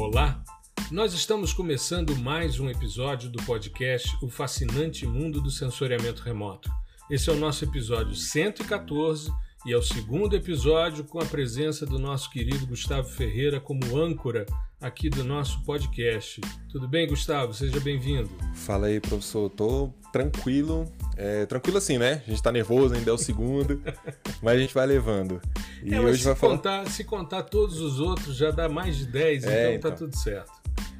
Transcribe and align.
Olá! 0.00 0.42
Nós 0.90 1.12
estamos 1.12 1.52
começando 1.52 2.16
mais 2.16 2.58
um 2.58 2.70
episódio 2.70 3.28
do 3.28 3.40
podcast 3.44 4.16
O 4.22 4.30
Fascinante 4.30 5.06
Mundo 5.06 5.42
do 5.42 5.50
Sensoriamento 5.50 6.22
Remoto. 6.22 6.70
Esse 7.10 7.28
é 7.28 7.32
o 7.34 7.36
nosso 7.36 7.64
episódio 7.64 8.14
114 8.14 9.30
e 9.66 9.74
é 9.74 9.76
o 9.76 9.82
segundo 9.82 10.34
episódio 10.34 11.04
com 11.04 11.20
a 11.20 11.26
presença 11.26 11.84
do 11.84 11.98
nosso 11.98 12.30
querido 12.30 12.66
Gustavo 12.66 13.10
Ferreira 13.10 13.60
como 13.60 13.98
âncora 13.98 14.46
aqui 14.80 15.10
do 15.10 15.22
nosso 15.22 15.62
podcast. 15.64 16.40
Tudo 16.72 16.88
bem, 16.88 17.06
Gustavo? 17.06 17.52
Seja 17.52 17.78
bem-vindo. 17.78 18.30
Fala 18.54 18.86
aí, 18.86 19.00
professor. 19.00 19.50
Tô 19.50 19.92
tranquilo. 20.10 20.90
É, 21.14 21.44
tranquilo 21.44 21.76
assim, 21.76 21.98
né? 21.98 22.22
A 22.26 22.30
gente 22.30 22.42
tá 22.42 22.50
nervoso, 22.50 22.94
ainda 22.94 23.10
é 23.10 23.12
o 23.12 23.18
segundo, 23.18 23.82
mas 24.42 24.56
a 24.56 24.60
gente 24.60 24.74
vai 24.74 24.86
levando. 24.86 25.40
E 25.82 25.94
é, 25.94 26.00
hoje 26.00 26.20
se, 26.20 26.24
vai 26.24 26.34
contar, 26.34 26.70
falar... 26.78 26.90
se 26.90 27.04
contar 27.04 27.42
todos 27.44 27.80
os 27.80 28.00
outros, 28.00 28.36
já 28.36 28.50
dá 28.50 28.68
mais 28.68 28.96
de 28.96 29.06
10, 29.06 29.44
é, 29.44 29.46
então, 29.46 29.62
tá 29.62 29.74
então 29.74 29.90
tá 29.90 29.96
tudo 29.96 30.16
certo. 30.16 30.52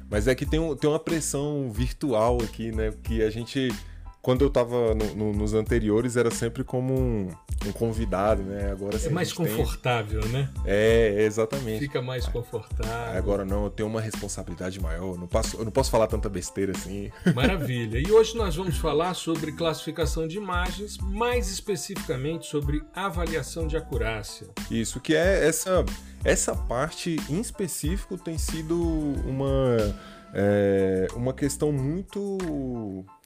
Mas 0.09 0.27
é 0.27 0.35
que 0.35 0.45
tem, 0.45 0.59
um, 0.59 0.75
tem 0.75 0.89
uma 0.89 0.99
pressão 0.99 1.71
virtual 1.71 2.37
aqui, 2.43 2.71
né? 2.71 2.93
Que 3.03 3.23
a 3.23 3.29
gente 3.29 3.69
quando 4.21 4.43
eu 4.43 4.49
tava 4.49 4.93
no, 4.93 5.15
no, 5.15 5.33
nos 5.33 5.53
anteriores, 5.53 6.15
era 6.15 6.29
sempre 6.29 6.63
como 6.63 6.93
um, 6.93 7.29
um 7.65 7.71
convidado, 7.71 8.43
né? 8.43 8.71
Agora 8.71 8.95
É 8.97 9.09
mais 9.09 9.33
confortável, 9.33 10.21
tem... 10.21 10.31
né? 10.31 10.49
É, 10.63 11.23
exatamente. 11.23 11.79
Fica 11.79 12.01
mais 12.01 12.27
confortável. 12.27 13.17
Agora 13.17 13.43
não, 13.43 13.63
eu 13.63 13.69
tenho 13.71 13.89
uma 13.89 13.99
responsabilidade 13.99 14.79
maior. 14.79 15.15
Eu 15.15 15.17
não, 15.17 15.27
posso, 15.27 15.57
eu 15.57 15.65
não 15.65 15.71
posso 15.71 15.89
falar 15.89 16.05
tanta 16.05 16.29
besteira 16.29 16.71
assim. 16.71 17.11
Maravilha. 17.33 17.97
E 17.97 18.11
hoje 18.11 18.37
nós 18.37 18.55
vamos 18.55 18.77
falar 18.77 19.15
sobre 19.15 19.53
classificação 19.53 20.27
de 20.27 20.37
imagens, 20.37 20.99
mais 20.99 21.49
especificamente 21.49 22.45
sobre 22.45 22.83
avaliação 22.93 23.65
de 23.65 23.75
acurácia. 23.75 24.47
Isso, 24.69 24.99
que 24.99 25.15
é 25.15 25.47
essa, 25.47 25.83
essa 26.23 26.55
parte 26.55 27.17
em 27.27 27.41
específico 27.41 28.17
tem 28.19 28.37
sido 28.37 28.79
uma, 29.25 29.77
é, 30.31 31.07
uma 31.15 31.33
questão 31.33 31.71
muito 31.71 32.37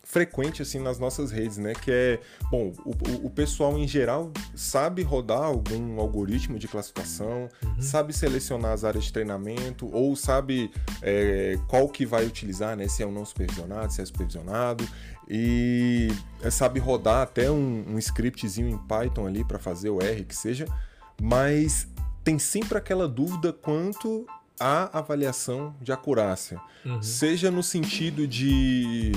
frequente 0.05 0.61
assim 0.61 0.79
nas 0.79 0.99
nossas 0.99 1.31
redes, 1.31 1.57
né? 1.57 1.73
Que 1.73 1.91
é, 1.91 2.19
bom, 2.49 2.71
o, 2.85 3.25
o 3.25 3.29
pessoal 3.29 3.77
em 3.77 3.87
geral 3.87 4.31
sabe 4.55 5.01
rodar 5.01 5.43
algum 5.43 5.99
algoritmo 5.99 6.57
de 6.57 6.67
classificação, 6.67 7.49
uhum. 7.63 7.81
sabe 7.81 8.13
selecionar 8.13 8.71
as 8.71 8.85
áreas 8.85 9.05
de 9.05 9.11
treinamento 9.11 9.89
ou 9.91 10.15
sabe 10.15 10.71
é, 11.01 11.57
qual 11.67 11.89
que 11.89 12.05
vai 12.05 12.25
utilizar, 12.25 12.77
né? 12.77 12.87
Se 12.87 13.03
é 13.03 13.07
um 13.07 13.11
não 13.11 13.25
supervisionado, 13.25 13.91
se 13.91 14.01
é 14.01 14.05
supervisionado 14.05 14.87
e 15.27 16.07
é, 16.41 16.49
sabe 16.51 16.79
rodar 16.79 17.23
até 17.23 17.49
um, 17.49 17.83
um 17.87 17.97
scriptzinho 17.97 18.69
em 18.69 18.77
Python 18.77 19.25
ali 19.25 19.43
para 19.43 19.57
fazer 19.57 19.89
o 19.89 19.99
R 19.99 20.23
que 20.23 20.35
seja, 20.35 20.65
mas 21.19 21.87
tem 22.23 22.37
sempre 22.37 22.77
aquela 22.77 23.07
dúvida 23.07 23.51
quanto 23.51 24.25
a 24.59 24.97
avaliação 24.97 25.75
de 25.81 25.91
acurácia, 25.91 26.59
uhum. 26.85 27.01
seja 27.01 27.51
no 27.51 27.61
sentido 27.61 28.27
de 28.27 29.11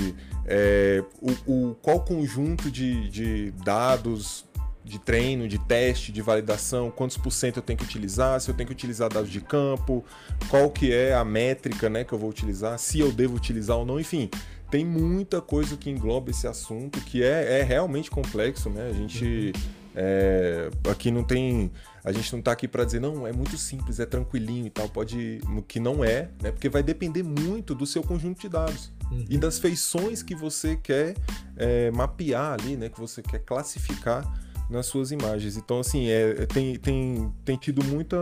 é, 0.45 1.03
o, 1.21 1.69
o, 1.69 1.75
qual 1.81 2.01
conjunto 2.01 2.69
de, 2.69 3.09
de 3.09 3.51
dados 3.63 4.45
de 4.83 4.97
treino, 4.97 5.47
de 5.47 5.59
teste, 5.59 6.11
de 6.11 6.21
validação, 6.21 6.89
quantos 6.89 7.15
por 7.15 7.31
cento 7.31 7.57
eu 7.57 7.63
tenho 7.63 7.77
que 7.77 7.85
utilizar, 7.85 8.41
se 8.41 8.49
eu 8.49 8.55
tenho 8.55 8.67
que 8.67 8.73
utilizar 8.73 9.07
dados 9.07 9.29
de 9.29 9.39
campo, 9.39 10.03
qual 10.49 10.69
que 10.71 10.91
é 10.91 11.13
a 11.13 11.23
métrica 11.23 11.89
né, 11.89 12.03
que 12.03 12.11
eu 12.11 12.17
vou 12.17 12.29
utilizar, 12.29 12.77
se 12.79 12.99
eu 12.99 13.11
devo 13.11 13.35
utilizar 13.35 13.77
ou 13.77 13.85
não, 13.85 13.99
enfim. 13.99 14.29
Tem 14.71 14.85
muita 14.85 15.41
coisa 15.41 15.75
que 15.75 15.89
engloba 15.89 16.29
esse 16.29 16.47
assunto 16.47 17.01
que 17.01 17.23
é, 17.23 17.59
é 17.59 17.63
realmente 17.63 18.11
complexo, 18.11 18.69
né? 18.69 18.87
A 18.87 18.93
gente 18.93 19.51
uhum. 19.55 19.78
É, 19.95 20.69
aqui 20.89 21.11
não 21.11 21.23
tem 21.23 21.71
a 22.03 22.11
gente 22.11 22.31
não 22.31 22.39
está 22.39 22.51
aqui 22.51 22.67
para 22.67 22.83
dizer, 22.85 22.99
não, 22.99 23.27
é 23.27 23.31
muito 23.31 23.57
simples, 23.57 23.99
é 23.99 24.05
tranquilinho 24.05 24.67
e 24.67 24.69
tal. 24.69 24.87
Pode. 24.89 25.41
Que 25.67 25.79
não 25.79 26.03
é, 26.03 26.29
né? 26.41 26.51
Porque 26.51 26.69
vai 26.69 26.81
depender 26.81 27.23
muito 27.23 27.75
do 27.75 27.85
seu 27.85 28.01
conjunto 28.01 28.41
de 28.41 28.49
dados. 28.49 28.91
Uhum. 29.11 29.25
E 29.29 29.37
das 29.37 29.59
feições 29.59 30.23
que 30.23 30.35
você 30.35 30.75
quer 30.75 31.15
é, 31.57 31.91
mapear 31.91 32.53
ali, 32.53 32.75
né? 32.75 32.89
Que 32.89 32.99
você 32.99 33.21
quer 33.21 33.39
classificar 33.39 34.23
nas 34.69 34.85
suas 34.85 35.11
imagens. 35.11 35.57
Então, 35.57 35.79
assim, 35.79 36.09
é, 36.09 36.45
tem, 36.45 36.77
tem, 36.77 37.33
tem 37.43 37.57
tido 37.57 37.83
muita 37.83 38.17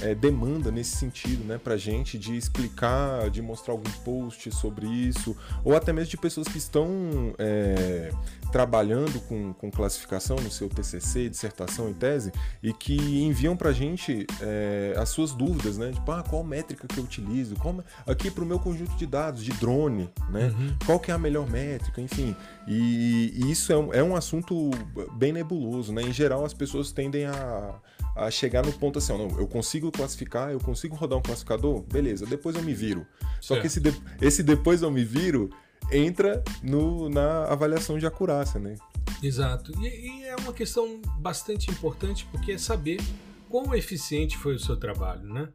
é, 0.00 0.14
demanda 0.14 0.70
nesse 0.70 0.96
sentido, 0.96 1.44
né, 1.44 1.58
pra 1.58 1.76
gente, 1.76 2.18
de 2.18 2.36
explicar, 2.36 3.30
de 3.30 3.40
mostrar 3.40 3.72
algum 3.72 3.90
post 4.04 4.50
sobre 4.52 4.86
isso, 4.86 5.36
ou 5.64 5.76
até 5.76 5.92
mesmo 5.92 6.10
de 6.10 6.16
pessoas 6.16 6.48
que 6.48 6.58
estão 6.58 7.34
é, 7.38 8.10
trabalhando 8.50 9.20
com, 9.28 9.52
com 9.52 9.70
classificação 9.70 10.36
no 10.36 10.50
seu 10.50 10.68
TCC, 10.68 11.28
dissertação 11.28 11.90
e 11.90 11.94
tese, 11.94 12.32
e 12.62 12.72
que 12.72 12.94
enviam 13.22 13.56
pra 13.56 13.72
gente 13.72 14.26
é, 14.40 14.94
as 14.96 15.08
suas 15.08 15.32
dúvidas, 15.32 15.78
né, 15.78 15.92
tipo, 15.92 16.10
ah, 16.10 16.22
qual 16.28 16.42
métrica 16.42 16.86
que 16.88 16.98
eu 16.98 17.04
utilizo, 17.04 17.54
qual, 17.56 17.82
aqui 18.06 18.30
pro 18.30 18.44
meu 18.44 18.58
conjunto 18.58 18.96
de 18.96 19.06
dados, 19.06 19.44
de 19.44 19.52
drone, 19.52 20.10
né, 20.30 20.52
uhum. 20.58 20.76
qual 20.84 20.98
que 20.98 21.10
é 21.10 21.14
a 21.14 21.18
melhor 21.18 21.48
métrica, 21.48 22.00
enfim, 22.00 22.34
e, 22.66 23.32
e 23.36 23.50
isso 23.50 23.72
é 23.72 23.78
um, 23.78 23.94
é 23.94 24.02
um 24.02 24.16
assunto 24.16 24.70
bem 25.16 25.32
nebuloso, 25.32 25.92
né, 25.92 26.02
em 26.02 26.12
geral 26.12 26.44
as 26.44 26.54
pessoas 26.54 26.90
tendem 26.90 27.26
a 27.26 27.74
a 28.14 28.30
chegar 28.30 28.64
no 28.64 28.72
ponto 28.72 28.98
assim, 28.98 29.12
ó, 29.12 29.18
não, 29.18 29.38
eu 29.38 29.46
consigo 29.46 29.90
classificar, 29.90 30.50
eu 30.50 30.60
consigo 30.60 30.94
rodar 30.94 31.18
um 31.18 31.22
classificador, 31.22 31.80
beleza, 31.82 32.26
depois 32.26 32.54
eu 32.56 32.62
me 32.62 32.74
viro. 32.74 33.06
Só 33.40 33.58
que 33.60 33.66
esse, 33.66 33.80
de, 33.80 33.92
esse 34.20 34.42
depois 34.42 34.82
eu 34.82 34.90
me 34.90 35.04
viro 35.04 35.50
entra 35.90 36.42
no, 36.62 37.08
na 37.08 37.44
avaliação 37.44 37.98
de 37.98 38.06
acurácia, 38.06 38.60
né? 38.60 38.76
Exato. 39.22 39.72
E, 39.80 39.86
e, 39.86 40.24
é 40.24 40.36
uma 40.36 40.52
questão 40.52 41.00
bastante 41.18 41.70
importante 41.70 42.26
porque 42.30 42.52
é 42.52 42.58
saber 42.58 43.00
quão 43.48 43.74
eficiente 43.74 44.36
foi 44.36 44.54
o 44.54 44.58
seu 44.58 44.76
trabalho, 44.76 45.22
né? 45.22 45.48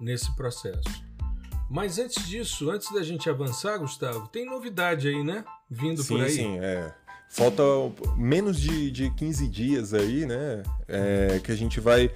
Nesse 0.00 0.34
processo. 0.36 0.88
Mas 1.70 1.98
antes 1.98 2.26
disso, 2.26 2.70
antes 2.70 2.92
da 2.92 3.02
gente 3.02 3.28
avançar, 3.28 3.78
Gustavo, 3.78 4.26
tem 4.28 4.46
novidade 4.46 5.08
aí, 5.08 5.22
né? 5.22 5.44
Vindo 5.70 6.02
sim, 6.02 6.08
por 6.08 6.22
aí. 6.22 6.30
Sim, 6.30 6.58
é. 6.60 6.94
Falta 7.28 7.62
menos 8.16 8.58
de, 8.58 8.90
de 8.90 9.10
15 9.10 9.46
dias 9.48 9.94
aí, 9.94 10.26
né? 10.26 10.62
É, 10.86 11.40
que 11.42 11.52
a 11.52 11.56
gente 11.56 11.78
vai 11.78 12.10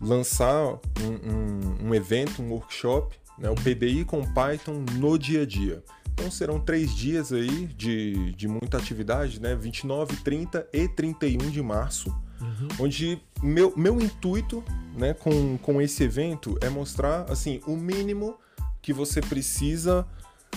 lançar 0.00 0.74
um, 1.00 1.86
um, 1.86 1.88
um 1.88 1.94
evento, 1.94 2.42
um 2.42 2.50
workshop, 2.50 3.16
né? 3.38 3.48
o 3.48 3.54
PDI 3.54 4.04
com 4.04 4.22
Python 4.32 4.84
no 4.98 5.18
dia 5.18 5.42
a 5.42 5.46
dia. 5.46 5.82
Então 6.12 6.30
serão 6.30 6.60
três 6.60 6.94
dias 6.94 7.32
aí 7.32 7.66
de, 7.66 8.32
de 8.32 8.46
muita 8.46 8.76
atividade, 8.76 9.40
né? 9.40 9.54
29, 9.54 10.16
30 10.16 10.66
e 10.72 10.88
31 10.88 11.50
de 11.50 11.62
março. 11.62 12.08
Uhum. 12.40 12.68
Onde 12.80 13.20
meu, 13.42 13.72
meu 13.76 14.00
intuito 14.00 14.62
né, 14.94 15.14
com, 15.14 15.56
com 15.58 15.80
esse 15.80 16.02
evento 16.04 16.56
é 16.60 16.68
mostrar 16.68 17.24
assim 17.30 17.60
o 17.66 17.76
mínimo 17.76 18.36
que 18.82 18.92
você 18.92 19.20
precisa 19.20 20.06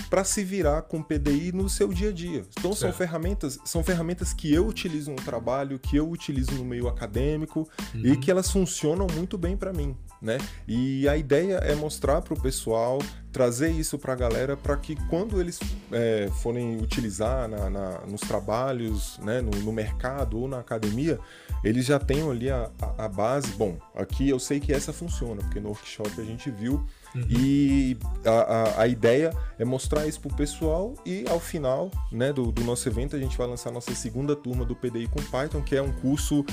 para 0.10 0.24
se 0.24 0.44
virar 0.44 0.84
com 0.84 1.02
PDI 1.02 1.52
no 1.52 1.70
seu 1.70 1.90
dia 1.90 2.10
a 2.10 2.14
dia. 2.14 2.44
Então 2.58 2.74
certo. 2.74 2.78
são 2.78 2.94
ferramentas, 2.94 3.60
são 3.66 3.84
ferramentas 3.84 4.34
que 4.34 4.54
eu 4.54 4.68
utilizo 4.68 5.12
no 5.12 5.18
trabalho, 5.18 5.80
que 5.80 5.98
eu 5.98 6.10
utilizo 6.10 6.52
no 6.52 6.66
meio 6.66 6.88
acadêmico 6.88 7.68
uhum. 7.94 8.02
e 8.04 8.18
que 8.18 8.32
elas 8.32 8.52
funcionam 8.52 9.08
muito 9.14 9.38
bem 9.38 9.58
para 9.58 9.74
mim, 9.74 9.96
né? 10.22 10.38
E 10.68 11.08
a 11.08 11.18
ideia 11.18 11.56
é 11.56 11.76
mostrar 11.76 12.22
para 12.22 12.34
o 12.34 12.42
pessoal, 12.42 13.00
trazer 13.32 13.70
isso 13.70 14.00
para 14.00 14.14
a 14.14 14.16
galera, 14.16 14.58
para 14.58 14.76
que 14.78 14.96
quando 15.08 15.40
eles 15.40 15.60
é, 15.92 16.30
forem 16.42 16.82
utilizar 16.82 17.48
na, 17.48 17.70
na, 17.70 18.00
nos 18.08 18.22
trabalhos, 18.22 19.20
né, 19.20 19.42
no, 19.42 19.52
no, 19.52 19.72
mercado 19.72 20.40
ou 20.40 20.48
na 20.48 20.60
academia, 20.60 21.20
eles 21.64 21.86
já 21.86 22.00
tenham 22.00 22.32
ali 22.32 22.50
a, 22.50 22.72
a, 22.82 23.06
a 23.06 23.08
base. 23.08 23.52
Bom, 23.52 23.78
aqui 23.96 24.28
eu 24.28 24.40
sei 24.40 24.60
que 24.60 24.74
essa 24.74 24.92
funciona, 24.92 25.42
porque 25.44 25.60
no 25.60 25.70
workshop 25.70 26.20
a 26.20 26.24
gente 26.24 26.50
viu 26.50 26.84
Uhum. 27.18 27.26
E 27.30 27.98
a, 28.24 28.30
a, 28.30 28.82
a, 28.82 28.88
ideia 28.88 29.34
é 29.58 29.66
mostrar 29.66 30.06
isso 30.06 30.20
pro 30.20 30.36
pessoal 30.36 30.94
e 31.06 31.26
ao 31.28 31.40
final 31.40 31.90
né, 32.12 32.32
do, 32.32 32.52
do, 32.52 32.64
nosso 32.64 32.88
evento 32.88 33.16
a 33.16 33.20
gente 33.20 33.36
vai 33.36 33.48
lançar 33.48 33.70
a 33.70 33.74
nossa 33.74 33.96
segunda 33.96 34.36
turma 34.36 34.64
do 34.64 34.76
PDI 34.76 35.08
com 35.08 35.22
Python, 35.24 35.62
que 35.62 35.76
é 35.76 35.82
um 35.82 35.92
curso 35.94 36.46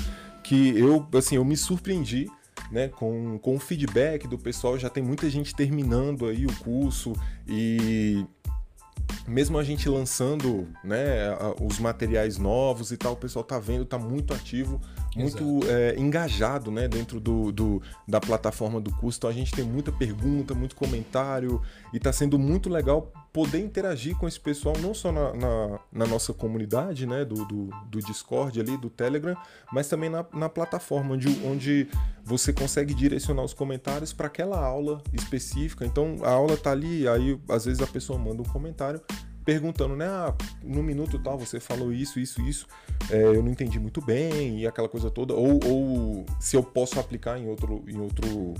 que 0.43 0.77
eu, 0.77 1.05
assim, 1.13 1.35
eu 1.35 1.45
me 1.45 1.55
surpreendi 1.55 2.27
né, 2.71 2.87
com, 2.87 3.37
com 3.39 3.55
o 3.55 3.59
feedback 3.59 4.27
do 4.27 4.39
pessoal, 4.39 4.77
já 4.77 4.89
tem 4.89 5.03
muita 5.03 5.29
gente 5.29 5.53
terminando 5.53 6.25
aí 6.25 6.45
o 6.45 6.55
curso 6.59 7.13
e 7.47 8.25
mesmo 9.27 9.57
a 9.57 9.63
gente 9.63 9.87
lançando 9.87 10.67
né, 10.83 11.29
os 11.61 11.79
materiais 11.79 12.37
novos 12.37 12.91
e 12.91 12.97
tal, 12.97 13.13
o 13.13 13.17
pessoal 13.17 13.43
tá 13.43 13.59
vendo, 13.59 13.85
tá 13.85 13.97
muito 13.97 14.33
ativo, 14.33 14.79
muito 15.15 15.59
é, 15.67 15.95
engajado 15.97 16.69
né, 16.69 16.87
dentro 16.87 17.19
do, 17.19 17.51
do, 17.51 17.81
da 18.07 18.19
plataforma 18.19 18.79
do 18.81 18.91
curso. 18.91 19.17
Então 19.19 19.29
a 19.29 19.33
gente 19.33 19.51
tem 19.51 19.63
muita 19.63 19.91
pergunta, 19.91 20.53
muito 20.53 20.75
comentário 20.75 21.61
e 21.93 21.99
tá 21.99 22.11
sendo 22.11 22.37
muito 22.37 22.69
legal 22.69 23.11
poder 23.31 23.59
interagir 23.59 24.15
com 24.15 24.27
esse 24.27 24.39
pessoal, 24.39 24.77
não 24.79 24.93
só 24.93 25.11
na, 25.11 25.33
na, 25.33 25.79
na 25.91 26.05
nossa 26.05 26.33
comunidade 26.33 27.05
né, 27.05 27.25
do, 27.25 27.45
do, 27.45 27.69
do, 27.87 27.99
Discord 27.99 28.57
ali, 28.59 28.77
do 28.77 28.89
Telegram, 28.89 29.35
mas 29.73 29.89
também 29.89 30.09
na, 30.09 30.25
na 30.33 30.47
plataforma 30.47 31.15
onde, 31.15 31.27
onde 31.45 31.87
você 32.23 32.53
consegue 32.53 32.93
direcionar 32.93 33.43
os 33.43 33.53
comentários 33.53 34.13
para 34.13 34.27
aquela 34.27 34.57
aula 34.57 35.01
específica. 35.11 35.85
Então 35.85 36.17
a 36.23 36.29
aula 36.29 36.55
tá 36.55 36.71
ali, 36.71 37.07
aí 37.07 37.37
às 37.49 37.65
vezes 37.65 37.81
a 37.81 37.87
pessoa 37.87 38.17
manda 38.17 38.41
um 38.41 38.45
comentário 38.45 39.01
perguntando, 39.45 39.95
né? 39.95 40.07
Ah, 40.07 40.33
no 40.63 40.81
minuto 40.81 41.19
tal 41.19 41.37
você 41.37 41.59
falou 41.59 41.93
isso, 41.93 42.19
isso, 42.19 42.41
isso, 42.41 42.67
é, 43.09 43.23
eu 43.23 43.43
não 43.43 43.51
entendi 43.51 43.79
muito 43.79 44.01
bem 44.01 44.59
e 44.59 44.67
aquela 44.67 44.89
coisa 44.89 45.11
toda, 45.11 45.33
ou, 45.33 45.59
ou 45.63 46.25
se 46.39 46.57
eu 46.57 46.63
posso 46.63 46.99
aplicar 46.99 47.37
em 47.37 47.47
outro, 47.47 47.83
em 47.87 47.99
outro 47.99 48.55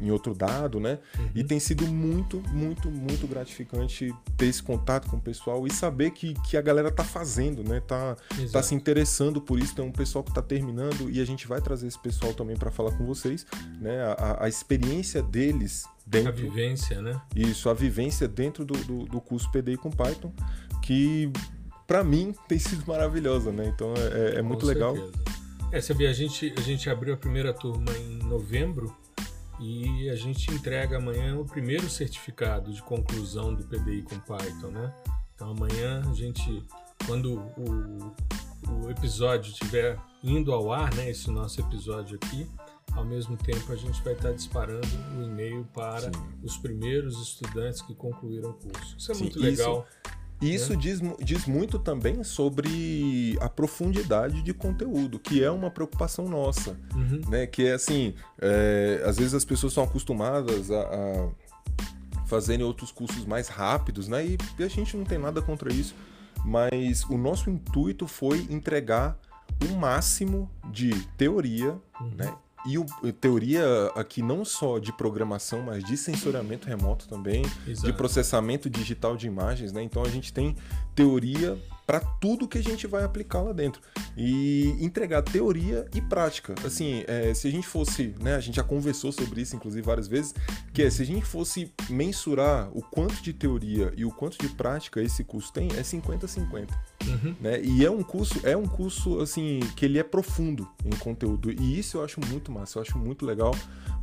em 0.00 0.10
outro 0.10 0.34
dado, 0.34 0.80
né? 0.80 0.98
Uhum. 1.18 1.30
E 1.34 1.44
tem 1.44 1.60
sido 1.60 1.86
muito, 1.86 2.42
muito, 2.50 2.90
muito 2.90 3.26
gratificante 3.26 4.14
ter 4.36 4.46
esse 4.46 4.62
contato 4.62 5.08
com 5.08 5.18
o 5.18 5.20
pessoal 5.20 5.66
e 5.66 5.70
saber 5.70 6.12
que, 6.12 6.32
que 6.48 6.56
a 6.56 6.62
galera 6.62 6.90
tá 6.90 7.04
fazendo, 7.04 7.62
né? 7.62 7.80
Tá, 7.80 8.16
tá 8.50 8.62
se 8.62 8.74
interessando 8.74 9.40
por 9.40 9.58
isso. 9.58 9.74
Tem 9.74 9.84
um 9.84 9.92
pessoal 9.92 10.24
que 10.24 10.32
tá 10.32 10.40
terminando 10.40 11.10
e 11.10 11.20
a 11.20 11.24
gente 11.24 11.46
vai 11.46 11.60
trazer 11.60 11.86
esse 11.86 11.98
pessoal 11.98 12.32
também 12.32 12.56
para 12.56 12.70
falar 12.70 12.92
com 12.92 13.04
vocês, 13.04 13.46
né? 13.78 14.02
A, 14.16 14.44
a 14.44 14.48
experiência 14.48 15.22
deles 15.22 15.84
dentro. 16.10 16.30
A 16.30 16.32
vivência, 16.32 17.00
né? 17.00 17.20
Isso, 17.34 17.70
a 17.70 17.74
vivência 17.74 18.26
dentro 18.26 18.64
do, 18.64 18.74
do, 18.84 19.04
do 19.04 19.20
curso 19.20 19.50
PDI 19.50 19.76
com 19.76 19.90
Python, 19.90 20.32
que 20.82 21.30
para 21.86 22.02
mim 22.02 22.34
tem 22.48 22.58
sido 22.58 22.84
maravilhosa, 22.86 23.52
né? 23.52 23.72
Então 23.74 23.94
é, 23.96 24.34
é, 24.34 24.38
é 24.38 24.42
muito 24.42 24.66
legal. 24.66 24.94
É, 25.72 25.80
sabia, 25.80 26.10
a 26.10 26.12
gente, 26.12 26.52
a 26.56 26.60
gente 26.60 26.90
abriu 26.90 27.14
a 27.14 27.16
primeira 27.16 27.54
turma 27.54 27.92
em 27.92 28.18
novembro 28.26 28.94
e 29.60 30.10
a 30.10 30.16
gente 30.16 30.50
entrega 30.52 30.96
amanhã 30.96 31.38
o 31.38 31.44
primeiro 31.44 31.88
certificado 31.88 32.72
de 32.72 32.82
conclusão 32.82 33.54
do 33.54 33.62
PDI 33.64 34.02
com 34.02 34.18
Python, 34.18 34.68
né? 34.68 34.92
Então 35.34 35.50
amanhã 35.50 36.02
a 36.10 36.14
gente, 36.14 36.62
quando 37.06 37.38
o, 37.56 38.14
o 38.68 38.90
episódio 38.90 39.52
estiver 39.52 39.96
indo 40.24 40.52
ao 40.52 40.72
ar, 40.72 40.92
né, 40.94 41.08
esse 41.08 41.30
nosso 41.30 41.60
episódio 41.60 42.18
aqui, 42.20 42.48
ao 42.92 43.04
mesmo 43.04 43.36
tempo 43.36 43.72
a 43.72 43.76
gente 43.76 44.02
vai 44.02 44.12
estar 44.12 44.32
disparando 44.32 44.86
o 45.18 45.22
e-mail 45.22 45.66
para 45.72 46.00
Sim. 46.00 46.10
os 46.42 46.56
primeiros 46.56 47.20
estudantes 47.20 47.82
que 47.82 47.94
concluíram 47.94 48.50
o 48.50 48.54
curso. 48.54 48.96
Isso 48.98 49.12
é 49.12 49.14
Sim, 49.14 49.24
muito 49.24 49.38
legal. 49.38 49.86
Isso 49.88 50.20
e 50.40 50.54
isso 50.54 50.74
diz, 50.74 51.00
diz 51.22 51.46
muito 51.46 51.78
também 51.78 52.24
sobre 52.24 53.36
a 53.42 53.48
profundidade 53.48 54.40
de 54.40 54.54
conteúdo, 54.54 55.18
que 55.18 55.44
é 55.44 55.50
uma 55.50 55.70
preocupação 55.70 56.28
nossa. 56.28 56.78
Uhum. 56.94 57.20
Né? 57.28 57.46
Que 57.46 57.66
é 57.66 57.72
assim, 57.72 58.14
é, 58.40 59.02
às 59.04 59.18
vezes 59.18 59.34
as 59.34 59.44
pessoas 59.44 59.74
são 59.74 59.84
acostumadas 59.84 60.70
a, 60.70 60.80
a 60.80 61.28
fazerem 62.24 62.64
outros 62.64 62.90
cursos 62.90 63.26
mais 63.26 63.48
rápidos, 63.48 64.08
né? 64.08 64.24
E, 64.24 64.38
e 64.58 64.62
a 64.62 64.68
gente 64.68 64.96
não 64.96 65.04
tem 65.04 65.18
nada 65.18 65.42
contra 65.42 65.70
isso. 65.70 65.94
Mas 66.42 67.04
o 67.04 67.18
nosso 67.18 67.50
intuito 67.50 68.06
foi 68.06 68.38
entregar 68.48 69.18
o 69.68 69.74
máximo 69.76 70.50
de 70.70 70.90
teoria, 71.18 71.72
uhum. 72.00 72.14
né? 72.16 72.34
E 72.66 72.78
o, 72.78 72.84
teoria 73.20 73.64
aqui 73.94 74.22
não 74.22 74.44
só 74.44 74.78
de 74.78 74.92
programação, 74.92 75.62
mas 75.62 75.82
de 75.84 75.96
sensoriamento 75.96 76.66
remoto 76.68 77.08
também, 77.08 77.42
Exato. 77.66 77.86
de 77.86 77.92
processamento 77.92 78.68
digital 78.68 79.16
de 79.16 79.26
imagens, 79.26 79.72
né? 79.72 79.82
Então 79.82 80.02
a 80.02 80.08
gente 80.08 80.32
tem 80.32 80.54
teoria 81.00 81.56
para 81.86 81.98
tudo 81.98 82.46
que 82.46 82.58
a 82.58 82.62
gente 82.62 82.86
vai 82.86 83.02
aplicar 83.02 83.40
lá 83.40 83.52
dentro 83.52 83.80
e 84.16 84.76
entregar 84.80 85.22
teoria 85.22 85.88
e 85.94 86.00
prática. 86.00 86.54
Assim, 86.64 87.02
é, 87.08 87.32
se 87.34 87.48
a 87.48 87.50
gente 87.50 87.66
fosse, 87.66 88.14
né, 88.20 88.36
a 88.36 88.40
gente 88.40 88.56
já 88.56 88.62
conversou 88.62 89.10
sobre 89.10 89.40
isso 89.40 89.56
inclusive 89.56 89.84
várias 89.84 90.06
vezes, 90.06 90.34
que 90.72 90.82
é 90.82 90.90
se 90.90 91.02
a 91.02 91.06
gente 91.06 91.24
fosse 91.24 91.72
mensurar 91.88 92.70
o 92.76 92.82
quanto 92.82 93.20
de 93.22 93.32
teoria 93.32 93.92
e 93.96 94.04
o 94.04 94.10
quanto 94.10 94.38
de 94.38 94.48
prática 94.50 95.02
esse 95.02 95.24
curso 95.24 95.52
tem, 95.52 95.68
é 95.72 95.82
50-50. 95.82 96.68
Uhum. 97.06 97.34
Né? 97.40 97.60
E 97.62 97.84
é 97.84 97.90
um 97.90 98.02
curso, 98.02 98.38
é 98.46 98.56
um 98.56 98.66
curso 98.66 99.18
assim 99.18 99.58
que 99.74 99.84
ele 99.84 99.98
é 99.98 100.04
profundo 100.04 100.68
em 100.84 100.96
conteúdo 100.96 101.50
e 101.50 101.78
isso 101.78 101.96
eu 101.96 102.04
acho 102.04 102.20
muito 102.20 102.52
massa, 102.52 102.78
eu 102.78 102.82
acho 102.82 102.98
muito 102.98 103.24
legal 103.24 103.52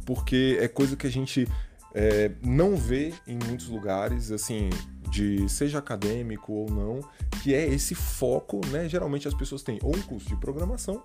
porque 0.04 0.58
é 0.60 0.68
coisa 0.68 0.96
que 0.96 1.06
a 1.06 1.12
gente 1.12 1.48
é, 1.94 2.32
não 2.44 2.76
vê 2.76 3.14
em 3.26 3.40
muitos 3.48 3.68
lugares, 3.70 4.32
assim, 4.32 4.70
de 5.10 5.48
seja 5.50 5.80
acadêmico 5.80 6.54
ou 6.54 6.70
não, 6.70 7.00
que 7.42 7.54
é 7.54 7.68
esse 7.68 7.96
foco, 7.96 8.62
né? 8.68 8.88
Geralmente 8.88 9.28
as 9.28 9.34
pessoas 9.34 9.64
têm 9.64 9.80
ou 9.82 9.96
um 9.96 10.02
curso 10.02 10.28
de 10.28 10.36
programação 10.36 11.04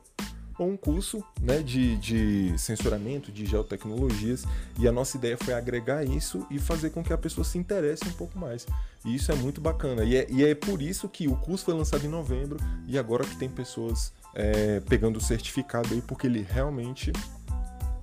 ou 0.59 0.69
um 0.69 0.77
curso 0.77 1.23
né, 1.41 1.59
de, 1.59 1.97
de 1.97 2.59
censuramento, 2.59 3.33
de 3.33 3.47
geotecnologias, 3.47 4.45
e 4.79 4.87
a 4.87 4.93
nossa 4.93 5.17
ideia 5.17 5.37
foi 5.37 5.55
agregar 5.55 6.05
isso 6.05 6.47
e 6.51 6.59
fazer 6.59 6.91
com 6.91 7.03
que 7.03 7.13
a 7.13 7.19
pessoa 7.19 7.45
se 7.45 7.59
interesse 7.59 8.07
um 8.07 8.13
pouco 8.13 8.39
mais. 8.39 8.67
E 9.05 9.15
isso 9.15 9.33
é 9.33 9.35
muito 9.35 9.61
bacana. 9.61 10.05
E 10.05 10.17
é, 10.17 10.27
e 10.31 10.45
é 10.45 10.55
por 10.55 10.81
isso 10.81 11.09
que 11.09 11.27
o 11.27 11.37
curso 11.37 11.65
foi 11.65 11.75
lançado 11.75 12.05
em 12.05 12.09
novembro 12.09 12.59
e 12.87 12.99
agora 12.99 13.25
que 13.25 13.37
tem 13.37 13.49
pessoas 13.49 14.13
é, 14.35 14.81
pegando 14.81 15.17
o 15.17 15.21
certificado 15.21 15.93
aí, 15.93 16.01
porque 16.03 16.27
ele 16.27 16.47
realmente 16.49 17.13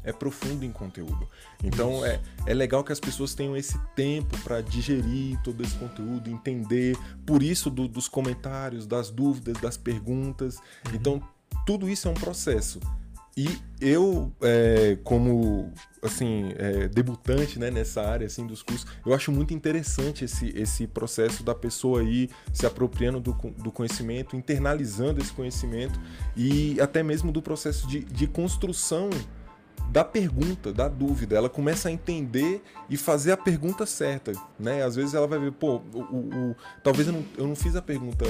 é 0.04 0.12
profundo 0.12 0.66
em 0.66 0.72
conteúdo. 0.72 1.28
Então 1.64 2.06
é, 2.06 2.20
é 2.46 2.54
legal 2.54 2.84
que 2.84 2.92
as 2.92 3.00
pessoas 3.00 3.34
tenham 3.34 3.56
esse 3.56 3.78
tempo 3.96 4.38
para 4.40 4.62
digerir 4.62 5.40
todo 5.44 5.64
esse 5.64 5.76
conteúdo, 5.76 6.30
entender, 6.30 6.98
por 7.26 7.44
isso 7.44 7.70
do, 7.70 7.88
dos 7.88 8.08
comentários, 8.08 8.86
das 8.88 9.10
dúvidas, 9.10 9.58
das 9.62 9.78
perguntas. 9.78 10.58
Uhum. 10.58 10.96
Então 10.96 11.24
tudo 11.66 11.90
isso 11.90 12.08
é 12.08 12.12
um 12.12 12.16
processo. 12.16 12.80
E 13.38 13.48
eu, 13.80 14.34
é, 14.42 14.98
como 15.02 15.72
assim, 16.02 16.52
é, 16.58 16.90
debutante 16.90 17.58
né, 17.58 17.72
nessa 17.72 18.02
área 18.02 18.28
assim, 18.28 18.46
dos 18.46 18.62
cursos, 18.62 18.86
eu 19.06 19.14
acho 19.14 19.32
muito 19.32 19.54
interessante 19.54 20.26
esse, 20.26 20.50
esse 20.58 20.86
processo 20.86 21.42
da 21.42 21.56
pessoa 21.56 22.02
aí 22.02 22.30
se 22.52 22.66
apropriando 22.66 23.22
do, 23.22 23.32
do 23.32 23.72
conhecimento, 23.72 24.36
internalizando 24.36 25.22
esse 25.22 25.32
conhecimento 25.32 25.98
e 26.36 26.82
até 26.82 27.02
mesmo 27.02 27.32
do 27.32 27.42
processo 27.42 27.88
de, 27.88 28.04
de 28.04 28.28
construção 28.28 29.10
da 29.92 30.04
pergunta, 30.04 30.72
da 30.72 30.88
dúvida. 30.88 31.36
Ela 31.36 31.50
começa 31.50 31.90
a 31.90 31.92
entender 31.92 32.64
e 32.90 32.96
fazer 32.96 33.32
a 33.32 33.38
pergunta 33.38 33.86
certa, 33.86 34.32
né? 34.60 34.84
Às 34.84 34.96
vezes 34.96 35.14
ela 35.14 35.28
vai 35.28 35.40
ver, 35.40 35.52
pô, 35.52 35.82
o, 35.94 36.00
o, 36.00 36.50
o 36.52 36.56
talvez 36.84 37.08
eu 37.08 37.14
não, 37.14 37.26
eu 37.38 37.48
não, 37.48 37.56
fiz 37.56 37.76
a 37.76 37.82
pergunta 37.82 38.26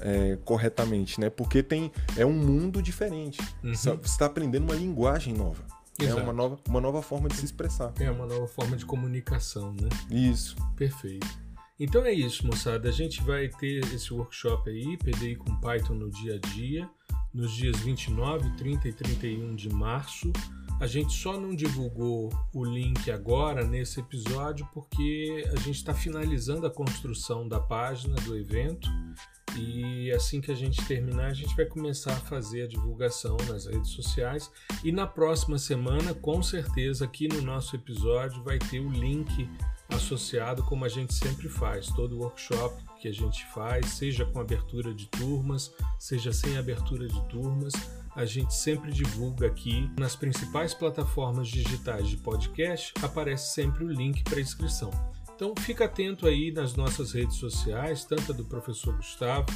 é, 0.00 0.38
corretamente, 0.44 1.20
né? 1.20 1.28
Porque 1.30 1.62
tem 1.62 1.92
é 2.16 2.24
um 2.24 2.32
mundo 2.32 2.82
diferente. 2.82 3.40
Uhum. 3.62 3.74
Você 3.74 3.90
está 4.04 4.26
aprendendo 4.26 4.64
uma 4.64 4.74
linguagem 4.74 5.34
nova. 5.34 5.62
É 6.00 6.04
Exato. 6.04 6.20
É 6.20 6.22
uma 6.22 6.32
nova, 6.32 6.58
uma 6.66 6.80
nova 6.80 7.02
forma 7.02 7.28
de 7.28 7.36
se 7.36 7.44
expressar. 7.44 7.92
É 8.00 8.10
uma 8.10 8.26
nova 8.26 8.48
forma 8.48 8.76
de 8.76 8.86
comunicação, 8.86 9.72
né? 9.72 9.88
Isso. 10.10 10.56
Perfeito. 10.76 11.26
Então 11.78 12.04
é 12.04 12.12
isso, 12.12 12.46
moçada. 12.46 12.88
A 12.88 12.92
gente 12.92 13.22
vai 13.22 13.48
ter 13.48 13.80
esse 13.92 14.12
workshop 14.14 14.70
aí, 14.70 14.96
PDI 14.96 15.36
com 15.36 15.54
Python 15.56 15.94
no 15.94 16.10
dia 16.10 16.36
a 16.36 16.38
dia, 16.38 16.88
nos 17.34 17.52
dias 17.52 17.76
29, 17.78 18.50
30 18.56 18.88
e 18.88 18.92
31 18.92 19.54
de 19.54 19.68
março. 19.68 20.32
A 20.82 20.86
gente 20.88 21.12
só 21.12 21.38
não 21.38 21.54
divulgou 21.54 22.28
o 22.52 22.64
link 22.64 23.08
agora 23.08 23.64
nesse 23.64 24.00
episódio 24.00 24.68
porque 24.74 25.48
a 25.52 25.60
gente 25.60 25.76
está 25.76 25.94
finalizando 25.94 26.66
a 26.66 26.70
construção 26.70 27.46
da 27.46 27.60
página 27.60 28.16
do 28.16 28.36
evento 28.36 28.90
e 29.56 30.10
assim 30.10 30.40
que 30.40 30.50
a 30.50 30.56
gente 30.56 30.84
terminar, 30.84 31.26
a 31.26 31.34
gente 31.34 31.54
vai 31.54 31.66
começar 31.66 32.14
a 32.14 32.20
fazer 32.22 32.62
a 32.62 32.66
divulgação 32.66 33.36
nas 33.48 33.66
redes 33.66 33.90
sociais. 33.90 34.50
E 34.82 34.90
na 34.90 35.06
próxima 35.06 35.56
semana, 35.56 36.14
com 36.14 36.42
certeza, 36.42 37.04
aqui 37.04 37.28
no 37.28 37.40
nosso 37.42 37.76
episódio 37.76 38.42
vai 38.42 38.58
ter 38.58 38.80
o 38.80 38.90
link 38.90 39.48
associado, 39.88 40.64
como 40.64 40.84
a 40.84 40.88
gente 40.88 41.14
sempre 41.14 41.48
faz. 41.48 41.86
Todo 41.90 42.18
workshop 42.18 42.82
que 43.00 43.06
a 43.06 43.12
gente 43.12 43.46
faz, 43.54 43.86
seja 43.86 44.24
com 44.24 44.40
abertura 44.40 44.92
de 44.92 45.06
turmas, 45.06 45.72
seja 45.96 46.32
sem 46.32 46.58
abertura 46.58 47.06
de 47.06 47.28
turmas, 47.28 47.72
a 48.14 48.24
gente 48.24 48.54
sempre 48.54 48.92
divulga 48.92 49.46
aqui 49.46 49.90
nas 49.98 50.14
principais 50.14 50.74
plataformas 50.74 51.48
digitais 51.48 52.08
de 52.08 52.16
podcast, 52.16 52.92
aparece 53.02 53.54
sempre 53.54 53.84
o 53.84 53.88
link 53.88 54.22
para 54.24 54.40
inscrição. 54.40 54.90
Então 55.34 55.54
fica 55.56 55.86
atento 55.86 56.26
aí 56.26 56.52
nas 56.52 56.74
nossas 56.74 57.12
redes 57.12 57.36
sociais, 57.36 58.04
tanto 58.04 58.32
a 58.32 58.34
do 58.34 58.44
professor 58.44 58.94
Gustavo, 58.94 59.46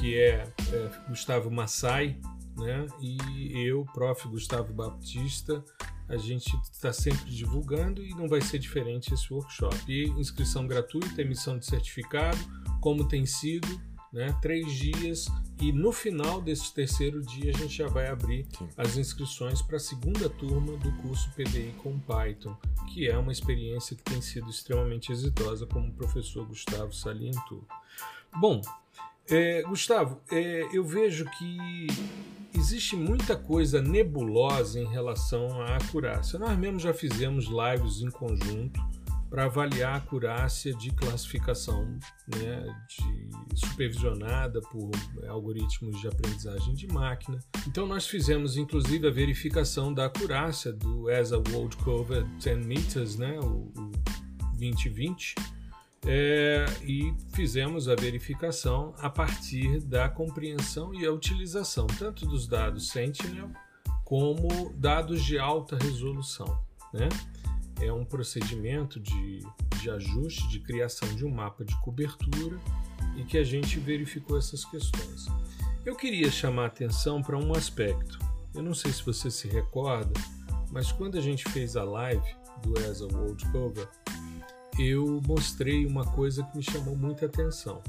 que 0.00 0.18
é, 0.18 0.48
é 0.72 0.90
Gustavo 1.08 1.50
Massai, 1.50 2.18
né? 2.56 2.86
E 3.00 3.52
eu, 3.66 3.84
prof. 3.92 4.26
Gustavo 4.28 4.72
Baptista, 4.72 5.64
a 6.08 6.16
gente 6.16 6.54
está 6.72 6.92
sempre 6.92 7.30
divulgando 7.30 8.02
e 8.02 8.10
não 8.10 8.28
vai 8.28 8.40
ser 8.40 8.58
diferente 8.58 9.14
esse 9.14 9.32
workshop. 9.32 9.76
E 9.86 10.08
inscrição 10.18 10.66
gratuita, 10.66 11.22
emissão 11.22 11.58
de 11.58 11.66
certificado, 11.66 12.38
como 12.80 13.06
tem 13.06 13.24
sido, 13.24 13.68
né? 14.12 14.36
Três 14.42 14.72
dias 14.72 15.26
e 15.60 15.72
no 15.72 15.90
final 15.90 16.40
desse 16.40 16.72
terceiro 16.74 17.22
dia 17.22 17.50
a 17.50 17.56
gente 17.56 17.74
já 17.74 17.86
vai 17.86 18.08
abrir 18.08 18.46
Sim. 18.58 18.68
as 18.76 18.96
inscrições 18.96 19.62
para 19.62 19.76
a 19.76 19.80
segunda 19.80 20.28
turma 20.28 20.76
do 20.76 20.92
curso 20.96 21.30
PDI 21.32 21.74
com 21.82 21.98
Python, 22.00 22.56
que 22.92 23.08
é 23.08 23.16
uma 23.16 23.32
experiência 23.32 23.96
que 23.96 24.02
tem 24.02 24.20
sido 24.20 24.50
extremamente 24.50 25.10
exitosa, 25.10 25.66
como 25.66 25.88
o 25.88 25.92
professor 25.92 26.46
Gustavo 26.46 26.92
salientou. 26.92 27.64
Bom, 28.36 28.60
é, 29.30 29.62
Gustavo, 29.62 30.20
é, 30.30 30.68
eu 30.72 30.84
vejo 30.84 31.24
que 31.38 31.86
existe 32.54 32.96
muita 32.96 33.36
coisa 33.36 33.80
nebulosa 33.80 34.78
em 34.78 34.86
relação 34.86 35.62
à 35.62 35.76
acurácia. 35.76 36.38
Nós 36.38 36.56
mesmos 36.58 36.82
já 36.82 36.92
fizemos 36.92 37.46
lives 37.46 38.02
em 38.02 38.10
conjunto 38.10 38.80
para 39.32 39.46
avaliar 39.46 39.94
a 39.94 39.96
acurácia 39.96 40.74
de 40.74 40.90
classificação 40.90 41.98
né, 42.36 42.66
de, 42.86 43.58
supervisionada 43.58 44.60
por 44.60 44.90
algoritmos 45.26 45.98
de 46.02 46.06
aprendizagem 46.06 46.74
de 46.74 46.86
máquina. 46.86 47.38
Então 47.66 47.86
nós 47.86 48.06
fizemos 48.06 48.58
inclusive 48.58 49.08
a 49.08 49.10
verificação 49.10 49.92
da 49.92 50.04
acurácia 50.04 50.70
do 50.70 51.08
ESA 51.08 51.38
World 51.48 51.78
Cover 51.78 52.26
10 52.44 52.66
Meters, 52.66 53.16
né, 53.16 53.40
o, 53.40 53.72
o 53.74 53.90
2020, 54.58 55.34
é, 56.04 56.66
e 56.82 57.14
fizemos 57.34 57.88
a 57.88 57.94
verificação 57.94 58.94
a 58.98 59.08
partir 59.08 59.80
da 59.80 60.10
compreensão 60.10 60.92
e 60.92 61.06
a 61.06 61.10
utilização 61.10 61.86
tanto 61.86 62.26
dos 62.26 62.46
dados 62.46 62.88
Sentinel 62.88 63.50
como 64.04 64.74
dados 64.76 65.24
de 65.24 65.38
alta 65.38 65.78
resolução. 65.78 66.62
Né? 66.92 67.08
É 67.82 67.92
um 67.92 68.04
procedimento 68.04 69.00
de, 69.00 69.40
de 69.80 69.90
ajuste, 69.90 70.48
de 70.48 70.60
criação 70.60 71.08
de 71.14 71.24
um 71.24 71.30
mapa 71.30 71.64
de 71.64 71.74
cobertura 71.80 72.58
e 73.16 73.24
que 73.24 73.36
a 73.36 73.44
gente 73.44 73.78
verificou 73.78 74.38
essas 74.38 74.64
questões. 74.64 75.26
Eu 75.84 75.96
queria 75.96 76.30
chamar 76.30 76.64
a 76.64 76.66
atenção 76.66 77.20
para 77.20 77.36
um 77.36 77.52
aspecto. 77.52 78.18
Eu 78.54 78.62
não 78.62 78.72
sei 78.72 78.92
se 78.92 79.04
você 79.04 79.30
se 79.30 79.48
recorda, 79.48 80.12
mas 80.70 80.92
quando 80.92 81.18
a 81.18 81.20
gente 81.20 81.48
fez 81.50 81.76
a 81.76 81.82
live 81.82 82.34
do 82.62 82.78
ESA 82.78 83.06
World 83.06 83.44
Cover, 83.50 83.88
eu 84.78 85.20
mostrei 85.26 85.84
uma 85.84 86.04
coisa 86.04 86.44
que 86.44 86.56
me 86.56 86.62
chamou 86.62 86.96
muita 86.96 87.26
atenção. 87.26 87.82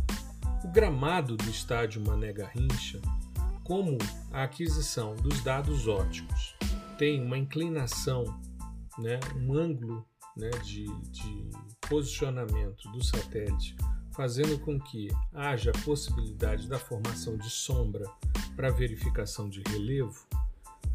O 0.64 0.68
gramado 0.70 1.38
do 1.38 1.50
estádio 1.50 2.02
Mané 2.02 2.34
Garrincha, 2.34 3.00
como 3.64 3.98
a 4.32 4.44
aquisição 4.44 5.16
dos 5.16 5.42
dados 5.44 5.88
óticos 5.88 6.56
tem 6.98 7.22
uma 7.22 7.38
inclinação, 7.38 8.40
né, 8.98 9.20
um 9.36 9.54
ângulo 9.54 10.06
né, 10.36 10.50
de, 10.64 10.86
de 11.10 11.50
posicionamento 11.88 12.90
do 12.92 13.04
satélite, 13.04 13.76
fazendo 14.12 14.60
com 14.60 14.80
que 14.80 15.10
haja 15.34 15.72
a 15.72 15.84
possibilidade 15.84 16.68
da 16.68 16.78
formação 16.78 17.38
de 17.38 17.50
sombra 17.50 18.06
para 18.56 18.70
verificação 18.70 19.50
de 19.50 19.62
relevo, 19.68 20.28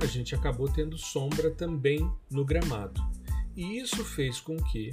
a 0.01 0.07
gente 0.07 0.35
acabou 0.35 0.69
tendo 0.69 0.97
sombra 0.97 1.51
também 1.51 2.11
no 2.31 2.45
gramado. 2.45 3.01
E 3.57 3.79
isso 3.79 4.05
fez 4.05 4.41
com 4.41 4.57
que 4.57 4.93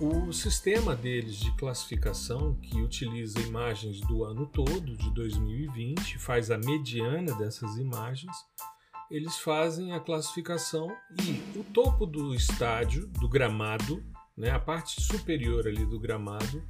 o 0.00 0.32
sistema 0.32 0.96
deles 0.96 1.36
de 1.36 1.50
classificação, 1.56 2.54
que 2.56 2.80
utiliza 2.80 3.38
imagens 3.40 4.00
do 4.00 4.24
ano 4.24 4.46
todo, 4.46 4.96
de 4.96 5.10
2020, 5.10 6.18
faz 6.18 6.50
a 6.50 6.58
mediana 6.58 7.34
dessas 7.34 7.76
imagens, 7.76 8.34
eles 9.10 9.36
fazem 9.38 9.92
a 9.92 10.00
classificação 10.00 10.88
e 11.22 11.58
o 11.58 11.64
topo 11.64 12.06
do 12.06 12.34
estádio, 12.34 13.08
do 13.08 13.28
gramado, 13.28 14.02
né, 14.36 14.50
a 14.50 14.58
parte 14.58 15.02
superior 15.02 15.66
ali 15.66 15.84
do 15.84 15.98
gramado, 15.98 16.62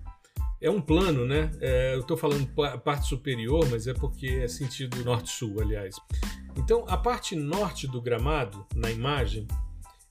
é 0.60 0.70
um 0.70 0.80
plano, 0.80 1.24
né? 1.24 1.50
É, 1.60 1.94
eu 1.94 2.00
estou 2.00 2.16
falando 2.16 2.46
parte 2.84 3.08
superior, 3.08 3.66
mas 3.70 3.86
é 3.86 3.94
porque 3.94 4.26
é 4.26 4.48
sentido 4.48 5.02
norte-sul, 5.02 5.60
aliás. 5.60 5.96
Então, 6.54 6.84
a 6.86 6.98
parte 6.98 7.34
norte 7.34 7.86
do 7.86 8.00
gramado, 8.00 8.66
na 8.74 8.90
imagem, 8.90 9.46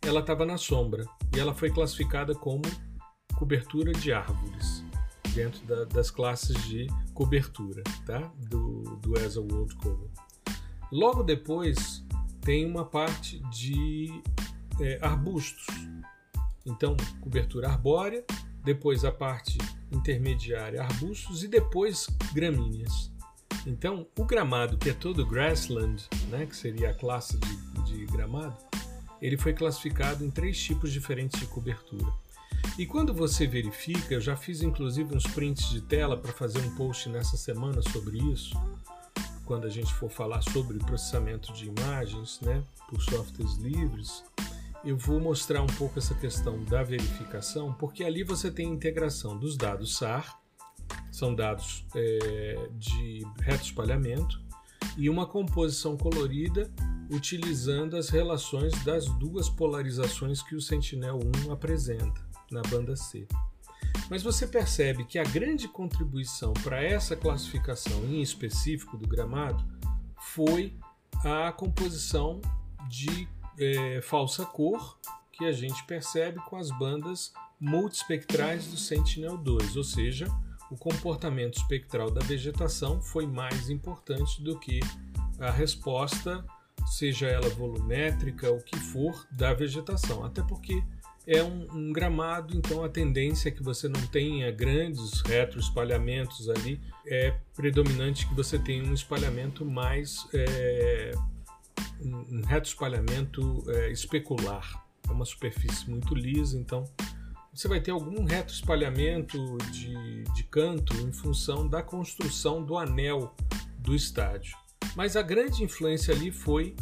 ela 0.02 0.22
estava 0.22 0.46
na 0.46 0.58
sombra 0.58 1.06
e 1.36 1.40
ela 1.40 1.54
foi 1.54 1.70
classificada 1.70 2.34
como 2.34 2.64
cobertura 3.38 3.92
de 3.92 4.12
árvores 4.12 4.84
dentro 5.36 5.64
da, 5.68 5.86
das 5.86 6.10
classes 6.10 6.56
de 6.68 6.88
cobertura, 7.14 7.84
tá? 8.06 8.32
Do, 8.50 8.98
do 9.02 9.20
ESA 9.20 9.42
World 9.42 9.76
Cover. 9.76 10.10
Logo 10.92 11.22
depois 11.22 12.04
tem 12.42 12.66
uma 12.66 12.86
parte 12.86 13.40
de 13.50 14.22
é, 14.80 15.00
arbustos. 15.02 15.66
Então, 16.66 16.96
cobertura 17.22 17.70
arbórea, 17.70 18.24
depois 18.64 19.04
a 19.06 19.12
parte 19.12 19.58
intermediária, 19.92 20.82
arbustos 20.82 21.44
e 21.44 21.48
depois 21.48 22.08
gramíneas. 22.34 23.12
Então, 23.66 24.08
o 24.18 24.26
gramado, 24.26 24.78
que 24.78 24.90
é 24.90 24.94
todo 24.94 25.26
grassland, 25.26 26.08
né, 26.30 26.46
que 26.46 26.56
seria 26.56 26.92
a 26.92 26.94
classe 26.94 27.38
de, 27.38 27.84
de 27.84 28.06
gramado, 28.06 28.58
ele 29.22 29.38
foi 29.38 29.54
classificado 29.54 30.24
em 30.24 30.30
três 30.30 30.62
tipos 30.62 30.92
diferentes 30.92 31.40
de 31.40 31.46
cobertura. 31.48 32.12
E 32.78 32.86
quando 32.86 33.14
você 33.14 33.46
verifica, 33.46 34.14
eu 34.14 34.22
já 34.22 34.36
fiz 34.36 34.62
inclusive 34.62 35.16
uns 35.16 35.24
prints 35.24 35.70
de 35.70 35.82
tela 35.82 36.16
para 36.16 36.32
fazer 36.32 36.60
um 36.60 36.76
post 36.76 37.10
nessa 37.10 37.36
semana 37.36 37.82
sobre 37.82 38.18
isso, 38.18 38.56
quando 39.50 39.66
a 39.66 39.70
gente 39.70 39.92
for 39.96 40.12
falar 40.12 40.44
sobre 40.44 40.78
processamento 40.78 41.52
de 41.54 41.66
imagens, 41.66 42.40
né, 42.40 42.64
por 42.88 43.02
softwares 43.02 43.56
livres, 43.56 44.24
eu 44.86 44.96
vou 44.96 45.20
mostrar 45.20 45.64
um 45.64 45.68
pouco 45.76 45.98
essa 45.98 46.14
questão 46.14 46.64
da 46.66 46.84
verificação, 46.84 47.74
porque 47.74 48.04
ali 48.04 48.24
você 48.24 48.52
tem 48.52 48.68
integração 48.68 49.36
dos 49.36 49.58
dados 49.58 49.98
SAR, 49.98 50.40
são 51.12 51.34
dados 51.34 51.84
é, 51.96 52.70
de 52.74 53.26
reto 53.42 53.64
espalhamento, 53.64 54.40
e 54.96 55.10
uma 55.10 55.26
composição 55.26 55.98
colorida 55.98 56.72
utilizando 57.10 57.98
as 57.98 58.10
relações 58.10 58.72
das 58.84 59.08
duas 59.18 59.50
polarizações 59.50 60.44
que 60.44 60.54
o 60.54 60.62
Sentinel-1 60.62 61.52
apresenta 61.52 62.22
na 62.52 62.62
banda 62.62 62.96
C. 62.96 63.28
Mas 64.10 64.24
você 64.24 64.48
percebe 64.48 65.06
que 65.06 65.20
a 65.20 65.24
grande 65.24 65.68
contribuição 65.68 66.54
para 66.54 66.84
essa 66.84 67.16
classificação 67.16 68.04
em 68.06 68.22
específico 68.22 68.98
do 68.98 69.08
gramado 69.08 69.64
foi 70.18 70.74
a 71.24 71.52
composição 71.52 72.42
de 72.90 73.28
é, 73.58 74.02
falsa 74.02 74.46
cor 74.46 75.00
que 75.32 75.46
a 75.46 75.52
gente 75.52 75.84
percebe 75.86 76.40
com 76.50 76.58
as 76.58 76.70
bandas 76.72 77.32
multispectrais 77.60 78.68
do 78.68 78.78
Sentinel-2, 78.78 79.76
ou 79.76 79.84
seja, 79.84 80.28
o 80.72 80.78
comportamento 80.78 81.58
espectral 81.58 82.12
da 82.12 82.22
vegetação 82.22 83.02
foi 83.02 83.26
mais 83.26 83.70
importante 83.70 84.42
do 84.42 84.60
que 84.60 84.80
a 85.40 85.50
resposta, 85.50 86.46
seja 86.88 87.28
ela 87.28 87.50
volumétrica, 87.50 88.52
o 88.52 88.62
que 88.62 88.78
for, 88.78 89.28
da 89.32 89.54
vegetação. 89.54 90.24
Até 90.24 90.44
porque 90.44 90.84
é 91.32 91.44
um, 91.44 91.68
um, 91.72 91.94
gramado, 91.94 92.58
então 92.58 92.84
a 92.84 92.90
tendência 92.90 93.50
é 93.50 93.52
que 93.52 93.62
você 93.62 93.88
não 93.88 94.02
tenha 94.08 94.52
grandes 94.52 95.22
retroespalhamentos 95.22 96.50
ali, 96.50 96.82
é 97.06 97.36
predominante 97.56 98.28
que 98.28 98.34
você 98.34 98.58
tenha 98.58 98.84
um 98.84 98.96
espalhamento 98.96 99.64
mais 99.64 100.28
é, 100.34 101.12
um 102.02 102.42
retroespalhamento 102.42 103.64
é, 103.68 103.92
especular. 103.92 104.84
É 105.08 105.12
uma 105.12 105.26
superfície 105.26 105.88
muito 105.88 106.16
lisa, 106.16 106.58
então 106.58 106.84
você 107.54 107.68
vai 107.68 107.80
ter 107.80 107.92
algum 107.92 108.24
retroespalhamento 108.26 109.38
de, 109.72 110.24
de 110.34 110.44
canto 110.46 110.96
em 110.96 111.12
função 111.12 111.68
da 111.68 111.84
construção 111.84 112.64
do 112.64 112.76
anel 112.76 113.36
do 113.78 113.94
estádio. 113.94 114.58
Mas 114.96 115.16
a 115.16 115.22
grande 115.22 115.64
influência 115.64 116.12
ali 116.12 116.32
foi 116.32 116.76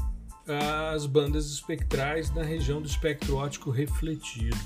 as 0.94 1.06
bandas 1.06 1.50
espectrais 1.50 2.34
na 2.34 2.44
região 2.44 2.82
do 2.82 2.88
espectro 2.88 3.36
óptico 3.38 3.70
refletido. 3.70 4.58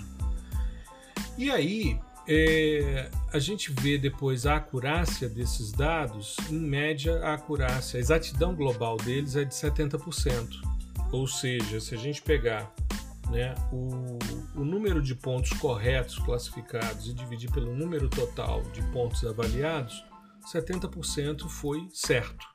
E 1.37 1.49
aí 1.49 1.99
é, 2.27 3.09
a 3.33 3.39
gente 3.39 3.71
vê 3.71 3.97
depois 3.97 4.45
a 4.45 4.57
acurácia 4.57 5.27
desses 5.27 5.71
dados, 5.71 6.37
em 6.49 6.59
média 6.59 7.19
a 7.23 7.33
acurácia, 7.33 7.97
a 7.97 7.99
exatidão 7.99 8.55
global 8.55 8.97
deles 8.97 9.35
é 9.35 9.43
de 9.43 9.53
70%. 9.53 10.47
Ou 11.11 11.27
seja, 11.27 11.79
se 11.79 11.93
a 11.93 11.97
gente 11.97 12.21
pegar 12.21 12.73
né, 13.29 13.55
o, 13.71 14.17
o 14.55 14.63
número 14.63 15.01
de 15.01 15.15
pontos 15.15 15.51
corretos 15.53 16.19
classificados 16.19 17.07
e 17.07 17.13
dividir 17.13 17.51
pelo 17.51 17.75
número 17.75 18.07
total 18.07 18.61
de 18.71 18.81
pontos 18.91 19.25
avaliados, 19.25 20.03
70% 20.53 21.47
foi 21.49 21.87
certo. 21.93 22.45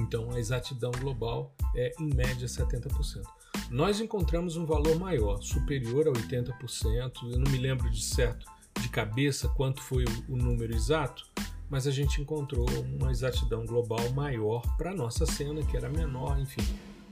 Então 0.00 0.30
a 0.32 0.38
exatidão 0.38 0.90
global 0.92 1.54
é 1.76 1.92
em 2.00 2.14
média 2.14 2.46
70%. 2.46 3.22
Nós 3.70 4.00
encontramos 4.00 4.56
um 4.56 4.64
valor 4.64 4.98
maior, 4.98 5.42
superior 5.42 6.08
a 6.08 6.12
80%, 6.12 7.12
eu 7.22 7.38
não 7.38 7.50
me 7.50 7.58
lembro 7.58 7.90
de 7.90 8.02
certo 8.02 8.46
de 8.80 8.88
cabeça 8.88 9.48
quanto 9.48 9.82
foi 9.82 10.04
o, 10.04 10.32
o 10.32 10.36
número 10.36 10.74
exato, 10.74 11.26
mas 11.68 11.86
a 11.86 11.90
gente 11.90 12.20
encontrou 12.20 12.66
uma 12.98 13.10
exatidão 13.10 13.66
global 13.66 14.10
maior 14.12 14.62
para 14.76 14.90
a 14.90 14.94
nossa 14.94 15.26
cena, 15.26 15.62
que 15.62 15.76
era 15.76 15.88
menor, 15.88 16.40
enfim. 16.40 16.62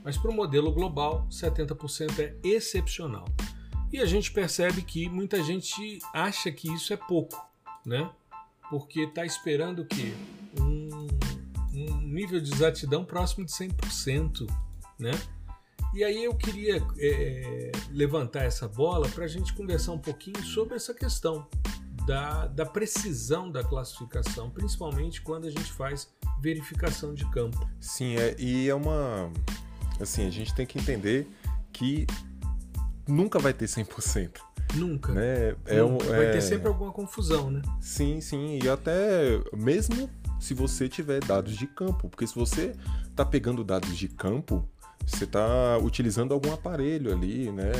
Mas 0.03 0.17
para 0.17 0.31
o 0.31 0.33
modelo 0.33 0.71
global, 0.71 1.27
70% 1.29 2.19
é 2.19 2.35
excepcional. 2.43 3.25
E 3.91 3.99
a 3.99 4.05
gente 4.05 4.31
percebe 4.31 4.81
que 4.81 5.07
muita 5.07 5.43
gente 5.43 5.99
acha 6.13 6.51
que 6.51 6.71
isso 6.73 6.91
é 6.93 6.97
pouco, 6.97 7.39
né? 7.85 8.09
Porque 8.69 9.01
está 9.01 9.25
esperando? 9.25 9.87
Um, 10.59 10.63
um 10.63 11.18
nível 12.19 12.41
de 12.41 12.53
exatidão 12.53 13.05
próximo 13.05 13.45
de 13.45 13.51
100%, 13.51 14.45
né? 14.99 15.11
E 15.93 16.03
aí 16.03 16.23
eu 16.25 16.35
queria 16.35 16.83
é, 16.99 17.71
levantar 17.91 18.43
essa 18.43 18.67
bola 18.67 19.07
para 19.09 19.25
a 19.25 19.27
gente 19.27 19.53
conversar 19.53 19.93
um 19.93 19.97
pouquinho 19.97 20.43
sobre 20.43 20.75
essa 20.75 20.93
questão 20.93 21.47
da, 22.05 22.47
da 22.47 22.65
precisão 22.65 23.49
da 23.49 23.63
classificação, 23.63 24.49
principalmente 24.49 25.21
quando 25.21 25.47
a 25.47 25.49
gente 25.49 25.71
faz 25.71 26.09
verificação 26.41 27.13
de 27.13 27.25
campo. 27.31 27.67
Sim, 27.79 28.17
é, 28.17 28.35
e 28.37 28.69
é 28.69 28.75
uma. 28.75 29.31
Assim, 29.99 30.27
a 30.27 30.29
gente 30.29 30.53
tem 30.53 30.65
que 30.65 30.77
entender 30.77 31.27
que 31.71 32.05
nunca 33.07 33.39
vai 33.39 33.53
ter 33.53 33.65
100%. 33.65 34.39
Nunca. 34.75 35.13
Né? 35.13 35.55
É 35.65 35.81
nunca. 35.81 36.05
Um, 36.05 36.09
vai 36.09 36.25
é... 36.27 36.31
ter 36.33 36.41
sempre 36.41 36.67
alguma 36.67 36.91
confusão, 36.91 37.49
né? 37.49 37.61
Sim, 37.81 38.21
sim. 38.21 38.59
E 38.61 38.69
até 38.69 39.41
mesmo 39.55 40.09
se 40.39 40.53
você 40.53 40.87
tiver 40.87 41.19
dados 41.23 41.55
de 41.55 41.67
campo. 41.67 42.09
Porque 42.09 42.25
se 42.25 42.35
você 42.35 42.73
está 43.09 43.25
pegando 43.25 43.63
dados 43.63 43.97
de 43.97 44.07
campo, 44.07 44.67
você 45.05 45.23
está 45.23 45.77
utilizando 45.77 46.33
algum 46.33 46.53
aparelho 46.53 47.11
ali, 47.11 47.51
né? 47.51 47.71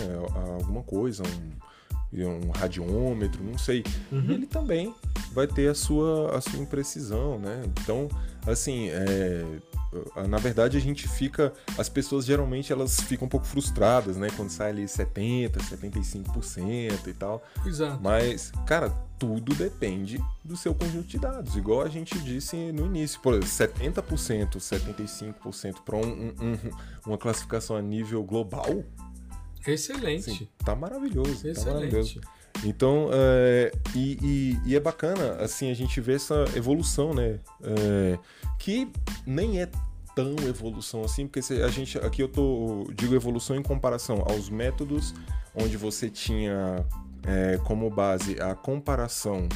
Alguma 0.59 0.83
coisa, 0.83 1.23
um, 2.13 2.47
um 2.47 2.51
radiômetro, 2.51 3.43
não 3.43 3.57
sei. 3.57 3.83
Uhum. 4.11 4.31
Ele 4.31 4.45
também 4.45 4.93
vai 5.31 5.47
ter 5.47 5.69
a 5.69 5.75
sua, 5.75 6.35
a 6.35 6.41
sua 6.41 6.59
imprecisão, 6.59 7.39
né? 7.39 7.61
Então, 7.65 8.09
assim, 8.49 8.89
é, 8.89 9.45
na 10.27 10.37
verdade 10.37 10.77
a 10.77 10.79
gente 10.79 11.07
fica, 11.07 11.53
as 11.77 11.89
pessoas 11.89 12.25
geralmente 12.25 12.71
elas 12.71 12.99
ficam 13.01 13.25
um 13.25 13.29
pouco 13.29 13.45
frustradas, 13.45 14.17
né, 14.17 14.27
quando 14.35 14.49
sai 14.49 14.69
ali 14.69 14.87
70, 14.87 15.59
75% 15.59 17.07
e 17.07 17.13
tal. 17.13 17.43
Exato. 17.65 17.99
Mas, 18.01 18.51
cara, 18.65 18.89
tudo 19.17 19.53
depende 19.55 20.19
do 20.43 20.55
seu 20.55 20.73
conjunto 20.73 21.07
de 21.07 21.17
dados. 21.17 21.55
Igual 21.55 21.81
a 21.81 21.89
gente 21.89 22.17
disse 22.19 22.71
no 22.71 22.85
início, 22.85 23.19
por 23.21 23.33
exemplo, 23.33 23.49
70%, 23.83 24.57
75% 24.57 25.81
para 25.83 25.97
um, 25.97 26.01
um, 26.01 26.57
uma 27.05 27.17
classificação 27.17 27.75
a 27.75 27.81
nível 27.81 28.23
global. 28.23 28.83
Excelente. 29.67 30.29
Assim, 30.29 30.47
tá 30.63 30.75
maravilhoso. 30.75 31.47
Excelente. 31.47 31.63
Tá 31.63 31.73
maravilhoso. 31.73 32.21
Então, 32.63 33.09
é, 33.11 33.71
e, 33.95 34.17
e, 34.21 34.69
e, 34.71 34.75
é 34.75 34.79
bacana, 34.79 35.33
assim, 35.39 35.71
a 35.71 35.73
gente 35.73 36.01
vê 36.01 36.15
essa 36.15 36.45
evolução, 36.55 37.13
né? 37.13 37.39
É, 37.63 38.19
que 38.57 38.91
nem 39.25 39.61
é 39.61 39.69
tão 40.15 40.35
evolução 40.47 41.03
assim, 41.03 41.25
porque 41.27 41.41
se 41.41 41.61
a 41.61 41.69
gente, 41.69 41.97
aqui 41.99 42.21
eu 42.21 42.27
tô, 42.27 42.85
digo 42.93 43.15
evolução 43.15 43.55
em 43.55 43.63
comparação 43.63 44.25
aos 44.27 44.49
métodos 44.49 45.13
onde 45.55 45.77
você 45.77 46.09
tinha 46.09 46.85
é, 47.25 47.57
como 47.63 47.89
base 47.89 48.41
a 48.41 48.53
comparação 48.53 49.47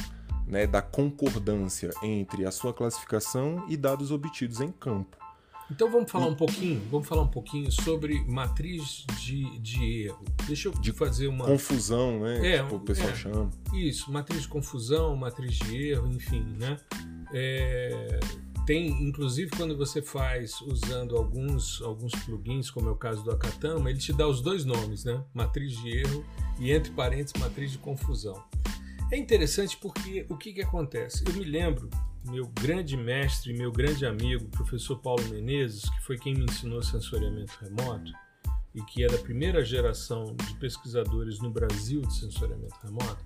né, 0.46 0.66
da 0.66 0.80
concordância 0.80 1.90
entre 2.02 2.46
a 2.46 2.50
sua 2.50 2.72
classificação 2.72 3.64
e 3.68 3.76
dados 3.76 4.10
obtidos 4.10 4.60
em 4.60 4.70
campo. 4.70 5.23
Então 5.70 5.90
vamos 5.90 6.10
falar 6.10 6.26
um 6.26 6.34
pouquinho, 6.34 6.82
vamos 6.90 7.08
falar 7.08 7.22
um 7.22 7.28
pouquinho 7.28 7.70
sobre 7.72 8.22
matriz 8.24 9.04
de, 9.18 9.58
de 9.60 10.04
erro. 10.04 10.24
Deixa 10.46 10.68
eu 10.68 10.72
de 10.72 10.92
fazer 10.92 11.26
uma 11.26 11.46
confusão, 11.46 12.20
né? 12.20 12.56
É, 12.56 12.62
tipo, 12.62 12.76
o 12.76 12.80
pessoal 12.80 13.08
é, 13.08 13.14
chama. 13.14 13.50
Isso, 13.72 14.12
matriz 14.12 14.42
de 14.42 14.48
confusão, 14.48 15.16
matriz 15.16 15.54
de 15.54 15.88
erro, 15.88 16.08
enfim, 16.08 16.44
né? 16.58 16.78
É, 17.32 18.20
tem, 18.66 18.88
inclusive, 19.02 19.50
quando 19.56 19.76
você 19.76 20.00
faz 20.00 20.60
usando 20.62 21.16
alguns 21.16 21.82
alguns 21.82 22.12
plugins, 22.24 22.70
como 22.70 22.88
é 22.88 22.92
o 22.92 22.96
caso 22.96 23.22
do 23.22 23.30
Akatama, 23.30 23.90
ele 23.90 23.98
te 23.98 24.12
dá 24.12 24.28
os 24.28 24.40
dois 24.40 24.64
nomes, 24.64 25.04
né? 25.04 25.22
Matriz 25.32 25.76
de 25.78 25.98
erro 25.98 26.24
e 26.60 26.72
entre 26.72 26.90
parênteses 26.92 27.40
matriz 27.40 27.72
de 27.72 27.78
confusão. 27.78 28.42
É 29.10 29.18
interessante 29.18 29.76
porque 29.76 30.26
o 30.28 30.36
que, 30.36 30.52
que 30.52 30.62
acontece? 30.62 31.24
Eu 31.26 31.34
me 31.34 31.44
lembro 31.44 31.88
meu 32.24 32.46
grande 32.60 32.96
mestre, 32.96 33.52
meu 33.52 33.70
grande 33.70 34.06
amigo, 34.06 34.46
professor 34.48 34.98
Paulo 34.98 35.22
Menezes, 35.28 35.88
que 35.88 36.02
foi 36.02 36.18
quem 36.18 36.34
me 36.34 36.44
ensinou 36.44 36.82
sensoriamento 36.82 37.52
remoto 37.60 38.12
e 38.74 38.82
que 38.82 39.04
é 39.04 39.06
da 39.06 39.18
primeira 39.18 39.64
geração 39.64 40.34
de 40.34 40.54
pesquisadores 40.54 41.38
no 41.40 41.50
Brasil 41.50 42.00
de 42.00 42.14
sensoriamento 42.14 42.74
remoto, 42.82 43.24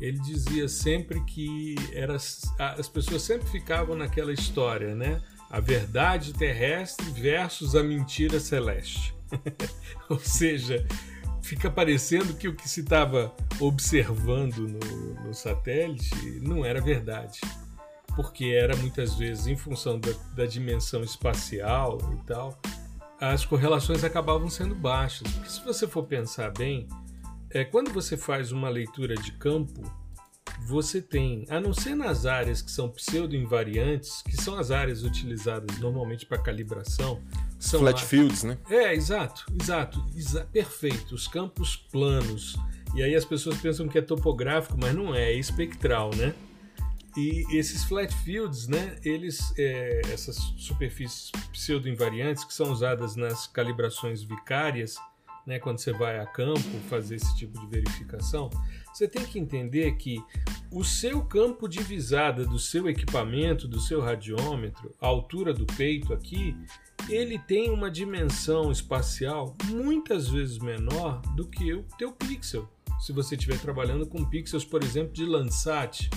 ele 0.00 0.18
dizia 0.18 0.68
sempre 0.68 1.22
que 1.24 1.74
era, 1.92 2.16
as 2.16 2.88
pessoas 2.88 3.22
sempre 3.22 3.48
ficavam 3.48 3.94
naquela 3.94 4.32
história, 4.32 4.94
né? 4.94 5.22
A 5.50 5.60
verdade 5.60 6.32
terrestre 6.32 7.04
versus 7.10 7.76
a 7.76 7.82
mentira 7.82 8.40
celeste. 8.40 9.14
Ou 10.08 10.18
seja, 10.18 10.86
fica 11.42 11.70
parecendo 11.70 12.34
que 12.34 12.48
o 12.48 12.54
que 12.54 12.68
se 12.68 12.80
estava 12.80 13.34
observando 13.60 14.66
no, 14.66 15.24
no 15.26 15.34
satélite 15.34 16.40
não 16.40 16.64
era 16.64 16.80
verdade 16.80 17.38
porque 18.14 18.46
era 18.46 18.76
muitas 18.76 19.14
vezes 19.14 19.46
em 19.46 19.56
função 19.56 19.98
da, 19.98 20.12
da 20.34 20.46
dimensão 20.46 21.02
espacial 21.02 21.98
e 22.12 22.26
tal, 22.26 22.58
as 23.20 23.44
correlações 23.44 24.02
acabavam 24.02 24.48
sendo 24.48 24.74
baixas. 24.74 25.30
Porque 25.32 25.50
se 25.50 25.64
você 25.64 25.86
for 25.86 26.04
pensar 26.04 26.50
bem, 26.52 26.88
é, 27.50 27.64
quando 27.64 27.92
você 27.92 28.16
faz 28.16 28.52
uma 28.52 28.68
leitura 28.68 29.14
de 29.14 29.32
campo, 29.32 29.82
você 30.66 31.00
tem, 31.00 31.44
a 31.48 31.60
não 31.60 31.72
ser 31.72 31.94
nas 31.94 32.26
áreas 32.26 32.62
que 32.62 32.70
são 32.70 32.88
pseudo-invariantes, 32.88 34.22
que 34.22 34.36
são 34.36 34.58
as 34.58 34.70
áreas 34.70 35.02
utilizadas 35.02 35.78
normalmente 35.78 36.26
para 36.26 36.38
calibração. 36.38 37.20
São 37.58 37.80
Flat 37.80 38.04
fields, 38.04 38.42
né? 38.42 38.58
É, 38.70 38.94
exato, 38.94 39.46
exato, 39.60 40.04
exa 40.14 40.46
perfeito. 40.52 41.14
Os 41.14 41.26
campos 41.26 41.76
planos. 41.76 42.56
E 42.94 43.02
aí 43.02 43.14
as 43.14 43.24
pessoas 43.24 43.58
pensam 43.58 43.88
que 43.88 43.98
é 43.98 44.02
topográfico, 44.02 44.76
mas 44.80 44.94
não 44.94 45.14
é, 45.14 45.32
é 45.32 45.34
espectral, 45.34 46.10
né? 46.14 46.34
E 47.16 47.44
esses 47.56 47.84
flat 47.84 48.14
fields, 48.22 48.68
né, 48.68 48.96
eles, 49.04 49.52
é, 49.58 50.00
essas 50.12 50.36
superfícies 50.56 51.30
pseudo-invariantes 51.52 52.44
que 52.44 52.54
são 52.54 52.70
usadas 52.70 53.16
nas 53.16 53.46
calibrações 53.46 54.22
vicárias, 54.22 54.96
né, 55.46 55.58
quando 55.58 55.78
você 55.78 55.92
vai 55.92 56.20
a 56.20 56.26
campo 56.26 56.60
fazer 56.88 57.16
esse 57.16 57.36
tipo 57.36 57.58
de 57.58 57.66
verificação, 57.66 58.50
você 58.92 59.08
tem 59.08 59.24
que 59.24 59.38
entender 59.38 59.96
que 59.96 60.22
o 60.70 60.84
seu 60.84 61.22
campo 61.24 61.68
de 61.68 61.82
visada 61.82 62.44
do 62.44 62.58
seu 62.58 62.88
equipamento, 62.88 63.66
do 63.66 63.80
seu 63.80 64.00
radiômetro, 64.00 64.94
a 65.00 65.06
altura 65.06 65.52
do 65.52 65.66
peito 65.66 66.12
aqui, 66.12 66.56
ele 67.08 67.38
tem 67.38 67.70
uma 67.70 67.90
dimensão 67.90 68.70
espacial 68.70 69.56
muitas 69.64 70.28
vezes 70.28 70.58
menor 70.58 71.20
do 71.34 71.48
que 71.48 71.72
o 71.72 71.82
teu 71.98 72.12
pixel. 72.12 72.68
Se 73.00 73.12
você 73.12 73.34
estiver 73.34 73.58
trabalhando 73.58 74.06
com 74.06 74.24
pixels, 74.24 74.64
por 74.64 74.84
exemplo, 74.84 75.12
de 75.12 75.24
Landsat, 75.24 76.10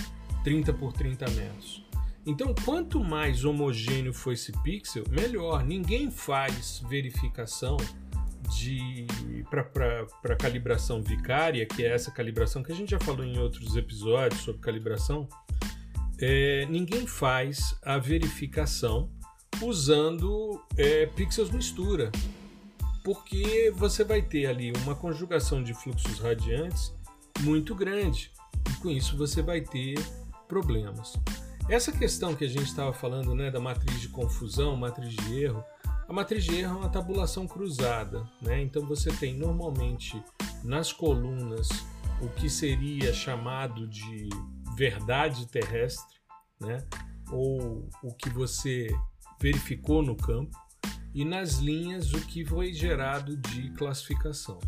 30 0.44 0.72
por 0.74 0.92
30 0.92 1.28
metros. 1.30 1.84
Então, 2.26 2.54
quanto 2.64 3.02
mais 3.02 3.44
homogêneo 3.44 4.12
for 4.12 4.32
esse 4.32 4.52
pixel, 4.62 5.04
melhor. 5.10 5.64
Ninguém 5.64 6.10
faz 6.10 6.82
verificação 6.88 7.76
de 8.50 9.06
para 9.50 10.36
calibração 10.36 11.02
vicária, 11.02 11.66
que 11.66 11.84
é 11.84 11.92
essa 11.92 12.10
calibração 12.10 12.62
que 12.62 12.72
a 12.72 12.74
gente 12.74 12.90
já 12.90 13.00
falou 13.00 13.24
em 13.24 13.38
outros 13.38 13.76
episódios 13.76 14.42
sobre 14.42 14.60
calibração. 14.60 15.28
É, 16.18 16.66
ninguém 16.66 17.06
faz 17.06 17.76
a 17.82 17.98
verificação 17.98 19.10
usando 19.62 20.62
é, 20.76 21.06
pixels 21.06 21.50
mistura, 21.50 22.10
porque 23.02 23.72
você 23.76 24.04
vai 24.04 24.22
ter 24.22 24.46
ali 24.46 24.72
uma 24.82 24.94
conjugação 24.94 25.62
de 25.62 25.74
fluxos 25.74 26.18
radiantes 26.18 26.94
muito 27.40 27.74
grande 27.74 28.30
e 28.70 28.76
com 28.80 28.90
isso 28.90 29.16
você 29.16 29.42
vai 29.42 29.60
ter 29.60 29.94
problemas. 30.48 31.14
Essa 31.68 31.90
questão 31.90 32.34
que 32.34 32.44
a 32.44 32.48
gente 32.48 32.64
estava 32.64 32.92
falando 32.92 33.34
né, 33.34 33.50
da 33.50 33.60
matriz 33.60 34.00
de 34.00 34.08
confusão, 34.08 34.76
matriz 34.76 35.14
de 35.14 35.42
erro, 35.42 35.64
a 36.06 36.12
matriz 36.12 36.44
de 36.44 36.56
erro 36.56 36.76
é 36.76 36.80
uma 36.80 36.90
tabulação 36.90 37.46
cruzada. 37.46 38.28
Né? 38.42 38.62
Então 38.62 38.86
você 38.86 39.10
tem 39.10 39.34
normalmente 39.34 40.22
nas 40.62 40.92
colunas 40.92 41.68
o 42.20 42.28
que 42.28 42.50
seria 42.50 43.12
chamado 43.12 43.88
de 43.88 44.28
verdade 44.76 45.46
terrestre, 45.46 46.18
né? 46.60 46.84
ou 47.30 47.88
o 48.02 48.14
que 48.14 48.28
você 48.28 48.88
verificou 49.40 50.02
no 50.02 50.14
campo, 50.16 50.56
e 51.14 51.24
nas 51.24 51.58
linhas 51.58 52.12
o 52.12 52.20
que 52.26 52.44
foi 52.44 52.72
gerado 52.72 53.36
de 53.36 53.70
classificação. 53.70 54.58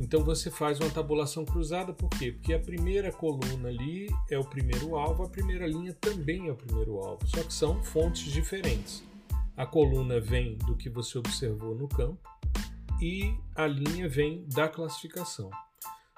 Então 0.00 0.24
você 0.24 0.50
faz 0.50 0.80
uma 0.80 0.88
tabulação 0.88 1.44
cruzada, 1.44 1.92
por 1.92 2.08
quê? 2.08 2.32
Porque 2.32 2.54
a 2.54 2.58
primeira 2.58 3.12
coluna 3.12 3.68
ali 3.68 4.08
é 4.30 4.38
o 4.38 4.44
primeiro 4.44 4.96
alvo, 4.96 5.24
a 5.24 5.28
primeira 5.28 5.66
linha 5.66 5.92
também 5.92 6.48
é 6.48 6.52
o 6.52 6.56
primeiro 6.56 6.96
alvo, 6.98 7.26
só 7.26 7.42
que 7.44 7.52
são 7.52 7.82
fontes 7.84 8.32
diferentes. 8.32 9.04
A 9.54 9.66
coluna 9.66 10.18
vem 10.18 10.56
do 10.56 10.74
que 10.74 10.88
você 10.88 11.18
observou 11.18 11.74
no 11.74 11.86
campo 11.86 12.18
e 12.98 13.34
a 13.54 13.66
linha 13.66 14.08
vem 14.08 14.46
da 14.48 14.70
classificação. 14.70 15.50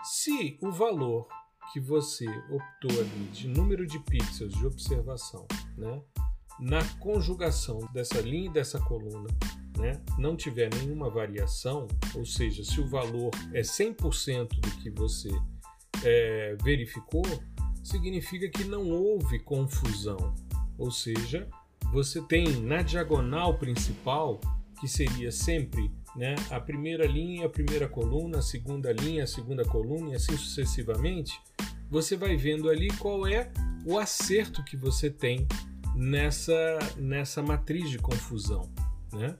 Se 0.04 0.56
o 0.62 0.70
valor 0.70 1.26
que 1.72 1.80
você 1.80 2.28
optou 2.50 3.00
ali 3.00 3.28
de 3.32 3.48
número 3.48 3.84
de 3.84 3.98
pixels 3.98 4.52
de 4.52 4.64
observação, 4.64 5.44
né, 5.76 6.00
na 6.60 6.84
conjugação 6.98 7.78
dessa 7.92 8.20
linha 8.20 8.46
e 8.46 8.52
dessa 8.52 8.78
coluna 8.78 9.28
né, 9.78 10.00
não 10.18 10.36
tiver 10.36 10.70
nenhuma 10.74 11.10
variação, 11.10 11.88
ou 12.14 12.24
seja, 12.24 12.62
se 12.64 12.80
o 12.80 12.88
valor 12.88 13.30
é 13.52 13.62
100% 13.62 14.48
do 14.60 14.70
que 14.82 14.90
você 14.90 15.30
é, 16.04 16.56
verificou, 16.62 17.24
significa 17.82 18.48
que 18.48 18.64
não 18.64 18.90
houve 18.90 19.38
confusão. 19.40 20.34
Ou 20.78 20.90
seja, 20.90 21.48
você 21.92 22.20
tem 22.22 22.60
na 22.60 22.82
diagonal 22.82 23.58
principal, 23.58 24.40
que 24.80 24.88
seria 24.88 25.30
sempre 25.30 25.90
né, 26.16 26.34
a 26.50 26.60
primeira 26.60 27.06
linha, 27.06 27.46
a 27.46 27.50
primeira 27.50 27.88
coluna, 27.88 28.38
a 28.38 28.42
segunda 28.42 28.92
linha, 28.92 29.24
a 29.24 29.26
segunda 29.26 29.64
coluna 29.64 30.10
e 30.10 30.14
assim 30.14 30.36
sucessivamente, 30.36 31.40
você 31.90 32.16
vai 32.16 32.36
vendo 32.36 32.68
ali 32.68 32.88
qual 32.98 33.26
é 33.26 33.50
o 33.84 33.98
acerto 33.98 34.64
que 34.64 34.76
você 34.76 35.10
tem 35.10 35.46
nessa, 35.94 36.78
nessa 36.96 37.42
matriz 37.42 37.90
de 37.90 37.98
confusão. 37.98 38.68
Né? 39.12 39.36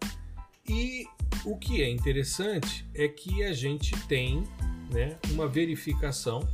E 0.69 1.07
o 1.45 1.57
que 1.57 1.83
é 1.83 1.91
interessante 1.91 2.87
é 2.95 3.09
que 3.09 3.43
a 3.43 3.53
gente 3.53 3.97
tem 4.07 4.45
né, 4.93 5.19
uma 5.31 5.49
verificação 5.49 6.49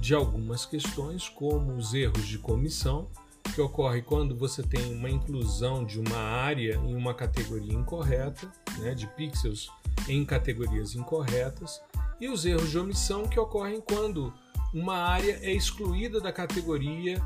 de 0.00 0.14
algumas 0.14 0.66
questões, 0.66 1.28
como 1.28 1.74
os 1.74 1.94
erros 1.94 2.26
de 2.26 2.38
comissão, 2.38 3.08
que 3.54 3.60
ocorre 3.60 4.02
quando 4.02 4.34
você 4.36 4.62
tem 4.62 4.92
uma 4.92 5.10
inclusão 5.10 5.84
de 5.84 6.00
uma 6.00 6.16
área 6.16 6.74
em 6.74 6.94
uma 6.94 7.14
categoria 7.14 7.74
incorreta, 7.74 8.50
né, 8.78 8.94
de 8.94 9.06
pixels 9.08 9.68
em 10.08 10.24
categorias 10.24 10.94
incorretas, 10.94 11.80
e 12.20 12.28
os 12.28 12.44
erros 12.44 12.70
de 12.70 12.78
omissão 12.78 13.28
que 13.28 13.38
ocorrem 13.38 13.80
quando 13.80 14.32
uma 14.72 14.96
área 14.96 15.38
é 15.42 15.52
excluída 15.52 16.20
da 16.20 16.32
categoria 16.32 17.22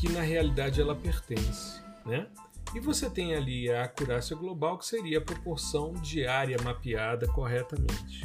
que 0.00 0.08
na 0.08 0.20
realidade 0.20 0.80
ela 0.80 0.94
pertence. 0.94 1.80
Né? 2.06 2.26
E 2.74 2.80
você 2.80 3.08
tem 3.08 3.34
ali 3.34 3.70
a 3.70 3.84
acurácia 3.84 4.36
global, 4.36 4.78
que 4.78 4.86
seria 4.86 5.18
a 5.18 5.22
proporção 5.22 5.92
de 5.94 6.26
área 6.26 6.56
mapeada 6.62 7.26
corretamente. 7.28 8.22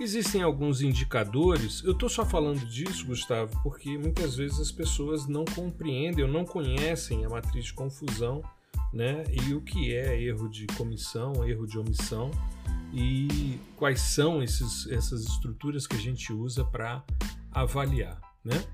Existem 0.00 0.42
alguns 0.42 0.82
indicadores, 0.82 1.82
eu 1.84 1.92
estou 1.92 2.08
só 2.08 2.26
falando 2.26 2.66
disso, 2.66 3.06
Gustavo, 3.06 3.60
porque 3.62 3.96
muitas 3.96 4.34
vezes 4.34 4.58
as 4.58 4.72
pessoas 4.72 5.28
não 5.28 5.44
compreendem 5.44 6.24
ou 6.24 6.30
não 6.30 6.44
conhecem 6.44 7.24
a 7.24 7.28
matriz 7.28 7.66
de 7.66 7.74
confusão 7.74 8.42
né, 8.92 9.22
e 9.30 9.54
o 9.54 9.60
que 9.60 9.94
é 9.94 10.20
erro 10.20 10.48
de 10.48 10.66
comissão, 10.68 11.46
erro 11.46 11.66
de 11.66 11.78
omissão 11.78 12.30
e 12.92 13.58
quais 13.76 14.00
são 14.00 14.42
esses, 14.42 14.88
essas 14.88 15.24
estruturas 15.24 15.86
que 15.86 15.96
a 15.96 16.00
gente 16.00 16.32
usa 16.32 16.64
para 16.64 17.04
avaliar. 17.52 18.20
Né? 18.44 18.64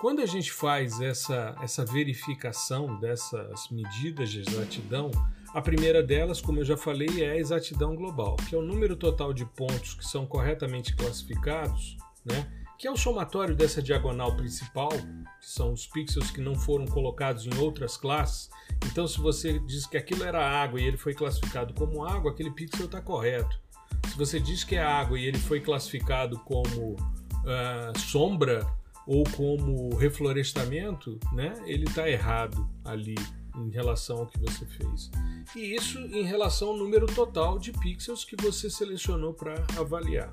Quando 0.00 0.22
a 0.22 0.26
gente 0.26 0.52
faz 0.52 1.00
essa, 1.00 1.56
essa 1.60 1.84
verificação 1.84 3.00
dessas 3.00 3.68
medidas 3.68 4.30
de 4.30 4.40
exatidão, 4.40 5.10
a 5.52 5.60
primeira 5.60 6.04
delas, 6.04 6.40
como 6.40 6.60
eu 6.60 6.64
já 6.64 6.76
falei, 6.76 7.24
é 7.24 7.32
a 7.32 7.36
exatidão 7.36 7.96
global, 7.96 8.36
que 8.48 8.54
é 8.54 8.58
o 8.58 8.62
número 8.62 8.94
total 8.94 9.32
de 9.32 9.44
pontos 9.44 9.94
que 9.94 10.04
são 10.04 10.24
corretamente 10.24 10.94
classificados, 10.94 11.96
né? 12.24 12.46
que 12.78 12.86
é 12.86 12.90
o 12.92 12.96
somatório 12.96 13.56
dessa 13.56 13.82
diagonal 13.82 14.36
principal, 14.36 14.90
que 14.90 15.50
são 15.50 15.72
os 15.72 15.84
pixels 15.88 16.30
que 16.30 16.40
não 16.40 16.54
foram 16.54 16.86
colocados 16.86 17.44
em 17.44 17.58
outras 17.58 17.96
classes. 17.96 18.48
Então, 18.86 19.04
se 19.08 19.18
você 19.18 19.58
diz 19.58 19.84
que 19.84 19.96
aquilo 19.96 20.22
era 20.22 20.48
água 20.48 20.80
e 20.80 20.84
ele 20.84 20.96
foi 20.96 21.12
classificado 21.12 21.74
como 21.74 22.04
água, 22.04 22.30
aquele 22.30 22.52
pixel 22.52 22.86
está 22.86 23.00
correto. 23.00 23.60
Se 24.06 24.16
você 24.16 24.38
diz 24.38 24.62
que 24.62 24.76
é 24.76 24.82
água 24.82 25.18
e 25.18 25.26
ele 25.26 25.38
foi 25.38 25.60
classificado 25.60 26.38
como 26.38 26.92
uh, 26.92 27.98
sombra 27.98 28.64
ou 29.08 29.24
como 29.34 29.96
reflorestamento, 29.96 31.18
né, 31.32 31.54
ele 31.64 31.84
está 31.84 32.06
errado 32.08 32.68
ali 32.84 33.14
em 33.56 33.70
relação 33.70 34.18
ao 34.18 34.26
que 34.26 34.38
você 34.38 34.66
fez. 34.66 35.10
E 35.56 35.74
isso 35.74 35.98
em 35.98 36.24
relação 36.24 36.68
ao 36.68 36.76
número 36.76 37.06
total 37.06 37.58
de 37.58 37.72
pixels 37.72 38.22
que 38.22 38.36
você 38.36 38.68
selecionou 38.68 39.32
para 39.32 39.54
avaliar. 39.78 40.30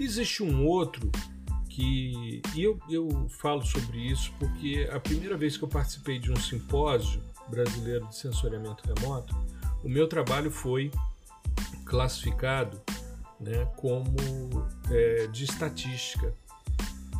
Existe 0.00 0.42
um 0.42 0.66
outro 0.66 1.10
que. 1.68 2.40
E 2.54 2.62
eu, 2.62 2.80
eu 2.88 3.28
falo 3.28 3.62
sobre 3.62 3.98
isso 3.98 4.32
porque 4.38 4.88
a 4.90 4.98
primeira 4.98 5.36
vez 5.36 5.58
que 5.58 5.64
eu 5.64 5.68
participei 5.68 6.18
de 6.18 6.32
um 6.32 6.36
simpósio 6.36 7.22
brasileiro 7.50 8.08
de 8.08 8.16
sensoriamento 8.16 8.82
remoto, 8.86 9.36
o 9.84 9.88
meu 9.88 10.08
trabalho 10.08 10.50
foi 10.50 10.90
classificado 11.84 12.80
né, 13.38 13.66
como 13.76 14.16
é, 14.90 15.26
de 15.26 15.44
estatística. 15.44 16.34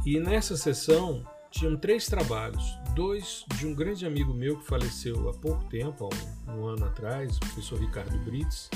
E 0.05 0.19
nessa 0.19 0.57
sessão 0.57 1.25
tinham 1.51 1.77
três 1.77 2.07
trabalhos, 2.07 2.77
dois 2.95 3.45
de 3.57 3.67
um 3.67 3.75
grande 3.75 4.05
amigo 4.05 4.35
meu 4.35 4.59
que 4.59 4.67
faleceu 4.67 5.29
há 5.29 5.35
pouco 5.35 5.65
tempo, 5.65 6.09
há 6.09 6.53
um, 6.53 6.61
um 6.61 6.67
ano 6.67 6.87
atrás, 6.87 7.37
o 7.37 7.41
professor 7.41 7.79
Ricardo 7.79 8.19
Brits, 8.19 8.69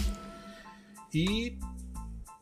e 1.12 1.58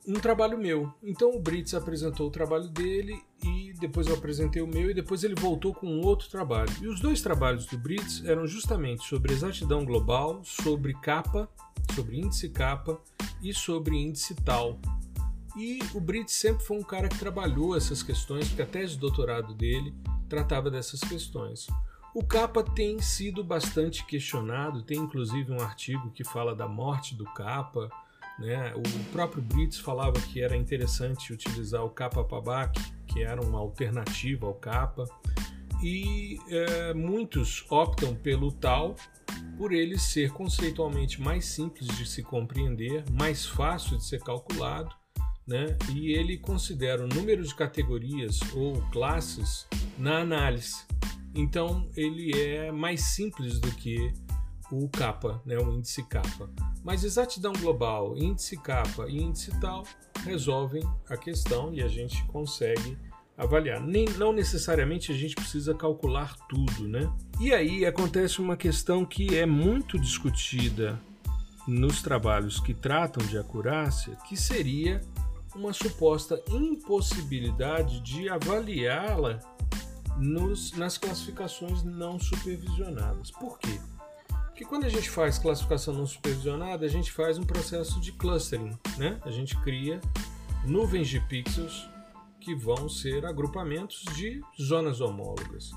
um 0.06 0.14
trabalho 0.14 0.58
meu. 0.58 0.92
Então 1.02 1.30
o 1.30 1.40
Brits 1.40 1.72
apresentou 1.72 2.28
o 2.28 2.30
trabalho 2.30 2.68
dele 2.68 3.22
e 3.42 3.72
depois 3.80 4.06
eu 4.06 4.14
apresentei 4.14 4.60
o 4.60 4.66
meu 4.66 4.90
e 4.90 4.94
depois 4.94 5.24
ele 5.24 5.34
voltou 5.34 5.72
com 5.72 5.86
um 5.86 6.04
outro 6.04 6.28
trabalho. 6.28 6.70
E 6.82 6.86
os 6.86 7.00
dois 7.00 7.22
trabalhos 7.22 7.66
do 7.66 7.78
Brits 7.78 8.22
eram 8.26 8.46
justamente 8.46 9.02
sobre 9.04 9.32
exatidão 9.32 9.84
global, 9.84 10.42
sobre 10.44 10.92
capa, 10.94 11.48
sobre 11.94 12.18
índice 12.18 12.50
capa 12.50 13.00
e 13.42 13.54
sobre 13.54 13.96
índice 13.96 14.34
tal. 14.34 14.78
E 15.56 15.78
o 15.94 16.00
Brits 16.00 16.32
sempre 16.32 16.64
foi 16.64 16.76
um 16.76 16.82
cara 16.82 17.08
que 17.08 17.18
trabalhou 17.18 17.76
essas 17.76 18.02
questões, 18.02 18.48
porque 18.48 18.62
a 18.62 18.66
tese 18.66 18.94
de 18.94 18.98
doutorado 18.98 19.54
dele 19.54 19.94
tratava 20.28 20.70
dessas 20.70 21.00
questões. 21.00 21.68
O 22.12 22.24
capa 22.24 22.62
tem 22.62 23.00
sido 23.00 23.42
bastante 23.44 24.04
questionado, 24.04 24.82
tem 24.82 24.98
inclusive 24.98 25.52
um 25.52 25.60
artigo 25.60 26.10
que 26.10 26.24
fala 26.24 26.54
da 26.54 26.66
morte 26.66 27.14
do 27.14 27.24
capa. 27.24 27.88
Né? 28.38 28.74
O 28.74 29.12
próprio 29.12 29.42
Brits 29.42 29.78
falava 29.78 30.20
que 30.20 30.40
era 30.40 30.56
interessante 30.56 31.32
utilizar 31.32 31.84
o 31.84 31.90
capa 31.90 32.24
pabac, 32.24 32.80
que 33.06 33.22
era 33.22 33.40
uma 33.40 33.60
alternativa 33.60 34.46
ao 34.46 34.54
capa, 34.54 35.04
e 35.80 36.38
é, 36.48 36.94
muitos 36.94 37.64
optam 37.70 38.14
pelo 38.14 38.50
tal 38.50 38.96
por 39.56 39.72
ele 39.72 39.98
ser 39.98 40.32
conceitualmente 40.32 41.20
mais 41.20 41.44
simples 41.44 41.86
de 41.96 42.06
se 42.06 42.22
compreender, 42.24 43.04
mais 43.12 43.46
fácil 43.46 43.96
de 43.98 44.04
ser 44.04 44.20
calculado 44.20 44.94
né? 45.46 45.76
e 45.94 46.12
ele 46.12 46.38
considera 46.38 47.04
o 47.04 47.08
número 47.08 47.42
de 47.42 47.54
categorias 47.54 48.40
ou 48.54 48.80
classes 48.90 49.66
na 49.98 50.18
análise. 50.18 50.84
Então 51.34 51.88
ele 51.96 52.32
é 52.38 52.70
mais 52.70 53.02
simples 53.02 53.58
do 53.58 53.70
que 53.72 54.12
o 54.70 54.88
capa, 54.88 55.42
né? 55.44 55.56
o 55.58 55.72
índice 55.74 56.02
capa. 56.04 56.50
Mas 56.82 57.04
exatidão 57.04 57.52
global, 57.52 58.16
índice 58.16 58.56
capa 58.56 59.06
e 59.08 59.18
índice 59.22 59.50
tal 59.60 59.84
resolvem 60.24 60.82
a 61.08 61.16
questão 61.16 61.72
e 61.72 61.82
a 61.82 61.88
gente 61.88 62.24
consegue 62.26 62.96
avaliar. 63.36 63.80
Nem, 63.80 64.06
não 64.16 64.32
necessariamente 64.32 65.12
a 65.12 65.14
gente 65.14 65.34
precisa 65.34 65.74
calcular 65.74 66.34
tudo, 66.48 66.88
né? 66.88 67.12
E 67.40 67.52
aí 67.52 67.84
acontece 67.84 68.40
uma 68.40 68.56
questão 68.56 69.04
que 69.04 69.36
é 69.36 69.44
muito 69.44 69.98
discutida 69.98 71.00
nos 71.66 72.02
trabalhos 72.02 72.60
que 72.60 72.72
tratam 72.72 73.26
de 73.26 73.38
acurácia, 73.38 74.16
que 74.28 74.36
seria 74.36 75.00
uma 75.54 75.72
suposta 75.72 76.42
impossibilidade 76.48 78.00
de 78.00 78.28
avaliá-la 78.28 79.38
nas 80.76 80.98
classificações 80.98 81.82
não 81.82 82.18
supervisionadas. 82.18 83.30
Por 83.30 83.58
quê? 83.58 83.80
Porque 84.46 84.64
quando 84.64 84.84
a 84.84 84.88
gente 84.88 85.10
faz 85.10 85.36
classificação 85.36 85.94
não 85.94 86.06
supervisionada, 86.06 86.86
a 86.86 86.88
gente 86.88 87.10
faz 87.10 87.38
um 87.38 87.42
processo 87.42 88.00
de 88.00 88.12
clustering, 88.12 88.70
né? 88.96 89.18
A 89.24 89.30
gente 89.30 89.56
cria 89.62 90.00
nuvens 90.64 91.08
de 91.08 91.18
pixels 91.20 91.88
que 92.40 92.54
vão 92.54 92.88
ser 92.88 93.24
agrupamentos 93.26 94.04
de 94.14 94.40
zonas 94.60 95.00
homólogas. 95.00 95.72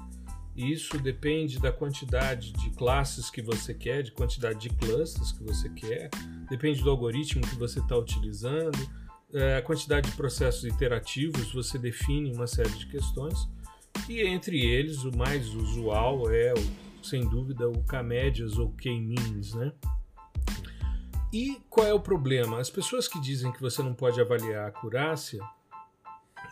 Isso 0.55 0.99
depende 0.99 1.59
da 1.59 1.71
quantidade 1.71 2.51
de 2.51 2.69
classes 2.71 3.29
que 3.29 3.41
você 3.41 3.73
quer, 3.73 4.03
de 4.03 4.11
quantidade 4.11 4.59
de 4.59 4.69
clusters 4.69 5.31
que 5.31 5.43
você 5.43 5.69
quer, 5.69 6.09
depende 6.49 6.83
do 6.83 6.89
algoritmo 6.89 7.47
que 7.47 7.55
você 7.55 7.79
está 7.79 7.95
utilizando, 7.95 8.77
é, 9.37 9.57
a 9.57 9.61
quantidade 9.61 10.09
de 10.09 10.15
processos 10.17 10.63
iterativos, 10.63 11.53
você 11.53 11.77
define 11.77 12.33
uma 12.33 12.47
série 12.47 12.71
de 12.71 12.87
questões, 12.87 13.47
e 14.09 14.21
entre 14.21 14.59
eles 14.59 15.03
o 15.03 15.15
mais 15.15 15.47
usual 15.53 16.29
é, 16.29 16.53
sem 17.03 17.27
dúvida, 17.27 17.69
o 17.69 17.83
K-médias 17.83 18.57
ou 18.57 18.71
K-means, 18.71 19.53
né? 19.53 19.71
E 21.31 21.61
qual 21.69 21.85
é 21.85 21.93
o 21.93 21.99
problema? 21.99 22.59
As 22.59 22.69
pessoas 22.69 23.07
que 23.07 23.19
dizem 23.19 23.51
que 23.51 23.61
você 23.61 23.83
não 23.83 23.93
pode 23.93 24.19
avaliar 24.19 24.65
a 24.65 24.67
acurácia 24.67 25.41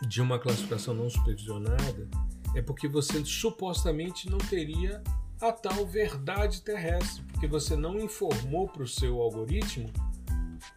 de 0.06 0.20
uma 0.20 0.38
classificação 0.38 0.94
não 0.94 1.08
supervisionada 1.08 2.08
é 2.54 2.62
porque 2.62 2.86
você 2.86 3.24
supostamente 3.24 4.30
não 4.30 4.38
teria 4.38 5.02
a 5.40 5.52
tal 5.52 5.86
verdade 5.86 6.62
terrestre, 6.62 7.22
porque 7.24 7.46
você 7.46 7.74
não 7.74 7.98
informou 7.98 8.68
para 8.68 8.82
o 8.82 8.88
seu 8.88 9.20
algoritmo 9.20 9.90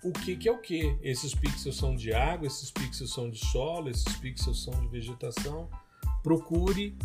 o 0.04 0.12
que, 0.12 0.36
que 0.36 0.48
é 0.48 0.52
o 0.52 0.58
que. 0.58 0.98
Esses 1.02 1.34
pixels 1.34 1.76
são 1.76 1.96
de 1.96 2.14
água, 2.14 2.48
esses 2.48 2.72
pixels 2.72 3.14
são 3.14 3.30
de 3.30 3.40
solo, 3.48 3.90
esses 3.90 4.16
pixels 4.18 4.64
são 4.64 4.74
de 4.80 4.88
vegetação. 4.88 5.70
Procure 6.24 6.98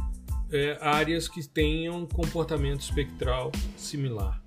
é, 0.52 0.78
áreas 0.80 1.28
que 1.28 1.46
tenham 1.46 2.06
comportamento 2.06 2.80
espectral 2.80 3.50
similar. 3.76 4.42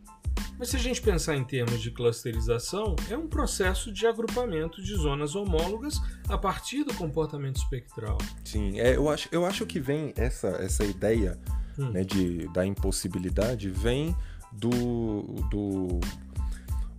Mas 0.59 0.69
se 0.69 0.75
a 0.75 0.79
gente 0.79 1.01
pensar 1.01 1.35
em 1.35 1.43
termos 1.43 1.81
de 1.81 1.91
clusterização, 1.91 2.95
é 3.09 3.17
um 3.17 3.27
processo 3.27 3.91
de 3.91 4.07
agrupamento 4.07 4.81
de 4.81 4.95
zonas 4.95 5.35
homólogas 5.35 6.01
a 6.27 6.37
partir 6.37 6.83
do 6.83 6.93
comportamento 6.95 7.57
espectral. 7.57 8.17
Sim, 8.43 8.79
é, 8.79 8.95
eu, 8.95 9.07
acho, 9.07 9.29
eu 9.31 9.45
acho 9.45 9.65
que 9.67 9.79
vem 9.79 10.13
essa, 10.15 10.47
essa 10.47 10.83
ideia 10.83 11.39
hum. 11.77 11.91
né, 11.91 12.03
de, 12.03 12.47
da 12.53 12.65
impossibilidade 12.65 13.69
vem 13.69 14.15
do, 14.51 15.21
do 15.51 15.99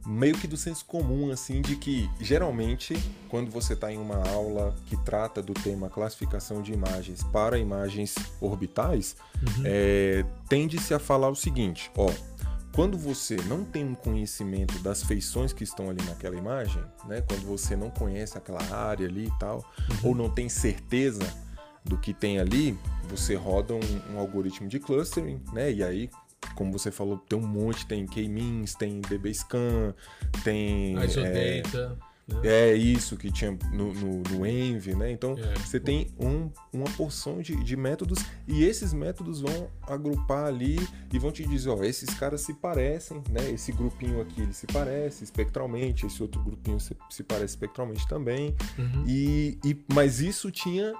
meio 0.08 0.38
que 0.38 0.46
do 0.46 0.56
senso 0.56 0.86
comum, 0.86 1.30
assim, 1.30 1.60
de 1.60 1.76
que 1.76 2.08
geralmente, 2.18 2.96
quando 3.28 3.50
você 3.50 3.74
está 3.74 3.92
em 3.92 3.98
uma 3.98 4.26
aula 4.28 4.74
que 4.86 4.96
trata 5.04 5.42
do 5.42 5.52
tema 5.52 5.90
classificação 5.90 6.62
de 6.62 6.72
imagens 6.72 7.22
para 7.24 7.58
imagens 7.58 8.14
orbitais, 8.40 9.16
uhum. 9.36 9.62
é, 9.66 10.24
tende-se 10.48 10.94
a 10.94 10.98
falar 10.98 11.28
o 11.28 11.34
seguinte: 11.34 11.90
ó, 11.94 12.10
quando 12.74 12.96
você 12.96 13.36
não 13.48 13.64
tem 13.64 13.84
um 13.84 13.94
conhecimento 13.94 14.78
das 14.78 15.02
feições 15.02 15.52
que 15.52 15.62
estão 15.62 15.90
ali 15.90 16.02
naquela 16.06 16.36
imagem, 16.36 16.82
né, 17.06 17.20
quando 17.20 17.44
você 17.46 17.76
não 17.76 17.90
conhece 17.90 18.38
aquela 18.38 18.62
área 18.74 19.06
ali 19.06 19.26
e 19.26 19.38
tal, 19.38 19.58
uhum. 19.58 20.08
ou 20.10 20.14
não 20.14 20.30
tem 20.30 20.48
certeza 20.48 21.22
do 21.84 21.98
que 21.98 22.14
tem 22.14 22.38
ali, 22.38 22.78
você 23.10 23.34
roda 23.34 23.74
um, 23.74 24.14
um 24.14 24.18
algoritmo 24.18 24.68
de 24.68 24.78
clustering, 24.78 25.42
né, 25.52 25.70
e 25.70 25.82
aí 25.82 26.10
como 26.54 26.72
você 26.72 26.90
falou, 26.90 27.18
tem 27.18 27.38
um 27.38 27.46
monte, 27.46 27.86
tem 27.86 28.06
K-Means, 28.06 28.74
tem 28.74 29.00
DBScan, 29.00 29.94
tem... 30.44 30.94
Isodata. 31.04 31.88
Né? 31.90 32.40
É 32.44 32.74
isso 32.74 33.16
que 33.16 33.32
tinha 33.32 33.56
no, 33.72 33.94
no, 33.94 34.22
no 34.22 34.46
Envy, 34.46 34.94
né? 34.94 35.10
Então 35.10 35.34
É. 35.38 35.54
você 35.60 35.80
tem 35.80 36.08
um- 36.20 36.50
uma 36.70 36.84
porção 36.90 37.40
de, 37.40 37.56
de 37.64 37.74
métodos 37.74 38.18
e 38.46 38.64
esses 38.64 38.92
métodos 38.92 39.40
vão 39.40 39.70
agrupar 39.80 40.44
ali 40.44 40.78
e 41.10 41.18
vão 41.18 41.32
te 41.32 41.42
dizer, 41.46 41.70
ó, 41.70 41.82
esses 41.82 42.10
caras 42.10 42.42
se 42.42 42.52
parecem, 42.52 43.22
né? 43.30 43.50
Esse 43.50 43.72
grupinho 43.72 44.20
aqui 44.20 44.42
ele 44.42 44.52
se 44.52 44.66
parece 44.66 45.24
espectralmente, 45.24 46.04
esse 46.04 46.20
outro 46.20 46.42
grupinho 46.42 46.78
se, 46.78 46.94
se 47.08 47.22
parece 47.22 47.54
espectralmente 47.54 48.06
também. 48.06 48.54
Uhum. 48.78 49.04
E, 49.06 49.58
e- 49.64 49.84
mas 49.94 50.20
isso 50.20 50.50
tinha 50.50 50.92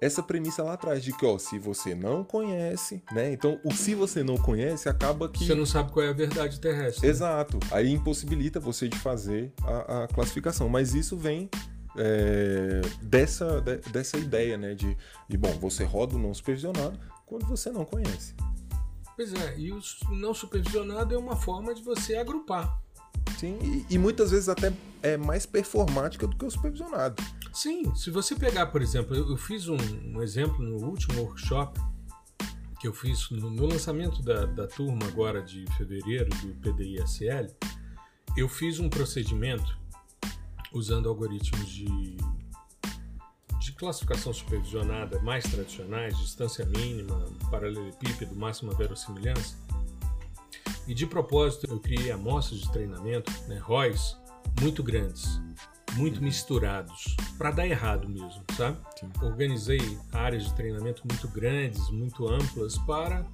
essa 0.00 0.22
premissa 0.22 0.62
lá 0.62 0.74
atrás 0.74 1.02
de 1.02 1.12
que, 1.12 1.24
ó, 1.24 1.38
se 1.38 1.58
você 1.58 1.94
não 1.94 2.22
conhece, 2.24 3.02
né? 3.12 3.32
Então, 3.32 3.58
o 3.64 3.72
se 3.72 3.94
você 3.94 4.22
não 4.22 4.36
conhece 4.36 4.88
acaba 4.88 5.28
que 5.28 5.44
Você 5.46 5.54
não 5.54 5.66
sabe 5.66 5.90
qual 5.92 6.04
é 6.04 6.10
a 6.10 6.12
verdade 6.12 6.60
terrestre. 6.60 7.06
Exato. 7.08 7.58
Aí 7.70 7.92
impossibilita 7.92 8.60
você 8.60 8.88
de 8.88 8.98
fazer 8.98 9.52
a, 9.62 10.04
a 10.04 10.08
classificação. 10.08 10.68
Mas 10.68 10.94
isso 10.94 11.16
vem 11.16 11.48
é, 11.96 12.82
dessa, 13.02 13.60
de- 13.60 13.78
dessa 13.90 14.16
ideia, 14.18 14.56
né? 14.58 14.74
De, 14.74 14.96
de, 15.28 15.36
bom, 15.36 15.52
você 15.58 15.84
roda 15.84 16.14
o 16.14 16.18
não 16.18 16.34
supervisionado 16.34 16.98
quando 17.24 17.46
você 17.46 17.70
não 17.70 17.84
conhece. 17.84 18.34
Pois 19.16 19.32
é, 19.32 19.58
e 19.58 19.72
o 19.72 19.80
não 20.10 20.34
supervisionado 20.34 21.14
é 21.14 21.18
uma 21.18 21.36
forma 21.36 21.74
de 21.74 21.82
você 21.82 22.16
agrupar. 22.16 22.78
Sim, 23.38 23.58
e, 23.62 23.94
e 23.94 23.98
muitas 23.98 24.30
vezes 24.30 24.48
até 24.48 24.72
é 25.02 25.16
mais 25.16 25.46
performática 25.46 26.26
do 26.26 26.36
que 26.36 26.44
o 26.44 26.50
supervisionado. 26.50 27.22
Sim, 27.56 27.94
se 27.94 28.10
você 28.10 28.36
pegar, 28.36 28.66
por 28.66 28.82
exemplo, 28.82 29.16
eu, 29.16 29.34
fiz 29.34 29.66
um, 29.66 29.78
um 30.04 30.20
exemplo 30.20 30.62
no 30.62 30.76
último 30.86 31.22
workshop 31.22 31.80
que 32.78 32.86
eu 32.86 32.92
fiz 32.92 33.30
no, 33.30 33.48
no 33.48 33.64
lançamento 33.64 34.22
da, 34.22 34.44
da 34.44 34.66
turma 34.66 35.06
agora 35.06 35.40
de 35.40 35.64
fevereiro 35.74 36.28
do 36.42 36.48
PDISL, 36.60 37.46
eu 38.36 38.46
fiz 38.46 38.78
um 38.78 38.90
procedimento 38.90 39.74
usando 40.70 41.08
algoritmos 41.08 41.66
de, 41.66 42.18
de 43.58 43.72
classificação 43.72 44.34
supervisionada 44.34 45.18
mais 45.20 45.44
tradicionais, 45.44 46.14
distância 46.18 46.66
mínima, 46.66 47.24
paralelepípedo, 47.50 48.36
máxima 48.36 48.74
verossimilhança. 48.74 49.56
E 50.86 50.92
de 50.92 51.06
propósito, 51.06 51.66
eu 51.70 51.80
criei 51.80 52.10
amostras 52.10 52.60
de 52.60 52.70
treinamento, 52.70 53.32
né, 53.48 53.56
ROIs, 53.56 54.14
muito 54.60 54.82
grandes, 54.82 55.40
muito 55.96 56.22
misturados, 56.22 57.16
para 57.36 57.50
dar 57.50 57.66
errado 57.66 58.08
mesmo, 58.08 58.42
sabe? 58.56 58.78
Sim. 58.98 59.10
Organizei 59.22 59.98
áreas 60.12 60.44
de 60.44 60.54
treinamento 60.54 61.02
muito 61.06 61.28
grandes, 61.28 61.90
muito 61.90 62.28
amplas, 62.28 62.78
para 62.78 63.26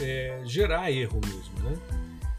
é, 0.00 0.42
gerar 0.44 0.90
erro 0.90 1.20
mesmo, 1.24 1.58
né? 1.60 1.76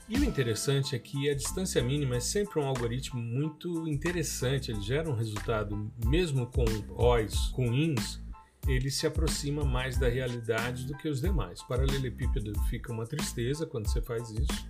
E 0.08 0.18
o 0.18 0.26
interessante 0.26 0.96
é 0.96 1.00
que 1.00 1.30
a 1.30 1.36
distância 1.36 1.84
mínima 1.84 2.15
é 2.15 2.20
sempre 2.20 2.60
um 2.60 2.65
algoritmo 2.65 3.22
muito 3.22 3.88
interessante, 3.88 4.72
ele 4.72 4.82
gera 4.82 5.08
um 5.08 5.13
resultado, 5.13 5.92
mesmo 6.04 6.48
com 6.48 6.65
OIs, 6.98 7.50
com 7.50 7.72
INS, 7.72 8.20
ele 8.68 8.89
se 8.89 9.06
aproxima 9.06 9.63
mais 9.63 9.98
da 9.98 10.10
realidade 10.10 10.86
do 10.86 10.96
que 10.98 11.08
os 11.08 11.22
demais. 11.22 11.62
Paralelepípedo 11.63 12.60
fica 12.70 12.92
uma 12.92 13.06
tristeza 13.06 13.65
quando 13.65 13.88
você 13.88 14.02
faz 14.02 14.32
isso. 14.32 14.68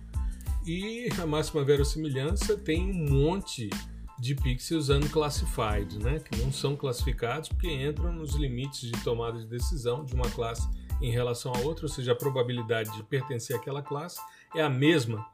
E 0.66 1.08
a 1.18 1.26
máxima 1.26 1.64
verossimilhança 1.64 2.56
tem 2.56 2.90
um 2.90 3.10
monte 3.10 3.70
de 4.20 4.34
pixels 4.34 4.90
unclassified, 4.90 5.98
né? 5.98 6.18
que 6.18 6.36
não 6.38 6.52
são 6.52 6.76
classificados 6.76 7.48
porque 7.48 7.70
entram 7.70 8.12
nos 8.12 8.34
limites 8.34 8.82
de 8.82 9.02
tomada 9.02 9.38
de 9.38 9.46
decisão 9.46 10.04
de 10.04 10.14
uma 10.14 10.28
classe 10.30 10.68
em 11.00 11.10
relação 11.10 11.52
a 11.54 11.58
outra, 11.60 11.86
ou 11.86 11.88
seja, 11.88 12.12
a 12.12 12.14
probabilidade 12.14 12.94
de 12.94 13.02
pertencer 13.02 13.56
àquela 13.56 13.82
classe 13.82 14.20
é 14.54 14.62
a 14.62 14.68
mesma 14.68 15.26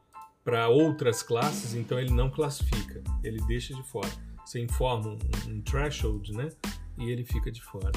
para 0.44 0.68
outras 0.68 1.25
classes, 1.25 1.75
então 1.75 1.99
ele 1.99 2.12
não 2.12 2.31
classifica, 2.31 3.03
ele 3.25 3.40
deixa 3.49 3.75
de 3.75 3.83
fora. 3.83 4.09
Você 4.44 4.61
informa 4.61 5.09
um, 5.09 5.51
um 5.51 5.61
threshold, 5.61 6.33
né? 6.33 6.51
E 6.96 7.11
ele 7.11 7.25
fica 7.25 7.51
de 7.51 7.61
fora. 7.61 7.90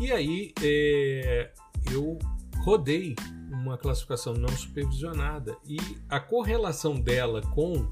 E 0.00 0.10
aí 0.10 0.52
é, 0.60 1.52
eu 1.92 2.18
rodei 2.64 3.14
uma 3.48 3.78
classificação 3.78 4.34
não 4.34 4.48
supervisionada 4.48 5.56
e 5.64 5.78
a 6.08 6.18
correlação 6.18 7.00
dela 7.00 7.40
com 7.42 7.88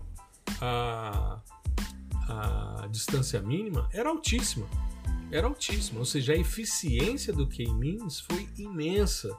a, 0.60 1.40
a 2.28 2.86
distância 2.90 3.40
mínima 3.40 3.88
era 3.92 4.08
altíssima. 4.08 4.66
Era 5.30 5.46
altíssima, 5.46 5.98
ou 5.98 6.04
seja, 6.04 6.32
a 6.32 6.36
eficiência 6.36 7.32
do 7.32 7.46
K-means 7.46 8.20
foi 8.20 8.48
imensa, 8.56 9.36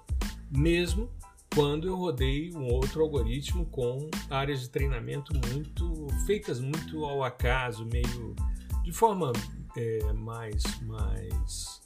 mesmo 0.52 1.10
quando 1.54 1.88
eu 1.88 1.96
rodei 1.96 2.54
um 2.54 2.68
outro 2.68 3.02
algoritmo 3.02 3.66
com 3.66 4.10
áreas 4.30 4.62
de 4.62 4.70
treinamento 4.70 5.34
muito 5.50 6.08
feitas 6.26 6.60
muito 6.60 7.06
ao 7.06 7.24
acaso, 7.24 7.86
meio 7.86 8.36
de 8.84 8.92
forma 8.92 9.32
é, 9.76 10.14
mais 10.14 10.64
mais 10.82 11.82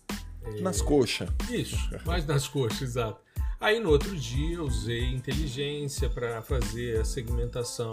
Nas 0.61 0.81
coxas. 0.81 1.29
isso, 1.49 1.77
mais 2.05 2.25
nas 2.25 2.47
coxas, 2.47 2.81
exato. 2.81 3.21
Aí 3.59 3.79
no 3.79 3.91
outro 3.91 4.15
dia 4.15 4.55
eu 4.55 4.63
usei 4.63 5.05
inteligência 5.05 6.09
para 6.09 6.41
fazer 6.41 6.99
a 6.99 7.05
segmentação 7.05 7.91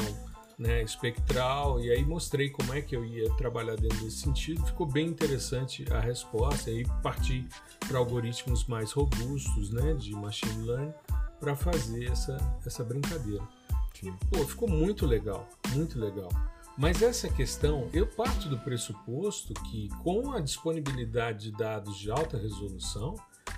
né, 0.58 0.82
espectral 0.82 1.80
e 1.80 1.90
aí 1.90 2.04
mostrei 2.04 2.50
como 2.50 2.74
é 2.74 2.82
que 2.82 2.96
eu 2.96 3.04
ia 3.04 3.32
trabalhar 3.36 3.76
dentro 3.76 3.98
desse 3.98 4.18
sentido. 4.18 4.66
Ficou 4.66 4.86
bem 4.86 5.06
interessante 5.06 5.84
a 5.92 6.00
resposta. 6.00 6.70
Aí 6.70 6.84
parti 7.02 7.46
para 7.86 7.98
algoritmos 7.98 8.66
mais 8.66 8.90
robustos 8.92 9.70
né, 9.70 9.94
de 9.94 10.12
machine 10.12 10.66
learning 10.66 10.92
para 11.38 11.54
fazer 11.54 12.10
essa, 12.10 12.36
essa 12.66 12.82
brincadeira. 12.82 13.46
Pô, 14.30 14.46
ficou 14.46 14.68
muito 14.68 15.06
legal, 15.06 15.48
muito 15.70 15.98
legal. 15.98 16.28
Mas 16.76 17.02
essa 17.02 17.28
questão, 17.28 17.88
eu 17.92 18.06
parto 18.06 18.48
do 18.48 18.58
pressuposto 18.58 19.52
que 19.54 19.88
com 20.02 20.32
a 20.32 20.40
disponibilidade 20.40 21.50
de 21.50 21.56
dados 21.56 21.98
de 21.98 22.08
alta 22.08 22.38
resolução, 22.38 23.16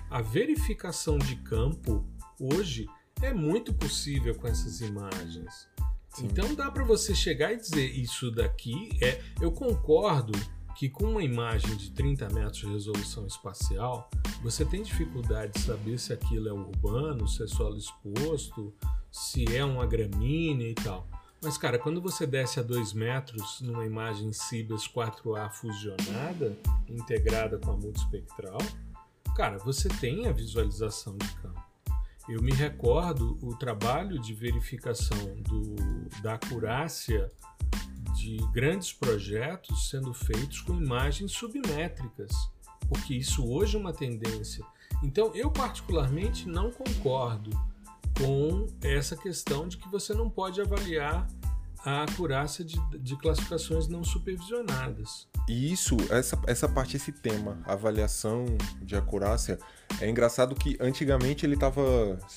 a 0.09 0.21
verificação 0.21 1.19
de 1.19 1.35
campo 1.35 2.03
hoje 2.39 2.87
é 3.21 3.31
muito 3.31 3.73
possível 3.73 4.33
com 4.33 4.47
essas 4.47 4.81
imagens. 4.81 5.67
Sim. 6.11 6.25
Então 6.25 6.53
dá 6.53 6.69
para 6.69 6.83
você 6.83 7.15
chegar 7.15 7.53
e 7.53 7.57
dizer 7.57 7.85
isso 7.85 8.31
daqui 8.31 8.89
é. 9.01 9.21
Eu 9.39 9.51
concordo 9.51 10.37
que 10.75 10.89
com 10.89 11.05
uma 11.05 11.23
imagem 11.23 11.75
de 11.75 11.91
30 11.91 12.29
metros 12.29 12.57
de 12.57 12.67
resolução 12.67 13.27
espacial, 13.27 14.09
você 14.41 14.65
tem 14.65 14.81
dificuldade 14.81 15.53
de 15.53 15.59
saber 15.59 15.99
se 15.99 16.11
aquilo 16.13 16.49
é 16.49 16.53
urbano, 16.53 17.27
se 17.27 17.43
é 17.43 17.47
solo 17.47 17.77
exposto, 17.77 18.73
se 19.11 19.55
é 19.55 19.63
uma 19.63 19.85
gramínea 19.85 20.69
e 20.69 20.73
tal. 20.73 21.07
Mas, 21.43 21.57
cara, 21.57 21.79
quando 21.79 22.01
você 22.01 22.27
desce 22.27 22.59
a 22.59 22.63
2 22.63 22.93
metros 22.93 23.61
numa 23.61 23.85
imagem 23.85 24.31
Cibers 24.31 24.87
4A 24.87 25.51
fusionada, 25.51 26.57
integrada 26.87 27.57
com 27.57 27.71
a 27.71 27.77
multispectral, 27.77 28.59
cara, 29.35 29.57
você 29.57 29.89
tem 29.89 30.27
a 30.27 30.31
visualização 30.31 31.17
de 31.17 31.27
campo. 31.41 31.70
Eu 32.29 32.41
me 32.41 32.51
recordo 32.51 33.37
o 33.41 33.55
trabalho 33.55 34.19
de 34.19 34.33
verificação 34.33 35.35
do, 35.41 35.75
da 36.21 36.35
acurácia 36.35 37.29
de 38.15 38.37
grandes 38.51 38.93
projetos 38.93 39.89
sendo 39.89 40.13
feitos 40.13 40.61
com 40.61 40.73
imagens 40.73 41.31
submétricas, 41.31 42.31
porque 42.87 43.15
isso 43.15 43.47
hoje 43.49 43.75
é 43.75 43.79
uma 43.79 43.93
tendência. 43.93 44.63
Então, 45.03 45.33
eu 45.33 45.49
particularmente 45.49 46.47
não 46.47 46.69
concordo 46.69 47.49
com 48.17 48.67
essa 48.81 49.15
questão 49.15 49.67
de 49.67 49.77
que 49.77 49.89
você 49.89 50.13
não 50.13 50.29
pode 50.29 50.61
avaliar 50.61 51.27
a 51.83 52.03
acurácia 52.03 52.63
de, 52.63 52.79
de 52.99 53.15
classificações 53.17 53.87
não 53.87 54.03
supervisionadas. 54.03 55.27
E 55.49 55.71
isso, 55.73 55.97
essa, 56.09 56.39
essa 56.47 56.69
parte, 56.69 56.95
esse 56.95 57.11
tema, 57.11 57.57
avaliação 57.65 58.45
de 58.81 58.95
acurácia, 58.95 59.59
é 59.99 60.09
engraçado 60.09 60.55
que 60.55 60.77
antigamente 60.79 61.45
ele 61.45 61.57
tava. 61.57 61.81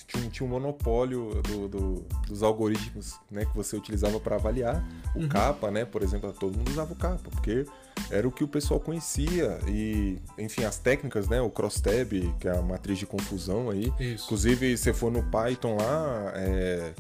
tinha, 0.09 0.25
um- 0.25 0.29
tinha 0.29 0.47
um 0.47 0.51
monopólio 0.51 1.41
do- 1.43 1.69
do- 1.69 2.07
dos 2.27 2.43
algoritmos 2.43 3.15
né, 3.31 3.45
que 3.45 3.55
você 3.55 3.77
utilizava 3.77 4.19
para 4.19 4.37
avaliar. 4.37 4.85
O 5.15 5.21
Uhum. 5.21 5.29
capa, 5.29 5.71
né? 5.71 5.85
Por 5.85 6.03
exemplo, 6.03 6.33
todo 6.33 6.57
mundo 6.57 6.71
usava 6.71 6.93
o 6.93 6.97
capa, 6.97 7.21
porque 7.31 7.65
era 8.11 8.27
o 8.27 8.33
que 8.33 8.43
o 8.43 8.49
pessoal 8.49 8.81
conhecia. 8.81 9.59
E, 9.69 10.19
enfim, 10.39 10.65
as 10.65 10.79
técnicas, 10.79 11.29
né? 11.29 11.41
O 11.41 11.51
crosstab, 11.51 12.11
que 12.41 12.49
é 12.49 12.57
a 12.59 12.63
matriz 12.63 12.99
de 12.99 13.07
confusão 13.07 13.71
aí. 13.71 13.93
Isso. 14.01 14.25
Inclusive, 14.25 14.77
se 14.77 14.93
for 14.93 15.13
no 15.13 15.23
Python 15.25 15.77
lá, 15.77 16.33
é, 16.35 16.93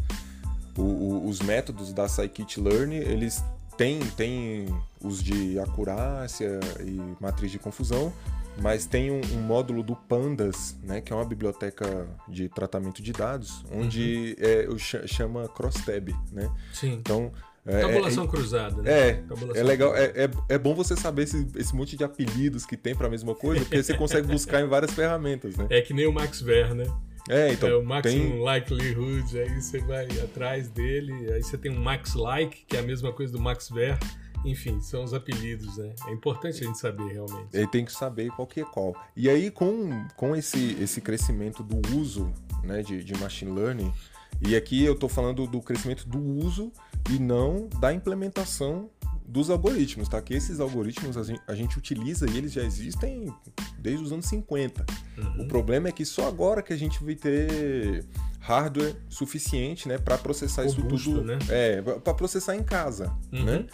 o- 0.77 0.83
o- 0.83 1.29
os 1.29 1.40
métodos 1.40 1.93
da 1.93 2.07
scikit-learn, 2.07 2.95
eles 2.95 3.43
têm, 3.77 3.99
têm 4.17 4.67
os 5.05 5.23
de 5.23 5.59
acurácia 5.59 6.59
e 6.81 7.01
matriz 7.21 7.53
de 7.53 7.59
confusão, 7.59 8.12
mas 8.61 8.87
tem 8.87 9.11
um, 9.11 9.21
um 9.35 9.40
módulo 9.40 9.83
do 9.83 9.95
Pandas, 9.95 10.77
né, 10.83 11.01
que 11.01 11.12
é 11.12 11.17
uma 11.17 11.25
biblioteca 11.25 12.07
de 12.29 12.49
tratamento 12.49 13.03
de 13.03 13.12
dados, 13.12 13.64
onde 13.73 14.37
é, 14.38 14.67
o 14.69 14.79
cha- 14.79 15.07
chama 15.07 15.49
crosstab, 15.49 16.14
né? 16.33 16.51
Sim. 16.73 16.93
Então, 16.95 17.33
é, 17.67 17.81
Tabulação 17.81 18.27
cruzada, 18.27 18.83
né? 18.83 19.09
é, 19.09 19.12
Tabulação 19.14 19.61
é 19.61 19.64
legal, 19.64 19.97
é, 19.97 20.05
é, 20.14 20.31
é 20.51 20.59
bom 20.59 20.75
você 20.75 20.95
saber 20.97 21.23
esse, 21.23 21.47
esse 21.57 21.75
monte 21.75 21.97
de 21.97 22.05
apelidos 22.05 22.64
que 22.64 22.77
tem 22.77 22.95
para 22.95 23.07
a 23.07 23.11
mesma 23.11 23.35
coisa, 23.35 23.64
porque 23.64 23.83
você 23.83 23.95
consegue 23.95 24.29
buscar 24.29 24.61
em 24.61 24.69
várias 24.69 24.93
ferramentas, 24.93 25.57
né? 25.57 25.67
É 25.71 25.81
que 25.81 25.93
nem 25.93 26.07
o 26.07 26.12
Max 26.12 26.40
Ver, 26.40 26.75
né? 26.75 26.85
É, 27.29 27.53
então, 27.53 27.71
é 27.71 27.75
o 27.77 27.83
maximum 27.83 28.31
tem, 28.33 28.45
likelihood, 28.45 29.38
aí 29.38 29.61
você 29.61 29.79
vai 29.79 30.05
atrás 30.23 30.69
dele, 30.69 31.33
aí 31.33 31.43
você 31.43 31.57
tem 31.57 31.73
um 31.73 31.81
max 31.81 32.14
like, 32.14 32.67
que 32.67 32.77
é 32.77 32.81
a 32.81 32.83
mesma 32.83 33.12
coisa 33.14 33.33
do 33.33 33.40
max 33.40 33.71
ver, 33.71 33.99
enfim, 34.45 34.81
são 34.81 35.05
os 35.05 35.15
apelidos, 35.15 35.79
né? 35.79 35.95
É 36.07 36.13
importante 36.13 36.63
a 36.63 36.67
gente 36.67 36.79
saber 36.79 37.13
realmente. 37.13 37.49
Ele 37.53 37.67
tem 37.67 37.85
que 37.85 37.93
saber 37.93 38.31
qual 38.33 38.47
que 38.47 38.61
é 38.61 38.65
qual. 38.65 38.95
E 39.17 39.29
aí, 39.29 39.51
com, 39.51 40.07
com 40.17 40.37
esse, 40.37 40.77
esse 40.81 41.01
crescimento 41.01 41.63
do 41.63 41.97
uso 41.97 42.33
né, 42.63 42.83
de, 42.83 43.03
de 43.03 43.17
machine 43.19 43.53
learning, 43.53 43.93
e 44.41 44.55
aqui 44.55 44.85
eu 44.85 44.95
estou 44.95 45.09
falando 45.09 45.47
do 45.47 45.61
crescimento 45.61 46.07
do 46.09 46.19
uso 46.19 46.73
e 47.11 47.19
não 47.19 47.69
da 47.81 47.93
implementação 47.93 48.91
dos 49.27 49.49
algoritmos, 49.49 50.09
tá? 50.09 50.21
Que 50.21 50.35
esses 50.35 50.61
algoritmos 50.61 51.17
a 51.17 51.23
gente, 51.23 51.43
a 51.47 51.55
gente, 51.55 51.79
utiliza 51.79 52.29
e 52.29 52.37
eles 52.37 52.53
já 52.53 52.63
existem 52.63 53.35
desde 53.79 54.05
os 54.05 54.13
anos 54.13 54.27
50. 54.27 54.85
Uhum. 55.17 55.43
O 55.43 55.49
problema 55.49 55.89
é 55.89 55.93
que 55.93 56.05
só 56.05 56.29
agora 56.29 56.63
que 56.63 56.73
a 56.73 56.77
gente 56.77 57.03
vai 57.03 57.15
ter 57.15 58.05
hardware 58.39 58.95
suficiente, 59.09 59.89
né, 59.89 59.97
para 59.97 60.19
processar 60.19 60.67
Robusto, 60.67 60.95
isso 60.95 61.11
tudo, 61.11 61.25
né? 61.25 61.39
é, 61.49 61.81
para 61.81 62.13
processar 62.13 62.55
em 62.55 62.63
casa, 62.63 63.11
uhum. 63.33 63.45
né? 63.45 63.67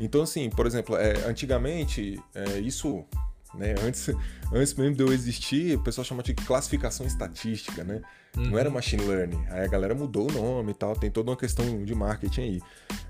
Então 0.00 0.22
assim, 0.22 0.50
por 0.50 0.66
exemplo, 0.66 0.96
é, 0.96 1.24
antigamente 1.26 2.20
é, 2.34 2.58
isso 2.58 3.04
né? 3.54 3.74
Antes, 3.82 4.08
antes 4.52 4.74
mesmo 4.74 4.96
de 4.96 5.02
eu 5.02 5.12
existir, 5.12 5.76
o 5.76 5.82
pessoal 5.82 6.04
chama 6.04 6.22
de 6.22 6.34
classificação 6.34 7.06
estatística, 7.06 7.84
né? 7.84 8.02
Uhum. 8.36 8.50
Não 8.50 8.58
era 8.58 8.68
uhum. 8.68 8.74
machine 8.74 9.02
learning. 9.02 9.42
Aí 9.48 9.64
a 9.64 9.66
galera 9.66 9.94
mudou 9.94 10.30
o 10.30 10.32
nome 10.32 10.72
e 10.72 10.74
tal, 10.74 10.94
tem 10.94 11.10
toda 11.10 11.30
uma 11.30 11.36
questão 11.36 11.84
de 11.84 11.94
marketing 11.94 12.40
aí. 12.40 12.62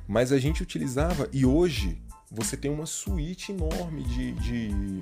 Mas 0.07 0.33
a 0.33 0.39
gente 0.39 0.63
utilizava, 0.63 1.29
e 1.33 1.45
hoje 1.45 2.01
você 2.31 2.57
tem 2.57 2.71
uma 2.71 2.87
suíte 2.87 3.53
enorme 3.53 4.03
de, 4.05 4.33
de, 4.33 5.01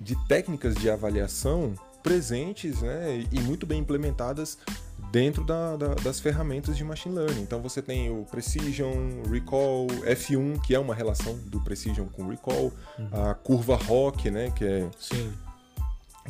de 0.00 0.26
técnicas 0.26 0.74
de 0.74 0.90
avaliação 0.90 1.74
presentes 2.02 2.82
né, 2.82 3.24
e 3.30 3.40
muito 3.40 3.64
bem 3.64 3.80
implementadas 3.80 4.58
dentro 5.12 5.44
da, 5.44 5.76
da, 5.76 5.94
das 5.96 6.18
ferramentas 6.18 6.74
de 6.74 6.82
machine 6.82 7.14
learning. 7.14 7.42
Então 7.42 7.60
você 7.60 7.82
tem 7.82 8.10
o 8.10 8.24
Precision, 8.24 9.22
Recall, 9.30 9.86
F1, 10.06 10.58
que 10.62 10.74
é 10.74 10.78
uma 10.78 10.94
relação 10.94 11.38
do 11.44 11.60
Precision 11.60 12.06
com 12.06 12.26
Recall, 12.28 12.72
uhum. 12.98 13.08
a 13.12 13.34
curva 13.34 13.76
ROC, 13.76 14.30
né, 14.30 14.50
que 14.56 14.64
é 14.64 14.88
Sim. 14.98 15.30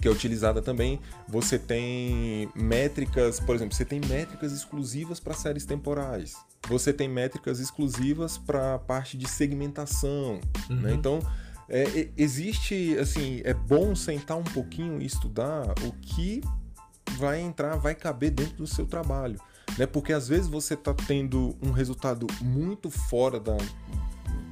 que 0.00 0.08
é 0.08 0.10
utilizada 0.10 0.60
também. 0.60 0.98
Você 1.28 1.60
tem 1.60 2.50
métricas, 2.56 3.38
por 3.38 3.54
exemplo, 3.54 3.72
você 3.72 3.84
tem 3.84 4.00
métricas 4.00 4.52
exclusivas 4.52 5.20
para 5.20 5.32
séries 5.32 5.64
temporais. 5.64 6.34
Você 6.68 6.92
tem 6.92 7.08
métricas 7.08 7.60
exclusivas 7.60 8.36
para 8.36 8.74
a 8.74 8.78
parte 8.80 9.16
de 9.16 9.28
segmentação, 9.28 10.34
né? 10.34 10.40
uhum. 10.70 10.76
né? 10.80 10.92
Então 10.94 11.20
é, 11.68 12.08
existe 12.16 12.98
assim 12.98 13.40
é 13.44 13.54
bom 13.54 13.94
sentar 13.94 14.36
um 14.36 14.44
pouquinho 14.44 15.00
e 15.00 15.06
estudar 15.06 15.72
o 15.86 15.92
que 16.00 16.42
vai 17.16 17.40
entrar, 17.40 17.76
vai 17.76 17.94
caber 17.94 18.30
dentro 18.30 18.56
do 18.56 18.66
seu 18.66 18.86
trabalho. 18.86 19.40
Né? 19.78 19.86
Porque 19.86 20.12
às 20.12 20.28
vezes 20.28 20.48
você 20.48 20.74
está 20.74 20.94
tendo 20.94 21.56
um 21.62 21.70
resultado 21.70 22.26
muito 22.40 22.90
fora 22.90 23.38
da, 23.40 23.56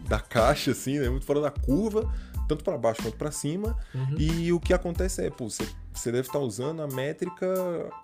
da 0.08 0.18
caixa, 0.18 0.70
assim, 0.72 0.98
né? 0.98 1.08
muito 1.08 1.26
fora 1.26 1.40
da 1.40 1.50
curva, 1.50 2.10
tanto 2.48 2.64
para 2.64 2.76
baixo 2.76 3.02
quanto 3.02 3.16
para 3.16 3.30
cima. 3.30 3.76
Uhum. 3.94 4.16
E 4.18 4.52
o 4.52 4.58
que 4.58 4.72
acontece 4.72 5.24
é, 5.24 5.30
pô, 5.30 5.48
você, 5.48 5.66
você 5.92 6.10
deve 6.10 6.26
estar 6.26 6.38
usando 6.38 6.82
a 6.82 6.88
métrica 6.88 7.46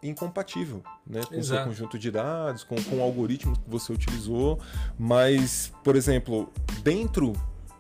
incompatível, 0.03 0.83
né? 1.07 1.23
Com 1.25 1.39
o 1.39 1.45
seu 1.45 1.65
conjunto 1.65 1.99
de 1.99 2.11
dados, 2.11 2.63
com, 2.63 2.77
com 2.85 2.99
o 2.99 3.03
algoritmo 3.03 3.57
que 3.57 3.69
você 3.69 3.93
utilizou. 3.93 4.61
Mas, 4.99 5.73
por 5.83 5.97
exemplo, 5.97 6.53
dentro 6.83 7.33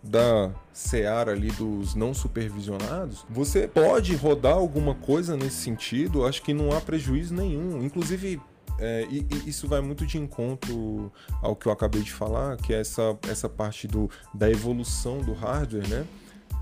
da 0.06 0.50
seara 0.72 1.32
ali 1.32 1.50
dos 1.52 1.94
não 1.94 2.12
supervisionados, 2.14 3.24
você 3.28 3.66
pode 3.66 4.14
rodar 4.14 4.54
alguma 4.54 4.94
coisa 4.94 5.36
nesse 5.36 5.56
sentido, 5.56 6.24
acho 6.24 6.42
que 6.42 6.54
não 6.54 6.72
há 6.72 6.80
prejuízo 6.80 7.34
nenhum. 7.34 7.82
Inclusive, 7.82 8.40
é, 8.78 9.06
e, 9.10 9.26
e 9.30 9.48
isso 9.48 9.66
vai 9.68 9.80
muito 9.80 10.06
de 10.06 10.18
encontro 10.18 11.12
ao 11.42 11.56
que 11.56 11.66
eu 11.66 11.72
acabei 11.72 12.02
de 12.02 12.12
falar, 12.12 12.56
que 12.56 12.74
é 12.74 12.80
essa, 12.80 13.18
essa 13.28 13.48
parte 13.48 13.88
do, 13.88 14.10
da 14.34 14.50
evolução 14.50 15.18
do 15.18 15.32
hardware, 15.32 15.88
né? 15.88 16.06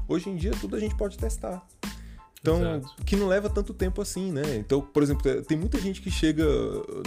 Hoje 0.07 0.29
em 0.29 0.37
dia 0.37 0.53
tudo 0.61 0.77
a 0.77 0.81
gente 0.81 0.95
pode 0.97 1.17
testar. 1.17 1.67
Então, 2.45 2.77
Exato. 2.77 3.03
que 3.07 3.17
não 3.17 3.27
leva 3.27 3.49
tanto 3.49 3.73
tempo 3.73 4.03
assim, 4.03 4.31
né? 4.31 4.43
Então, 4.57 4.83
por 4.83 5.03
exemplo, 5.03 5.43
tem 5.45 5.57
muita 5.57 5.81
gente 5.81 6.03
que 6.03 6.11
chega 6.11 6.45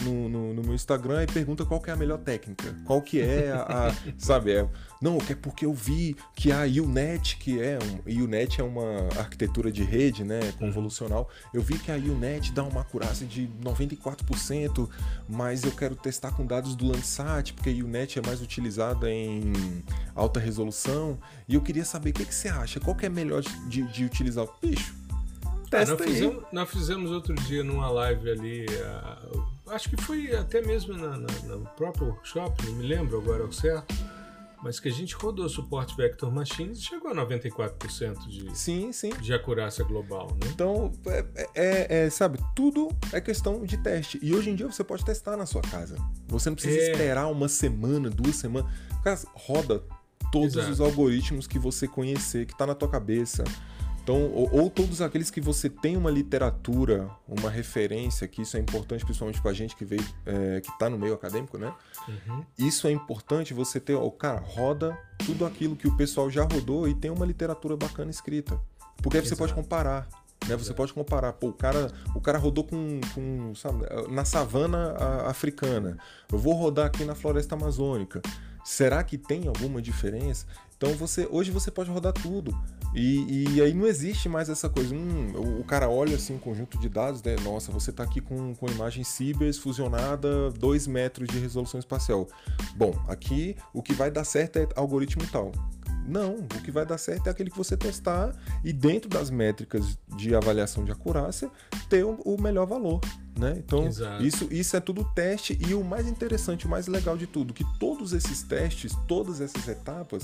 no, 0.03 0.27
no, 0.27 0.53
no 0.55 0.63
meu 0.63 0.73
Instagram 0.73 1.21
e 1.21 1.27
pergunta 1.27 1.63
qual 1.63 1.79
é 1.85 1.91
a 1.91 1.95
melhor 1.95 2.17
técnica. 2.17 2.75
Qual 2.85 2.99
que 3.03 3.21
é 3.21 3.51
a, 3.51 3.89
a 3.89 3.95
sabe? 4.17 4.53
É, 4.53 4.67
não, 4.99 5.19
é 5.29 5.35
porque 5.35 5.63
eu 5.63 5.75
vi 5.75 6.15
que 6.35 6.51
a 6.51 6.63
UNET, 6.63 7.37
que 7.37 7.61
é 7.61 7.77
um, 7.77 8.23
UNET 8.23 8.59
é 8.59 8.63
uma 8.63 9.09
arquitetura 9.15 9.71
de 9.71 9.83
rede, 9.83 10.23
né, 10.23 10.39
convolucional. 10.57 11.29
Eu 11.53 11.61
vi 11.61 11.77
que 11.77 11.91
a 11.91 11.95
UNET 11.95 12.51
dá 12.51 12.63
uma 12.63 12.81
acurácia 12.81 13.27
de 13.27 13.47
94%, 13.63 14.89
mas 15.29 15.63
eu 15.63 15.71
quero 15.71 15.95
testar 15.95 16.31
com 16.31 16.47
dados 16.47 16.75
do 16.75 16.87
Landsat, 16.87 17.53
porque 17.53 17.69
a 17.69 17.73
UNET 17.73 18.17
é 18.17 18.23
mais 18.25 18.41
utilizada 18.41 19.07
em 19.07 19.53
alta 20.15 20.39
resolução. 20.39 21.19
E 21.47 21.53
eu 21.53 21.61
queria 21.61 21.85
saber 21.85 22.09
o 22.09 22.13
que, 22.13 22.25
que 22.25 22.33
você 22.33 22.47
acha, 22.47 22.79
qual 22.79 22.95
que 22.95 23.05
é 23.05 23.09
melhor 23.09 23.43
de, 23.67 23.83
de 23.83 24.03
utilizar? 24.03 24.47
Bicho, 24.59 24.95
Testa 25.69 25.95
nós, 25.95 26.05
fizemos, 26.05 26.43
nós 26.51 26.69
fizemos 26.69 27.11
outro 27.11 27.35
dia 27.35 27.63
numa 27.63 27.89
live 27.89 28.29
ali, 28.31 28.65
uh, 28.65 29.43
acho 29.67 29.89
que 29.89 30.01
foi 30.01 30.33
até 30.33 30.61
mesmo 30.61 30.93
na, 30.93 31.17
na, 31.17 31.27
no 31.43 31.65
próprio 31.75 32.07
workshop, 32.07 32.65
não 32.65 32.73
me 32.73 32.87
lembro 32.87 33.17
agora 33.17 33.43
ao 33.43 33.51
certo, 33.51 33.93
mas 34.63 34.79
que 34.79 34.87
a 34.87 34.91
gente 34.91 35.13
rodou 35.15 35.47
suporte 35.47 35.95
Vector 35.95 36.31
Machines 36.31 36.79
e 36.79 36.81
chegou 36.81 37.11
a 37.11 37.15
94% 37.15 38.27
de, 38.27 38.57
sim, 38.57 38.91
sim. 38.91 39.09
de 39.21 39.33
acurácia 39.33 39.83
global. 39.83 40.27
Né? 40.31 40.49
Então, 40.53 40.91
é, 41.05 41.25
é, 41.53 42.05
é, 42.05 42.09
sabe, 42.09 42.39
tudo 42.55 42.89
é 43.13 43.21
questão 43.21 43.63
de 43.63 43.77
teste. 43.77 44.19
E 44.21 44.33
hoje 44.33 44.49
em 44.49 44.55
dia 44.55 44.65
você 44.65 44.83
pode 44.83 45.05
testar 45.05 45.37
na 45.37 45.45
sua 45.45 45.61
casa. 45.61 45.95
Você 46.27 46.49
não 46.49 46.55
precisa 46.55 46.79
é. 46.79 46.91
esperar 46.91 47.27
uma 47.27 47.47
semana, 47.47 48.09
duas 48.09 48.35
semanas. 48.35 48.71
Cara, 49.03 49.19
roda 49.33 49.83
todos 50.31 50.55
Exato. 50.55 50.71
os 50.71 50.81
algoritmos 50.81 51.45
que 51.47 51.59
você 51.59 51.87
conhecer, 51.87 52.45
que 52.45 52.53
está 52.53 52.65
na 52.65 52.75
tua 52.75 52.89
cabeça. 52.89 53.43
Então, 54.07 54.31
ou, 54.31 54.49
ou, 54.61 54.69
todos 54.69 55.01
aqueles 55.01 55.29
que 55.29 55.41
você 55.41 55.69
tem 55.69 55.97
uma 55.97 56.09
literatura, 56.09 57.09
uma 57.27 57.49
referência, 57.49 58.25
que 58.25 58.41
isso 58.41 58.55
é 58.55 58.59
importante 58.61 59.03
principalmente 59.03 59.41
para 59.41 59.51
a 59.51 59.53
gente 59.53 59.75
que 59.75 59.83
veio, 59.83 60.01
é, 60.25 60.61
que 60.61 60.71
está 60.71 60.89
no 60.89 60.97
meio 60.97 61.13
acadêmico, 61.13 61.57
né? 61.57 61.73
Uhum. 62.07 62.41
Isso 62.57 62.87
é 62.87 62.91
importante 62.91 63.53
você 63.53 63.81
ter, 63.81 63.95
o 63.95 64.09
cara, 64.09 64.39
roda 64.39 64.97
tudo 65.25 65.45
aquilo 65.45 65.75
que 65.75 65.89
o 65.89 65.97
pessoal 65.97 66.29
já 66.29 66.43
rodou 66.43 66.87
e 66.87 66.93
tem 66.93 67.11
uma 67.11 67.25
literatura 67.25 67.75
bacana 67.75 68.09
escrita. 68.09 68.57
Porque 69.03 69.17
aí 69.17 69.25
você 69.25 69.35
pode 69.35 69.53
comparar. 69.53 70.07
Né? 70.47 70.55
Você 70.55 70.73
pode 70.73 70.93
comparar, 70.93 71.33
pô, 71.33 71.49
o 71.49 71.53
cara, 71.53 71.91
o 72.15 72.21
cara 72.21 72.37
rodou 72.37 72.63
com, 72.63 73.01
com 73.13 73.53
sabe, 73.55 73.83
na 74.09 74.23
savana 74.23 74.95
africana. 75.25 75.97
Eu 76.31 76.37
vou 76.37 76.53
rodar 76.53 76.85
aqui 76.85 77.03
na 77.03 77.13
floresta 77.13 77.55
amazônica. 77.55 78.21
Será 78.67 79.01
que 79.01 79.17
tem 79.17 79.47
alguma 79.47 79.81
diferença? 79.81 80.45
Então 80.75 80.93
você 80.95 81.25
hoje 81.31 81.51
você 81.51 81.71
pode 81.71 81.89
rodar 81.89 82.11
tudo. 82.11 82.53
E, 82.93 83.53
e 83.55 83.61
aí 83.61 83.73
não 83.73 83.87
existe 83.87 84.27
mais 84.27 84.49
essa 84.49 84.67
coisa. 84.69 84.93
Hum, 84.93 85.31
o 85.57 85.63
cara 85.63 85.89
olha 85.89 86.17
assim 86.17 86.35
um 86.35 86.37
conjunto 86.37 86.77
de 86.77 86.89
dados, 86.89 87.23
né? 87.23 87.37
Nossa, 87.45 87.71
você 87.71 87.91
está 87.91 88.03
aqui 88.03 88.19
com, 88.19 88.53
com 88.55 88.67
imagem 88.67 89.05
Cibers 89.05 89.57
fusionada 89.57 90.51
2 90.51 90.85
metros 90.85 91.29
de 91.29 91.39
resolução 91.39 91.79
espacial. 91.79 92.27
Bom, 92.75 92.93
aqui 93.07 93.55
o 93.73 93.81
que 93.81 93.93
vai 93.93 94.11
dar 94.11 94.25
certo 94.25 94.59
é 94.59 94.67
algoritmo 94.75 95.25
tal. 95.31 95.53
Não, 96.07 96.35
o 96.35 96.47
que 96.63 96.71
vai 96.71 96.85
dar 96.85 96.97
certo 96.97 97.27
é 97.27 97.29
aquele 97.29 97.49
que 97.49 97.57
você 97.57 97.75
testar 97.75 98.33
e 98.63 98.71
dentro 98.71 99.09
das 99.09 99.29
métricas 99.29 99.97
de 100.15 100.33
avaliação 100.33 100.85
de 100.85 100.91
acurácia 100.91 101.51
ter 101.89 102.03
o 102.03 102.37
melhor 102.39 102.65
valor. 102.65 103.01
Né? 103.37 103.55
Então, 103.57 103.87
isso, 104.19 104.47
isso 104.51 104.75
é 104.75 104.79
tudo 104.79 105.03
teste 105.13 105.57
e 105.67 105.73
o 105.73 105.83
mais 105.83 106.07
interessante, 106.07 106.65
o 106.65 106.69
mais 106.69 106.87
legal 106.87 107.15
de 107.15 107.27
tudo, 107.27 107.53
que 107.53 107.63
todos 107.77 108.13
esses 108.13 108.41
testes, 108.41 108.93
todas 109.07 109.41
essas 109.41 109.67
etapas, 109.67 110.23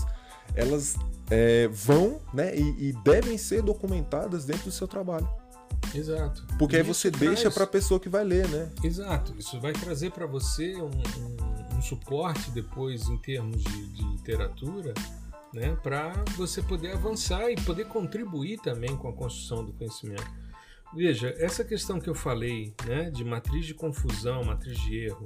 elas 0.55 0.95
é, 1.29 1.67
vão 1.67 2.19
né, 2.33 2.55
e, 2.55 2.89
e, 2.89 2.93
devem 3.03 3.37
ser 3.37 3.61
documentadas 3.61 4.45
dentro 4.45 4.65
do 4.65 4.71
seu 4.71 4.87
trabalho. 4.87 5.27
Exato. 5.93 6.45
Porque 6.57 6.75
e 6.75 6.79
aí 6.79 6.83
você 6.83 7.11
deixa 7.11 7.51
para 7.51 7.65
a 7.65 7.67
pessoa 7.67 7.99
que 7.99 8.09
vai 8.09 8.23
ler, 8.23 8.47
né? 8.47 8.71
Exato. 8.83 9.35
Isso 9.37 9.59
vai 9.59 9.73
trazer 9.73 10.11
para 10.11 10.25
você 10.25 10.75
um, 10.75 10.85
um, 10.89 11.77
um, 11.77 11.81
suporte 11.81 12.49
depois 12.51 13.07
em 13.09 13.17
termos 13.17 13.63
de, 13.63 13.87
de 13.93 14.03
literatura, 14.03 14.93
né, 15.53 15.77
para 15.83 16.11
você 16.35 16.61
poder 16.61 16.93
avançar 16.93 17.51
e 17.51 17.55
poder 17.55 17.87
contribuir 17.87 18.59
também 18.59 18.95
com 18.97 19.07
a 19.07 19.13
construção 19.13 19.63
do 19.63 19.73
conhecimento. 19.73 20.25
Veja, 20.93 21.33
essa 21.37 21.63
questão 21.63 21.99
que 21.99 22.09
eu 22.09 22.15
falei, 22.15 22.73
né, 22.85 23.09
de 23.09 23.23
matriz 23.23 23.65
de 23.65 23.73
confusão, 23.73 24.43
matriz 24.43 24.79
de 24.79 24.97
erro, 24.97 25.25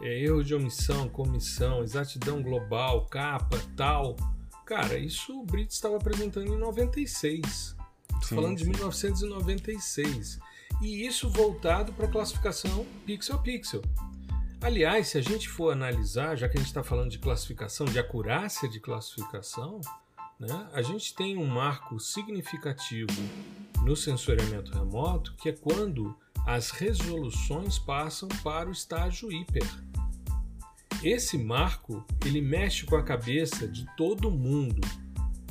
é, 0.00 0.22
erro 0.22 0.42
de 0.42 0.54
omissão, 0.54 1.08
comissão, 1.08 1.82
exatidão 1.82 2.42
global, 2.42 3.06
capa, 3.06 3.58
tal, 3.76 4.16
Cara, 4.64 4.98
isso 4.98 5.38
o 5.38 5.44
Brits 5.44 5.74
estava 5.74 5.96
apresentando 5.96 6.52
em 6.52 6.58
96. 6.58 7.76
Sim, 8.22 8.34
falando 8.34 8.56
de 8.56 8.64
1996. 8.64 10.38
E 10.80 11.06
isso 11.06 11.28
voltado 11.28 11.92
para 11.92 12.06
a 12.06 12.10
classificação 12.10 12.86
pixel 13.04 13.36
a 13.36 13.38
pixel. 13.38 13.82
Aliás, 14.64 15.08
se 15.08 15.18
a 15.18 15.20
gente 15.20 15.46
for 15.46 15.70
analisar, 15.70 16.36
já 16.36 16.48
que 16.48 16.56
a 16.56 16.58
gente 16.58 16.68
está 16.68 16.82
falando 16.82 17.10
de 17.10 17.18
classificação, 17.18 17.84
de 17.84 17.98
acurácia 17.98 18.66
de 18.66 18.80
classificação, 18.80 19.78
né, 20.40 20.70
a 20.72 20.80
gente 20.80 21.14
tem 21.14 21.36
um 21.36 21.44
marco 21.44 22.00
significativo 22.00 23.12
no 23.82 23.94
sensoriamento 23.94 24.72
remoto, 24.72 25.34
que 25.34 25.50
é 25.50 25.52
quando 25.52 26.16
as 26.46 26.70
resoluções 26.70 27.78
passam 27.78 28.26
para 28.42 28.70
o 28.70 28.72
estágio 28.72 29.30
hiper. 29.30 29.68
Esse 31.02 31.36
marco, 31.36 32.02
ele 32.24 32.40
mexe 32.40 32.86
com 32.86 32.96
a 32.96 33.02
cabeça 33.02 33.68
de 33.68 33.84
todo 33.98 34.30
mundo, 34.30 34.80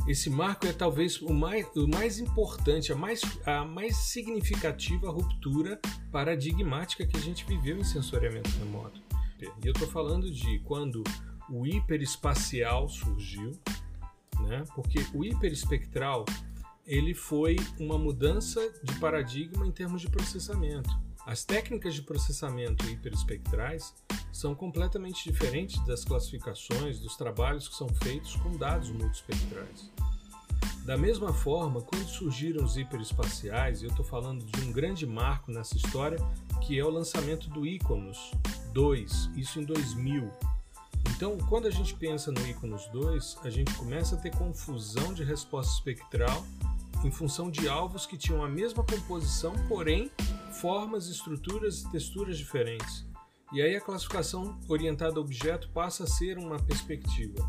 esse 0.07 0.29
marco 0.29 0.67
é 0.67 0.73
talvez 0.73 1.21
o 1.21 1.33
mais, 1.33 1.65
o 1.75 1.87
mais 1.87 2.19
importante, 2.19 2.91
a 2.91 2.95
mais, 2.95 3.21
a 3.45 3.63
mais 3.63 3.95
significativa 3.95 5.09
ruptura 5.09 5.79
paradigmática 6.11 7.07
que 7.07 7.15
a 7.15 7.21
gente 7.21 7.45
viveu 7.45 7.77
em 7.77 7.83
sensoriamento 7.83 8.49
remoto. 8.59 9.01
E 9.39 9.67
eu 9.67 9.71
estou 9.71 9.87
falando 9.87 10.29
de 10.29 10.59
quando 10.59 11.03
o 11.49 11.65
hiperespacial 11.65 12.87
surgiu, 12.89 13.51
né? 14.41 14.63
porque 14.75 15.05
o 15.13 15.23
hiperespectral 15.23 16.25
ele 16.85 17.13
foi 17.13 17.55
uma 17.79 17.97
mudança 17.97 18.59
de 18.83 18.93
paradigma 18.99 19.65
em 19.65 19.71
termos 19.71 20.01
de 20.01 20.09
processamento. 20.09 20.89
As 21.25 21.45
técnicas 21.45 21.95
de 21.95 22.01
processamento 22.01 22.85
hiperespectrais 22.89 23.93
são 24.31 24.53
completamente 24.53 25.23
diferentes 25.23 25.83
das 25.85 26.03
classificações, 26.03 26.99
dos 26.99 27.15
trabalhos 27.15 27.67
que 27.67 27.75
são 27.75 27.87
feitos 27.87 28.35
com 28.35 28.57
dados 28.57 28.89
multiespectrais. 28.89 29.89
Da 30.85 30.97
mesma 30.97 31.33
forma, 31.33 31.81
quando 31.81 32.05
surgiram 32.05 32.65
os 32.65 32.75
hiperespaciais, 32.75 33.81
eu 33.81 33.89
estou 33.89 34.03
falando 34.03 34.43
de 34.43 34.61
um 34.65 34.71
grande 34.73 35.07
marco 35.07 35.49
nessa 35.49 35.77
história, 35.77 36.17
que 36.61 36.77
é 36.77 36.83
o 36.83 36.89
lançamento 36.89 37.49
do 37.49 37.65
Iconos 37.65 38.31
2, 38.73 39.29
isso 39.37 39.61
em 39.61 39.63
2000. 39.63 40.29
Então, 41.15 41.37
quando 41.47 41.67
a 41.67 41.71
gente 41.71 41.93
pensa 41.95 42.33
no 42.33 42.45
Iconos 42.45 42.85
2, 42.87 43.37
a 43.43 43.49
gente 43.49 43.73
começa 43.75 44.15
a 44.15 44.17
ter 44.17 44.35
confusão 44.35 45.13
de 45.13 45.23
resposta 45.23 45.71
espectral 45.71 46.45
em 47.03 47.11
função 47.11 47.51
de 47.51 47.67
alvos 47.67 48.05
que 48.05 48.17
tinham 48.17 48.43
a 48.43 48.49
mesma 48.49 48.83
composição, 48.83 49.53
porém 49.67 50.11
formas, 50.61 51.07
estruturas 51.07 51.81
e 51.81 51.91
texturas 51.91 52.37
diferentes. 52.37 53.05
E 53.51 53.61
aí 53.61 53.75
a 53.75 53.81
classificação 53.81 54.59
orientada 54.67 55.19
a 55.19 55.21
objeto 55.21 55.69
passa 55.69 56.05
a 56.05 56.07
ser 56.07 56.37
uma 56.37 56.57
perspectiva. 56.57 57.47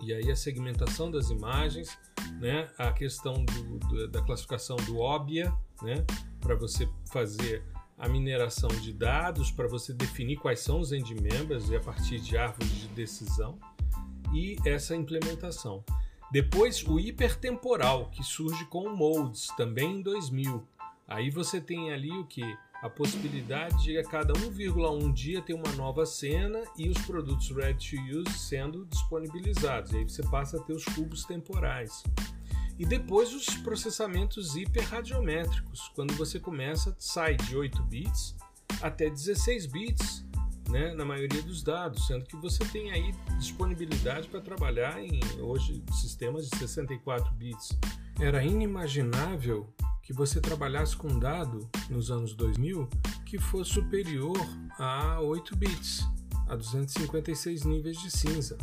E 0.00 0.12
aí 0.12 0.30
a 0.30 0.36
segmentação 0.36 1.10
das 1.10 1.30
imagens, 1.30 1.98
né, 2.40 2.70
a 2.78 2.92
questão 2.92 3.44
do, 3.44 3.78
do, 3.78 4.08
da 4.08 4.22
classificação 4.22 4.76
do 4.76 4.98
óbvia, 4.98 5.52
né, 5.82 6.04
para 6.40 6.54
você 6.54 6.88
fazer 7.10 7.64
a 7.96 8.08
mineração 8.08 8.68
de 8.68 8.92
dados, 8.92 9.50
para 9.50 9.66
você 9.66 9.92
definir 9.92 10.36
quais 10.36 10.60
são 10.60 10.78
os 10.78 10.92
end 10.92 11.14
members 11.14 11.68
e 11.68 11.76
a 11.76 11.80
partir 11.80 12.20
de 12.20 12.36
árvores 12.36 12.70
de 12.70 12.88
decisão, 12.88 13.58
e 14.32 14.56
essa 14.64 14.94
implementação. 14.94 15.84
Depois 16.30 16.86
o 16.86 17.00
hipertemporal, 17.00 18.10
que 18.10 18.22
surge 18.22 18.64
com 18.66 18.84
o 18.84 18.96
Modes, 18.96 19.48
também 19.56 19.96
em 19.96 20.02
2000. 20.02 20.62
Aí 21.06 21.30
você 21.30 21.58
tem 21.58 21.90
ali 21.90 22.10
o 22.10 22.26
que? 22.26 22.44
A 22.82 22.90
possibilidade 22.90 23.82
de 23.82 23.98
a 23.98 24.04
cada 24.04 24.34
1,1 24.34 25.12
dia 25.12 25.40
ter 25.40 25.54
uma 25.54 25.72
nova 25.72 26.04
cena 26.04 26.62
e 26.76 26.88
os 26.88 26.98
produtos 26.98 27.50
ready 27.50 27.90
to 27.90 28.18
use 28.18 28.38
sendo 28.38 28.84
disponibilizados. 28.84 29.92
E 29.92 29.96
aí 29.96 30.04
você 30.04 30.22
passa 30.24 30.58
a 30.58 30.62
ter 30.62 30.74
os 30.74 30.84
cubos 30.84 31.24
temporais. 31.24 32.04
E 32.78 32.84
depois 32.84 33.34
os 33.34 33.46
processamentos 33.56 34.54
hiperradiométricos, 34.54 35.90
quando 35.94 36.14
você 36.14 36.38
começa, 36.38 36.94
sai 36.98 37.36
de 37.36 37.56
8 37.56 37.82
bits 37.84 38.36
até 38.82 39.08
16 39.08 39.66
bits 39.66 40.27
né, 40.68 40.94
na 40.94 41.04
maioria 41.04 41.42
dos 41.42 41.62
dados, 41.62 42.06
sendo 42.06 42.24
que 42.24 42.36
você 42.36 42.64
tem 42.66 42.90
aí 42.90 43.14
disponibilidade 43.38 44.28
para 44.28 44.40
trabalhar 44.40 45.02
em 45.02 45.20
hoje 45.40 45.82
sistemas 45.92 46.48
de 46.48 46.56
64 46.58 47.32
bits. 47.34 47.78
Era 48.20 48.42
inimaginável 48.42 49.72
que 50.02 50.12
você 50.12 50.40
trabalhasse 50.40 50.96
com 50.96 51.08
um 51.08 51.18
dado 51.18 51.68
nos 51.90 52.10
anos 52.10 52.34
2000 52.34 52.88
que 53.26 53.38
fosse 53.38 53.72
superior 53.72 54.38
a 54.78 55.20
8 55.20 55.56
bits, 55.56 56.06
a 56.48 56.56
256 56.56 57.64
níveis 57.64 58.00
de 58.00 58.10
cinza. 58.10 58.56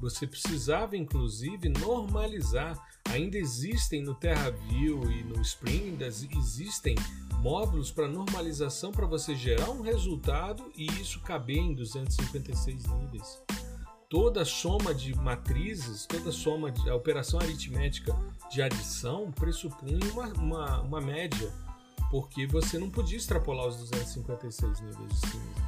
Você 0.00 0.26
precisava 0.26 0.96
inclusive 0.96 1.68
normalizar. 1.68 2.76
Ainda 3.12 3.38
existem 3.38 4.02
no 4.02 4.14
TerraView 4.14 5.10
e 5.10 5.22
no 5.22 5.40
Spring, 5.40 5.96
existem 6.02 6.96
módulos 7.40 7.90
para 7.90 8.08
normalização 8.08 8.90
para 8.90 9.06
você 9.06 9.34
gerar 9.34 9.70
um 9.70 9.80
resultado 9.80 10.70
e 10.76 10.86
isso 11.00 11.20
caber 11.20 11.58
em 11.58 11.74
256 11.74 12.84
níveis. 12.86 13.40
Toda 14.08 14.44
soma 14.44 14.94
de 14.94 15.14
matrizes, 15.14 16.06
toda 16.06 16.30
soma 16.30 16.70
de 16.70 16.88
a 16.88 16.94
operação 16.94 17.40
aritmética 17.40 18.16
de 18.50 18.62
adição 18.62 19.32
pressupunha 19.32 19.98
uma, 20.12 20.26
uma, 20.34 20.80
uma 20.80 21.00
média, 21.00 21.52
porque 22.10 22.46
você 22.46 22.78
não 22.78 22.88
podia 22.88 23.16
extrapolar 23.16 23.66
os 23.66 23.76
256 23.76 24.80
níveis 24.80 25.08
de 25.08 25.16
cinza. 25.28 25.66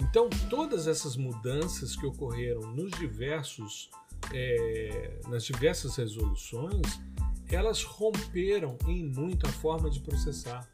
Então, 0.00 0.28
todas 0.48 0.86
essas 0.86 1.16
mudanças 1.16 1.94
que 1.94 2.06
ocorreram 2.06 2.62
nos 2.72 2.90
diversos, 2.92 3.90
é, 4.32 5.20
nas 5.28 5.44
diversas 5.44 5.96
resoluções, 5.96 7.00
elas 7.50 7.82
romperam 7.82 8.76
em 8.86 9.04
muito 9.04 9.46
a 9.46 9.52
forma 9.52 9.90
de 9.90 10.00
processar. 10.00 10.68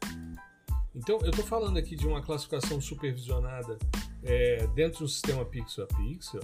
Então, 0.93 1.19
eu 1.21 1.29
estou 1.29 1.45
falando 1.45 1.77
aqui 1.77 1.95
de 1.95 2.07
uma 2.07 2.21
classificação 2.21 2.81
supervisionada 2.81 3.77
é, 4.23 4.67
dentro 4.67 4.99
do 4.99 5.07
sistema 5.07 5.45
pixel 5.45 5.85
a 5.85 5.87
pixel, 5.87 6.41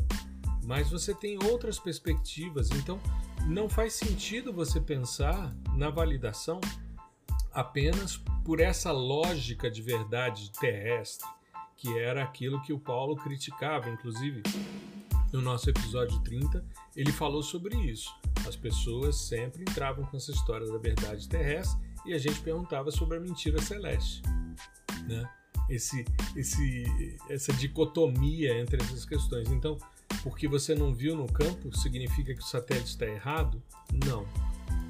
mas 0.63 0.89
você 0.89 1.13
tem 1.13 1.37
outras 1.43 1.79
perspectivas. 1.79 2.69
Então, 2.71 2.99
não 3.45 3.69
faz 3.69 3.93
sentido 3.93 4.53
você 4.53 4.79
pensar 4.79 5.53
na 5.75 5.89
validação 5.89 6.59
apenas 7.53 8.17
por 8.45 8.59
essa 8.59 8.91
lógica 8.91 9.69
de 9.69 9.81
verdade 9.81 10.51
terrestre, 10.51 11.27
que 11.75 11.97
era 11.97 12.23
aquilo 12.23 12.61
que 12.61 12.73
o 12.73 12.79
Paulo 12.79 13.15
criticava, 13.15 13.89
inclusive 13.89 14.43
no 15.32 15.41
nosso 15.41 15.69
episódio 15.69 16.19
30, 16.19 16.63
ele 16.95 17.11
falou 17.11 17.43
sobre 17.43 17.75
isso. 17.78 18.09
As 18.47 18.55
pessoas 18.55 19.15
sempre 19.15 19.61
entravam 19.61 20.05
com 20.05 20.17
essa 20.17 20.32
história 20.32 20.65
da 20.67 20.78
verdade 20.78 21.28
terrestre 21.28 21.80
e 22.05 22.13
a 22.13 22.17
gente 22.17 22.39
perguntava 22.41 22.91
sobre 22.91 23.17
a 23.17 23.19
mentira 23.19 23.61
celeste, 23.61 24.21
né? 25.07 25.30
Esse, 25.69 26.05
esse, 26.34 27.17
essa 27.30 27.51
dicotomia 27.51 28.57
entre 28.57 28.82
essas 28.82 29.03
questões. 29.03 29.49
Então, 29.51 29.78
porque 30.23 30.47
você 30.47 30.73
não 30.73 30.93
viu 30.93 31.13
no 31.15 31.25
campo, 31.25 31.75
significa 31.75 32.34
que 32.34 32.39
o 32.39 32.45
satélite 32.45 32.88
está 32.88 33.05
errado? 33.05 33.61
Não. 34.05 34.23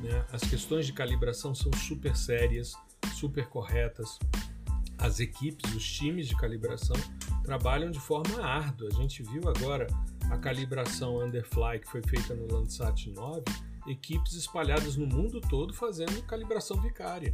Né? 0.04 0.24
As 0.32 0.42
questões 0.42 0.86
de 0.86 0.94
calibração 0.94 1.56
são 1.56 1.72
super 1.74 2.16
sérias, 2.16 2.74
super 3.16 3.48
corretas. 3.48 4.20
As 4.98 5.20
equipes, 5.20 5.74
os 5.74 5.86
times 5.86 6.28
de 6.28 6.36
calibração 6.36 6.96
trabalham 7.44 7.92
de 7.92 8.00
forma 8.00 8.44
árdua. 8.44 8.90
A 8.92 8.96
gente 8.96 9.24
viu 9.24 9.48
agora 9.48 9.88
a 10.30 10.38
calibração 10.38 11.20
Underfly 11.20 11.80
que 11.80 11.90
foi 11.90 12.02
feita 12.02 12.34
no 12.34 12.52
Landsat 12.52 13.10
9 13.10 13.44
equipes 13.88 14.34
espalhadas 14.34 14.98
no 14.98 15.08
mundo 15.08 15.40
todo 15.40 15.74
fazendo 15.74 16.22
calibração 16.24 16.80
vicária 16.82 17.34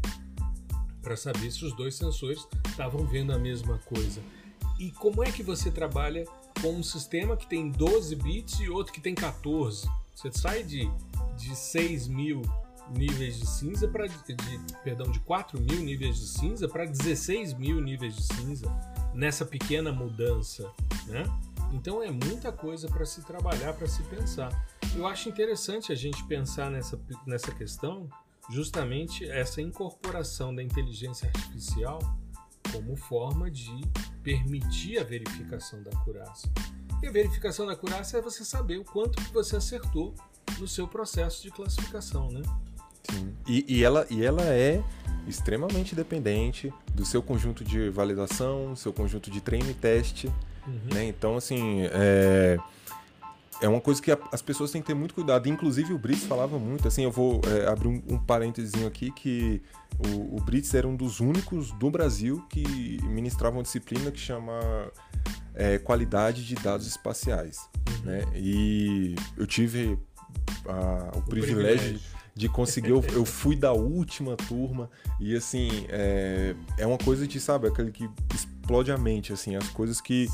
para 1.02 1.18
saber 1.18 1.52
se 1.52 1.66
os 1.66 1.76
dois 1.76 1.96
sensores 1.96 2.48
estavam 2.68 3.06
vendo 3.06 3.34
a 3.34 3.40
mesma 3.40 3.78
coisa. 3.80 4.22
E 4.80 4.90
como 4.92 5.24
é 5.24 5.32
que 5.32 5.44
você 5.44 5.70
trabalha 5.70 6.24
com 6.62 6.70
um 6.70 6.84
sistema 6.84 7.36
que 7.36 7.46
tem 7.46 7.70
12 7.70 8.16
bits 8.16 8.60
e 8.60 8.70
outro 8.70 8.94
que 8.94 9.02
tem 9.02 9.14
14? 9.14 9.88
Você 10.16 10.32
sai 10.32 10.64
de, 10.64 10.90
de 11.36 11.56
6 11.56 12.08
mil 12.08 12.42
níveis 12.90 13.40
de 13.40 13.46
cinza 13.46 13.88
para 13.88 14.08
perdão 14.84 15.10
de 15.10 15.20
4 15.22 15.60
mil 15.60 15.80
níveis 15.80 16.18
de 16.18 16.28
cinza 16.28 16.68
para 16.68 16.86
16 16.86 17.54
mil 17.54 17.82
níveis 17.82 18.16
de 18.16 18.24
cinza 18.24 18.68
nessa 19.14 19.46
pequena 19.46 19.92
mudança, 19.92 20.72
né? 21.08 21.24
Então 21.72 22.04
é 22.04 22.12
muita 22.12 22.52
coisa 22.52 22.88
para 22.88 23.06
se 23.06 23.22
trabalhar, 23.22 23.74
para 23.74 23.88
se 23.88 24.04
pensar. 24.04 24.52
Eu 24.96 25.08
acho 25.08 25.28
interessante 25.28 25.92
a 25.92 25.96
gente 25.96 26.24
pensar 26.26 26.70
nessa, 26.70 27.00
nessa 27.26 27.52
questão, 27.52 28.08
justamente 28.50 29.28
essa 29.28 29.62
incorporação 29.62 30.54
da 30.54 30.62
inteligência 30.62 31.28
artificial 31.28 32.00
como 32.72 32.96
forma 32.96 33.50
de 33.50 33.82
permitir 34.22 35.00
a 35.00 35.04
verificação 35.04 35.82
da 35.84 35.92
acurácia. 35.92 36.52
E 37.02 37.08
a 37.08 37.12
verificação 37.12 37.66
da 37.66 37.74
acurácia 37.74 38.18
é 38.18 38.22
você 38.22 38.46
saber 38.46 38.78
o 38.78 38.86
quanto 38.86 39.22
que 39.22 39.34
você 39.34 39.58
acertou 39.58 40.16
no 40.60 40.68
seu 40.68 40.88
processo 40.88 41.42
de 41.44 41.52
classificação, 41.52 42.32
né? 42.32 42.42
Sim. 43.10 43.34
E, 43.48 43.66
e, 43.68 43.84
ela, 43.84 44.06
e 44.10 44.24
ela 44.24 44.44
é 44.44 44.82
extremamente 45.28 45.96
dependente 45.96 46.74
do 46.94 47.06
seu 47.06 47.22
conjunto 47.22 47.64
de 47.64 47.90
validação, 47.90 48.76
seu 48.76 48.94
conjunto 48.94 49.30
de 49.32 49.42
treino 49.42 49.70
e 49.70 49.74
teste. 49.74 50.28
Uhum. 50.68 50.80
Né? 50.94 51.06
Então, 51.06 51.36
assim, 51.36 51.82
é, 51.92 52.58
é 53.62 53.68
uma 53.68 53.82
coisa 53.82 54.02
que 54.02 54.12
a, 54.12 54.18
as 54.32 54.42
pessoas 54.42 54.72
têm 54.72 54.82
que 54.82 54.88
ter 54.88 54.94
muito 54.94 55.14
cuidado. 55.14 55.48
Inclusive, 55.48 55.94
o 55.94 55.98
Brits 55.98 56.24
falava 56.24 56.58
muito, 56.58 56.88
assim, 56.88 57.04
eu 57.04 57.12
vou 57.12 57.42
é, 57.48 57.68
abrir 57.68 57.88
um, 57.88 58.02
um 58.10 58.20
parênteses 58.20 58.74
aqui, 58.86 59.12
que 59.12 59.62
o, 60.00 60.38
o 60.38 60.42
Brits 60.42 60.74
era 60.74 60.88
um 60.88 60.96
dos 60.96 61.20
únicos 61.20 61.72
do 61.72 61.90
Brasil 61.90 62.44
que 62.50 63.00
ministrava 63.04 63.58
uma 63.58 63.64
disciplina 63.64 64.12
que 64.12 64.20
chama 64.20 64.60
é, 65.54 65.78
Qualidade 65.78 66.46
de 66.46 66.56
Dados 66.56 66.88
Espaciais. 66.88 67.70
Uhum. 67.90 68.06
Né? 68.06 68.22
E 68.36 69.16
eu 69.38 69.46
tive 69.46 69.98
a, 70.66 71.12
o, 71.16 71.20
o, 71.20 71.22
privilégio, 71.24 71.78
privilégio 71.78 72.13
de 72.36 72.50
conseguir. 72.50 72.90
Eu, 72.90 73.04
eu, 73.12 73.26
fui 73.26 73.56
da 73.56 73.74
última 73.74 74.36
turma 74.36 74.90
e 75.20 75.36
assim 75.36 75.86
é, 75.90 76.56
é 76.78 76.88
uma 76.88 76.98
coisa 76.98 77.28
de 77.28 77.40
sabe 77.40 77.68
aquele 77.68 77.92
que 77.92 78.10
explode 78.34 78.92
a 78.92 78.98
mente 78.98 79.32
assim 79.32 79.56
as 79.56 79.68
coisas 79.70 80.02
que 80.02 80.28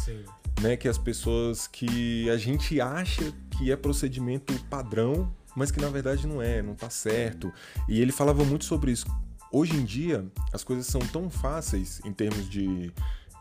né, 0.62 0.78
que 0.78 0.88
as 0.88 0.98
pessoas 0.98 1.68
que 1.68 2.30
a 2.30 2.38
gente 2.38 2.80
acha 2.80 3.34
que 3.52 3.72
é 3.72 3.76
procedimento 3.76 4.54
padrão 4.70 5.30
mas 5.56 5.72
que 5.72 5.82
na 5.82 5.90
verdade 5.90 6.28
não 6.28 6.42
é, 6.42 6.62
não 6.62 6.76
tá 6.76 6.90
certo. 6.90 7.52
E 7.88 8.00
ele 8.00 8.12
falava 8.12 8.44
muito 8.44 8.66
sobre 8.66 8.92
isso. 8.92 9.06
Hoje 9.52 9.76
em 9.76 9.84
dia, 9.84 10.26
as 10.54 10.64
coisas 10.64 10.86
são 10.86 11.02
tão 11.02 11.30
fáceis 11.30 12.00
em 12.06 12.14
termos 12.14 12.48
de, 12.50 12.92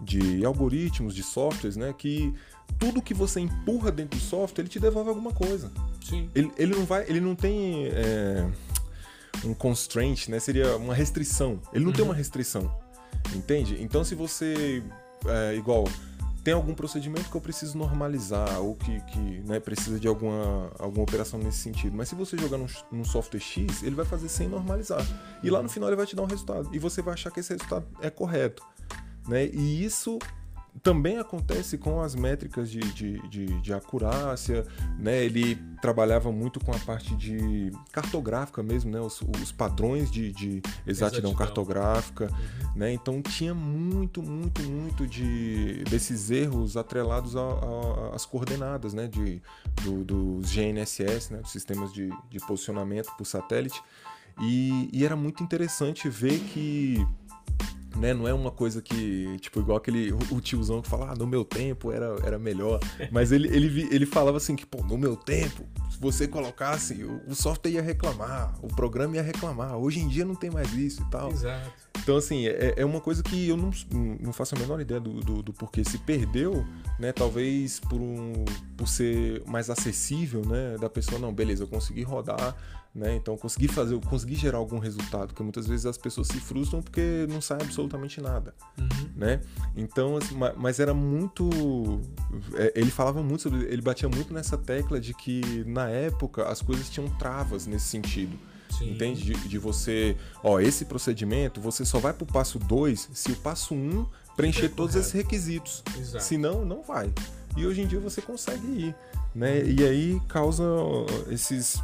de 0.00 0.44
algoritmos, 0.44 1.14
de 1.14 1.22
softwares, 1.22 1.76
né, 1.76 1.92
que 1.96 2.34
tudo 2.78 3.02
que 3.02 3.14
você 3.14 3.40
empurra 3.40 3.90
dentro 3.90 4.18
do 4.18 4.24
software, 4.24 4.62
ele 4.62 4.68
te 4.68 4.80
devolve 4.80 5.08
alguma 5.08 5.32
coisa. 5.32 5.70
Sim. 6.04 6.30
Ele, 6.34 6.50
ele 6.56 6.74
não 6.74 6.84
vai, 6.84 7.04
ele 7.08 7.20
não 7.20 7.34
tem 7.34 7.86
é, 7.86 8.46
um 9.44 9.54
constraint, 9.54 10.28
né? 10.28 10.38
Seria 10.38 10.76
uma 10.76 10.94
restrição. 10.94 11.60
Ele 11.72 11.84
não 11.84 11.90
uhum. 11.90 11.96
tem 11.96 12.04
uma 12.04 12.14
restrição, 12.14 12.72
entende? 13.34 13.76
Então, 13.80 14.04
se 14.04 14.14
você 14.14 14.82
é, 15.26 15.54
igual 15.56 15.84
tem 16.48 16.54
algum 16.54 16.72
procedimento 16.72 17.28
que 17.28 17.36
eu 17.36 17.40
preciso 17.40 17.76
normalizar 17.76 18.60
ou 18.60 18.74
que, 18.74 19.00
que 19.02 19.20
né, 19.44 19.60
precisa 19.60 19.98
de 20.00 20.08
alguma, 20.08 20.70
alguma 20.78 21.02
operação 21.02 21.38
nesse 21.38 21.58
sentido. 21.58 21.94
Mas 21.94 22.08
se 22.08 22.14
você 22.14 22.38
jogar 22.38 22.56
num, 22.56 22.66
num, 22.90 23.04
software 23.04 23.40
X, 23.40 23.82
ele 23.82 23.94
vai 23.94 24.06
fazer 24.06 24.30
sem 24.30 24.48
normalizar. 24.48 25.04
E 25.42 25.50
lá 25.50 25.62
no 25.62 25.68
final 25.68 25.90
ele 25.90 25.96
vai 25.96 26.06
te 26.06 26.16
dar 26.16 26.22
um 26.22 26.26
resultado. 26.26 26.70
E 26.72 26.78
você 26.78 27.02
vai 27.02 27.12
achar 27.12 27.30
que 27.30 27.40
esse 27.40 27.52
resultado 27.52 27.86
é 28.00 28.08
correto. 28.08 28.64
Né? 29.28 29.46
E 29.46 29.84
isso 29.84 30.18
também 30.82 31.18
acontece 31.18 31.78
com 31.78 32.00
as 32.00 32.14
métricas 32.14 32.70
de, 32.70 32.80
de, 32.80 33.28
de, 33.28 33.46
de, 33.60 33.72
acurácia, 33.72 34.66
né? 34.98 35.24
Ele 35.24 35.56
trabalhava 35.80 36.30
muito 36.30 36.60
com 36.60 36.72
a 36.72 36.78
parte 36.78 37.14
de 37.16 37.70
cartográfica 37.92 38.62
mesmo, 38.62 38.90
né? 38.90 39.00
Os, 39.00 39.20
os 39.42 39.52
padrões 39.52 40.10
de, 40.10 40.32
de 40.32 40.62
exatidão, 40.86 40.86
exatidão. 40.86 41.34
cartográfica, 41.34 42.24
uhum. 42.24 42.72
né? 42.76 42.92
Então 42.92 43.22
tinha 43.22 43.54
muito, 43.54 44.22
muito, 44.22 44.62
muito 44.62 45.06
de 45.06 45.84
desses 45.84 46.30
erros 46.30 46.76
atrelados 46.76 47.34
às 48.14 48.24
coordenadas, 48.24 48.94
né? 48.94 49.06
De, 49.06 49.42
do, 49.82 50.04
dos 50.04 50.52
GNSS, 50.52 51.32
né? 51.32 51.40
Dos 51.40 51.50
sistemas 51.50 51.92
de, 51.92 52.10
de 52.30 52.38
posicionamento 52.40 53.10
por 53.16 53.24
satélite. 53.24 53.82
E, 54.40 54.88
e 54.92 55.04
era 55.04 55.16
muito 55.16 55.42
interessante 55.42 56.08
ver 56.08 56.38
que 56.38 57.04
né? 57.96 58.12
Não 58.14 58.28
é 58.28 58.34
uma 58.34 58.50
coisa 58.50 58.80
que, 58.82 59.36
tipo, 59.40 59.60
igual 59.60 59.78
aquele 59.78 60.12
o 60.30 60.40
tiozão 60.40 60.82
que 60.82 60.88
fala, 60.88 61.12
ah, 61.12 61.14
no 61.14 61.26
meu 61.26 61.44
tempo 61.44 61.92
era, 61.92 62.16
era 62.24 62.38
melhor. 62.38 62.80
Mas 63.10 63.32
ele, 63.32 63.48
ele, 63.48 63.88
ele 63.90 64.06
falava 64.06 64.36
assim 64.36 64.54
que, 64.54 64.66
pô, 64.66 64.82
no 64.84 64.96
meu 64.96 65.16
tempo, 65.16 65.64
se 65.90 65.98
você 65.98 66.28
colocasse, 66.28 67.02
o, 67.02 67.20
o 67.26 67.34
software 67.34 67.72
ia 67.72 67.82
reclamar, 67.82 68.54
o 68.62 68.68
programa 68.68 69.16
ia 69.16 69.22
reclamar. 69.22 69.76
Hoje 69.76 70.00
em 70.00 70.08
dia 70.08 70.24
não 70.24 70.34
tem 70.34 70.50
mais 70.50 70.72
isso 70.72 71.02
e 71.02 71.10
tal. 71.10 71.30
Exato. 71.30 71.88
Então, 72.00 72.16
assim, 72.16 72.46
é, 72.46 72.74
é 72.76 72.84
uma 72.84 73.00
coisa 73.00 73.22
que 73.22 73.48
eu 73.48 73.56
não, 73.56 73.70
não 74.20 74.32
faço 74.32 74.54
a 74.54 74.58
menor 74.58 74.80
ideia 74.80 75.00
do, 75.00 75.20
do, 75.20 75.42
do 75.42 75.52
porquê 75.52 75.84
se 75.84 75.98
perdeu, 75.98 76.64
né? 76.98 77.12
Talvez 77.12 77.80
por, 77.80 78.00
um, 78.00 78.44
por 78.76 78.88
ser 78.88 79.42
mais 79.46 79.68
acessível, 79.68 80.42
né? 80.46 80.76
Da 80.80 80.88
pessoa, 80.88 81.18
não, 81.18 81.32
beleza, 81.34 81.64
eu 81.64 81.68
consegui 81.68 82.02
rodar 82.02 82.56
né? 82.98 83.14
Então 83.14 83.36
conseguir 83.36 83.68
fazer, 83.68 83.98
conseguir 84.00 84.34
gerar 84.34 84.58
algum 84.58 84.78
resultado, 84.78 85.28
porque 85.28 85.42
muitas 85.42 85.66
vezes 85.66 85.86
as 85.86 85.96
pessoas 85.96 86.26
se 86.26 86.40
frustram 86.40 86.82
porque 86.82 87.26
não 87.28 87.40
sai 87.40 87.58
absolutamente 87.62 88.20
nada, 88.20 88.52
uhum. 88.76 89.10
né? 89.16 89.40
Então, 89.76 90.16
assim, 90.16 90.36
mas 90.56 90.80
era 90.80 90.92
muito, 90.92 92.00
é, 92.54 92.72
ele 92.74 92.90
falava 92.90 93.22
muito 93.22 93.42
sobre, 93.42 93.64
ele 93.66 93.80
batia 93.80 94.08
muito 94.08 94.34
nessa 94.34 94.58
tecla 94.58 95.00
de 95.00 95.14
que 95.14 95.64
na 95.64 95.88
época 95.88 96.48
as 96.48 96.60
coisas 96.60 96.90
tinham 96.90 97.08
travas 97.10 97.66
nesse 97.66 97.86
sentido. 97.86 98.36
Sim. 98.76 98.90
Entende? 98.90 99.22
De, 99.22 99.48
de, 99.48 99.58
você, 99.58 100.14
ó, 100.42 100.60
esse 100.60 100.84
procedimento, 100.84 101.60
você 101.60 101.86
só 101.86 101.98
vai 101.98 102.12
pro 102.12 102.26
passo 102.26 102.58
2 102.58 103.10
se 103.14 103.32
o 103.32 103.36
passo 103.36 103.74
1 103.74 103.76
um 103.76 104.06
preencher 104.36 104.66
é 104.66 104.68
todos 104.68 104.94
esses 104.94 105.12
requisitos. 105.12 105.82
Exato. 105.98 106.22
Senão, 106.22 106.64
não 106.64 106.82
vai. 106.82 107.12
E 107.56 107.66
hoje 107.66 107.80
em 107.80 107.86
dia 107.86 107.98
você 107.98 108.20
consegue 108.20 108.66
ir, 108.66 108.94
né? 109.34 109.64
E 109.64 109.82
aí 109.84 110.20
causa 110.28 110.64
esses 111.30 111.82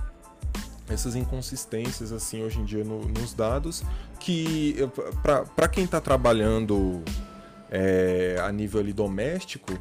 essas 0.89 1.15
inconsistências 1.15 2.13
assim 2.13 2.43
hoje 2.43 2.61
em 2.61 2.65
dia 2.65 2.85
no, 2.85 3.07
nos 3.09 3.33
dados 3.35 3.83
que 4.21 4.77
para 5.57 5.69
quem 5.69 5.85
está 5.85 6.01
trabalhando 6.01 7.03
é, 7.71 8.37
a 8.43 8.53
nível 8.53 8.81
ali, 8.81 8.93
doméstico 8.93 9.73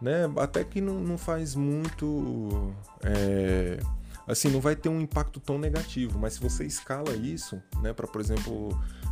né 0.00 0.30
até 0.36 0.64
que 0.64 0.80
não, 0.80 1.00
não 1.00 1.18
faz 1.18 1.54
muito 1.54 2.72
é, 3.02 3.78
assim 4.26 4.48
não 4.48 4.60
vai 4.60 4.74
ter 4.74 4.88
um 4.88 5.00
impacto 5.00 5.38
tão 5.40 5.58
negativo 5.58 6.18
mas 6.18 6.34
se 6.34 6.40
você 6.40 6.64
escala 6.64 7.14
isso 7.14 7.62
né 7.82 7.92
para 7.92 8.06
por 8.06 8.20
exemplo 8.20 8.70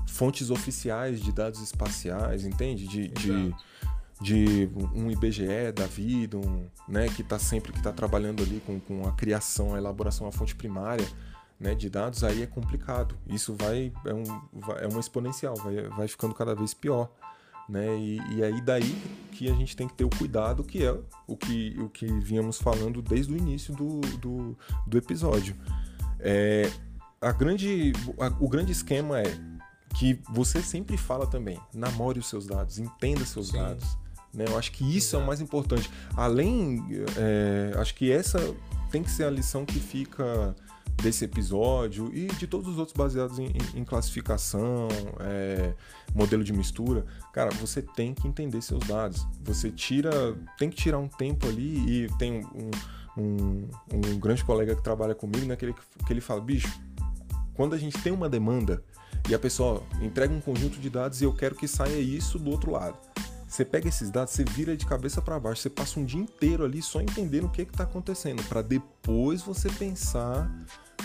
fontes 0.08 0.50
oficiais 0.50 1.20
de 1.20 1.30
dados 1.30 1.60
espaciais 1.60 2.44
entende? 2.44 2.86
De, 2.86 3.08
de 3.08 3.54
de 4.20 4.68
um 4.94 5.10
IBGE 5.10 5.72
da 5.74 5.86
vida, 5.86 6.36
um, 6.36 6.66
né, 6.88 7.08
que 7.08 7.22
está 7.22 7.38
sempre 7.38 7.72
que 7.72 7.78
está 7.78 7.92
trabalhando 7.92 8.42
ali 8.42 8.60
com, 8.66 8.80
com 8.80 9.06
a 9.06 9.12
criação, 9.12 9.74
a 9.74 9.78
elaboração 9.78 10.26
da 10.26 10.32
fonte 10.32 10.54
primária 10.56 11.06
né, 11.58 11.74
de 11.74 11.88
dados, 11.88 12.22
aí 12.24 12.42
é 12.42 12.46
complicado. 12.46 13.16
Isso 13.26 13.54
vai 13.54 13.92
é, 14.04 14.14
um, 14.14 14.24
é 14.80 14.86
uma 14.86 15.00
exponencial, 15.00 15.54
vai, 15.56 15.82
vai 15.88 16.08
ficando 16.08 16.34
cada 16.34 16.54
vez 16.54 16.74
pior. 16.74 17.10
Né? 17.68 17.98
E, 17.98 18.36
e 18.36 18.42
aí 18.42 18.60
daí 18.62 18.96
que 19.32 19.50
a 19.50 19.54
gente 19.54 19.76
tem 19.76 19.86
que 19.86 19.94
ter 19.94 20.04
o 20.04 20.10
cuidado, 20.10 20.64
que 20.64 20.84
é 20.84 20.96
o 21.26 21.36
que, 21.36 21.76
o 21.78 21.88
que 21.88 22.06
vínhamos 22.06 22.58
falando 22.58 23.02
desde 23.02 23.32
o 23.32 23.36
início 23.36 23.74
do, 23.74 24.00
do, 24.18 24.56
do 24.86 24.98
episódio. 24.98 25.54
É, 26.18 26.70
a 27.20 27.30
grande, 27.32 27.92
a, 28.18 28.26
o 28.40 28.48
grande 28.48 28.72
esquema 28.72 29.20
é 29.20 29.38
que 29.98 30.20
você 30.30 30.62
sempre 30.62 30.96
fala 30.96 31.26
também, 31.26 31.60
namore 31.74 32.18
os 32.18 32.28
seus 32.28 32.46
dados, 32.46 32.78
entenda 32.78 33.24
seus 33.24 33.48
Sim. 33.48 33.58
dados. 33.58 33.98
Né? 34.32 34.44
Eu 34.46 34.58
acho 34.58 34.72
que 34.72 34.84
isso 34.96 35.16
é 35.16 35.18
o 35.18 35.26
mais 35.26 35.40
importante. 35.40 35.90
Além, 36.16 36.84
é, 37.16 37.72
acho 37.78 37.94
que 37.94 38.10
essa 38.10 38.38
tem 38.90 39.02
que 39.02 39.10
ser 39.10 39.24
a 39.24 39.30
lição 39.30 39.64
que 39.64 39.78
fica 39.78 40.54
desse 41.02 41.24
episódio 41.24 42.10
e 42.12 42.26
de 42.26 42.46
todos 42.46 42.68
os 42.68 42.78
outros 42.78 42.96
baseados 42.96 43.38
em, 43.38 43.46
em, 43.46 43.80
em 43.80 43.84
classificação, 43.84 44.88
é, 45.20 45.72
modelo 46.14 46.42
de 46.42 46.52
mistura. 46.52 47.04
Cara, 47.32 47.50
você 47.50 47.80
tem 47.80 48.12
que 48.12 48.26
entender 48.26 48.60
seus 48.62 48.84
dados. 48.86 49.26
Você 49.44 49.70
tira, 49.70 50.10
tem 50.58 50.68
que 50.68 50.76
tirar 50.76 50.98
um 50.98 51.08
tempo 51.08 51.46
ali 51.46 52.04
e 52.04 52.08
tem 52.18 52.44
um, 52.44 52.70
um, 53.16 53.68
um 53.92 54.18
grande 54.18 54.44
colega 54.44 54.74
que 54.74 54.82
trabalha 54.82 55.14
comigo, 55.14 55.46
né, 55.46 55.54
que 55.54 55.66
ele, 55.66 55.74
que 56.06 56.12
ele 56.12 56.20
fala, 56.20 56.40
bicho, 56.40 56.80
quando 57.54 57.74
a 57.74 57.78
gente 57.78 57.96
tem 58.02 58.12
uma 58.12 58.28
demanda 58.28 58.82
e 59.28 59.34
a 59.34 59.38
pessoa 59.38 59.82
entrega 60.00 60.32
um 60.32 60.40
conjunto 60.40 60.78
de 60.78 60.90
dados 60.90 61.20
e 61.20 61.24
eu 61.24 61.32
quero 61.32 61.54
que 61.54 61.68
saia 61.68 61.98
isso 61.98 62.38
do 62.38 62.50
outro 62.50 62.72
lado. 62.72 62.96
Você 63.48 63.64
pega 63.64 63.88
esses 63.88 64.10
dados, 64.10 64.34
você 64.34 64.44
vira 64.44 64.76
de 64.76 64.84
cabeça 64.84 65.22
para 65.22 65.40
baixo, 65.40 65.62
você 65.62 65.70
passa 65.70 65.98
um 65.98 66.04
dia 66.04 66.20
inteiro 66.20 66.64
ali 66.64 66.82
só 66.82 67.00
entendendo 67.00 67.44
o 67.46 67.50
que 67.50 67.62
está 67.62 67.84
acontecendo, 67.84 68.42
para 68.44 68.60
depois 68.60 69.40
você 69.40 69.70
pensar 69.70 70.50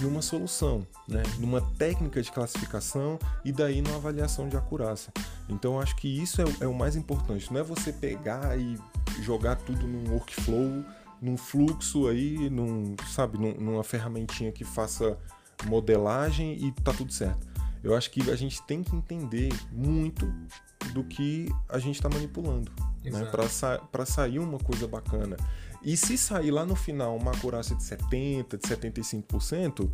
numa 0.02 0.22
solução, 0.22 0.86
né? 1.08 1.24
numa 1.39 1.62
técnica 1.62 2.22
de 2.22 2.32
classificação 2.32 3.18
e 3.46 3.52
daí 3.54 3.82
numa 3.82 3.96
avaliação 3.96 4.50
de 4.50 4.58
acurácia. 4.58 5.14
Então 5.48 5.80
acho 5.80 5.96
que 5.96 6.08
isso 6.22 6.41
é, 6.41 6.46
é 6.60 6.68
o 6.68 6.74
mais 6.74 6.98
importante, 6.98 7.52
não 7.52 7.62
é 7.62 7.64
você 7.64 7.94
pegar 7.94 8.60
e 8.60 8.78
jogar 9.22 9.56
tudo 9.56 9.88
num 9.88 10.12
workflow, 10.12 10.84
num 11.22 11.38
fluxo 11.38 12.10
aí, 12.10 12.50
num, 12.50 12.94
sabe, 13.08 13.38
num, 13.38 13.54
numa 13.54 13.84
ferramentinha 13.86 14.52
que 14.52 14.66
faça 14.66 15.18
modelagem 15.66 16.58
e 16.62 16.74
tá 16.74 16.91
tudo 16.91 17.14
certo. 17.14 17.53
Eu 17.84 17.96
acho 17.96 18.10
que 18.12 18.32
a 18.32 18.36
gente 18.36 18.62
tem 18.64 18.82
que 18.82 18.96
entender 18.96 19.52
muito 19.72 20.26
do 20.94 21.04
que 21.04 21.50
a 21.68 21.80
gente 21.80 21.96
está 21.96 22.10
manipulando, 22.10 22.72
né? 23.04 23.26
para 23.26 23.48
sa 23.48 23.82
sair 24.06 24.40
uma 24.40 24.58
coisa 24.58 24.88
bacana. 24.88 25.36
E 25.84 25.98
se 25.98 26.18
sair 26.18 26.52
lá 26.52 26.66
no 26.66 26.76
final 26.76 27.18
uma 27.18 27.32
acurácia 27.32 27.76
de 27.76 27.84
70%, 27.84 28.58
de 28.58 28.58
75%, 28.58 29.90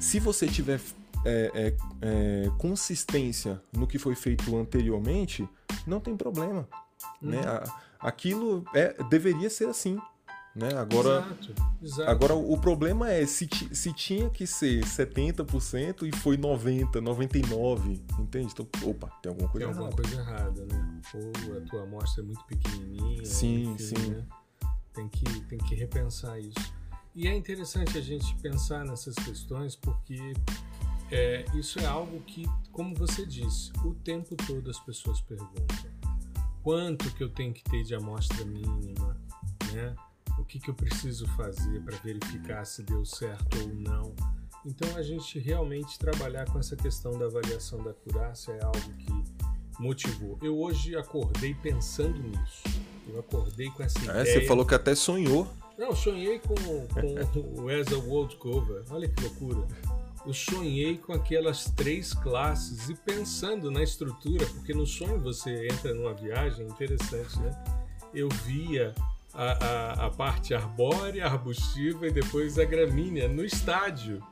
se 0.00 0.18
você 0.18 0.48
tiver 0.48 0.80
é, 1.24 1.50
é, 1.54 1.76
é, 2.02 2.50
consistência 2.58 3.62
no 3.72 3.86
que 3.86 3.98
foi 3.98 4.14
feito 4.14 4.56
anteriormente, 4.56 5.48
não 5.86 6.00
tem 6.00 6.16
problema. 6.16 6.68
Né? 7.22 7.38
Uhum. 7.38 7.44
Né? 7.44 7.62
Aquilo 8.00 8.64
é, 8.74 8.94
deveria 9.04 9.48
ser 9.48 9.68
assim. 9.68 9.98
Né? 10.56 10.70
Agora, 10.74 11.18
exato, 11.18 11.54
exato. 11.82 12.10
agora 12.10 12.34
o 12.34 12.58
problema 12.58 13.10
é 13.10 13.26
se, 13.26 13.46
se 13.72 13.92
tinha 13.92 14.30
que 14.30 14.46
ser 14.46 14.82
70% 14.84 16.08
e 16.08 16.16
foi 16.16 16.38
90%, 16.38 16.92
99%, 16.92 18.18
entende? 18.18 18.52
Então, 18.52 18.66
opa, 18.88 19.08
tem 19.22 19.28
alguma 19.28 19.50
coisa 19.50 19.66
tem 19.66 19.74
errada. 19.74 19.84
alguma 19.84 20.02
coisa 20.02 20.16
errada, 20.18 20.64
né? 20.64 21.00
Ou 21.14 21.58
a 21.58 21.60
tua 21.60 21.82
amostra 21.82 22.22
é 22.22 22.26
muito 22.26 22.42
pequenininha. 22.46 23.22
Sim, 23.26 23.72
enfim, 23.72 23.78
sim. 23.78 24.10
Né? 24.10 24.26
Tem, 24.94 25.08
que, 25.08 25.40
tem 25.42 25.58
que 25.58 25.74
repensar 25.74 26.40
isso. 26.40 26.72
E 27.14 27.28
é 27.28 27.36
interessante 27.36 27.98
a 27.98 28.00
gente 28.00 28.34
pensar 28.36 28.82
nessas 28.86 29.14
questões 29.14 29.76
porque 29.76 30.32
é, 31.10 31.44
isso 31.54 31.78
é 31.78 31.84
algo 31.84 32.18
que, 32.22 32.46
como 32.72 32.94
você 32.94 33.26
disse, 33.26 33.70
o 33.84 33.92
tempo 33.92 34.34
todo 34.36 34.70
as 34.70 34.80
pessoas 34.80 35.20
perguntam 35.20 35.66
quanto 36.62 37.10
que 37.14 37.22
eu 37.22 37.28
tenho 37.28 37.52
que 37.52 37.62
ter 37.62 37.84
de 37.84 37.94
amostra 37.94 38.44
mínima, 38.44 39.20
né? 39.72 39.94
O 40.38 40.44
que, 40.44 40.58
que 40.58 40.68
eu 40.68 40.74
preciso 40.74 41.26
fazer 41.28 41.80
para 41.82 41.96
verificar 41.98 42.64
se 42.64 42.82
deu 42.82 43.04
certo 43.04 43.58
ou 43.60 43.68
não. 43.68 44.14
Então, 44.64 44.96
a 44.96 45.02
gente 45.02 45.38
realmente 45.38 45.98
trabalhar 45.98 46.44
com 46.50 46.58
essa 46.58 46.74
questão 46.74 47.16
da 47.18 47.26
avaliação 47.26 47.82
da 47.82 47.90
acurácia 47.90 48.52
é 48.52 48.64
algo 48.64 48.92
que 48.98 49.24
motivou. 49.78 50.38
Eu 50.42 50.58
hoje 50.58 50.96
acordei 50.96 51.54
pensando 51.54 52.18
nisso. 52.18 52.62
Eu 53.08 53.20
acordei 53.20 53.70
com 53.70 53.82
essa 53.82 53.98
é, 54.00 54.02
ideia. 54.02 54.24
Você 54.24 54.46
falou 54.46 54.66
que 54.66 54.74
até 54.74 54.94
sonhou. 54.94 55.46
Não, 55.78 55.94
sonhei 55.94 56.40
com, 56.40 56.54
com 56.54 57.62
o 57.62 57.68
As 57.68 57.92
a 57.92 57.98
World 57.98 58.36
Cover. 58.36 58.82
Olha 58.90 59.08
que 59.08 59.22
loucura. 59.22 59.66
Eu 60.26 60.34
sonhei 60.34 60.98
com 60.98 61.12
aquelas 61.12 61.66
três 61.66 62.12
classes 62.12 62.88
e 62.88 62.94
pensando 62.96 63.70
na 63.70 63.84
estrutura, 63.84 64.44
porque 64.46 64.74
no 64.74 64.84
sonho 64.84 65.20
você 65.20 65.68
entra 65.68 65.94
numa 65.94 66.12
viagem 66.12 66.66
interessante, 66.66 67.38
né? 67.38 67.64
Eu 68.12 68.28
via 68.44 68.92
a, 69.36 69.52
a, 69.52 70.06
a 70.06 70.10
parte 70.10 70.54
arbórea, 70.54 71.26
arbustiva 71.26 72.06
e 72.06 72.10
depois 72.10 72.58
a 72.58 72.64
gramínea 72.64 73.28
no 73.28 73.44
estádio. 73.44 74.22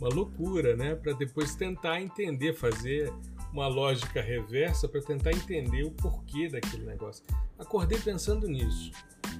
Uma 0.00 0.08
loucura, 0.08 0.74
né? 0.74 0.94
Para 0.96 1.12
depois 1.12 1.54
tentar 1.54 2.00
entender, 2.00 2.54
fazer 2.54 3.12
uma 3.52 3.68
lógica 3.68 4.20
reversa 4.20 4.88
para 4.88 5.00
tentar 5.00 5.30
entender 5.30 5.84
o 5.84 5.90
porquê 5.92 6.48
daquele 6.48 6.84
negócio. 6.84 7.24
Acordei 7.56 7.98
pensando 8.00 8.48
nisso 8.48 8.90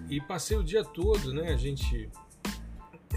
e 0.08 0.20
passei 0.20 0.56
o 0.56 0.62
dia 0.62 0.84
todo, 0.84 1.32
né? 1.32 1.52
A 1.52 1.56
gente 1.56 2.08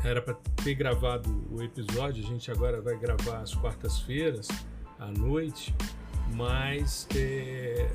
era 0.03 0.21
para 0.21 0.33
ter 0.63 0.73
gravado 0.73 1.47
o 1.51 1.61
episódio, 1.61 2.23
a 2.23 2.27
gente 2.27 2.49
agora 2.49 2.81
vai 2.81 2.97
gravar 2.97 3.39
às 3.39 3.53
quartas-feiras 3.53 4.47
à 4.97 5.07
noite, 5.07 5.75
mas 6.33 7.07
é, 7.15 7.91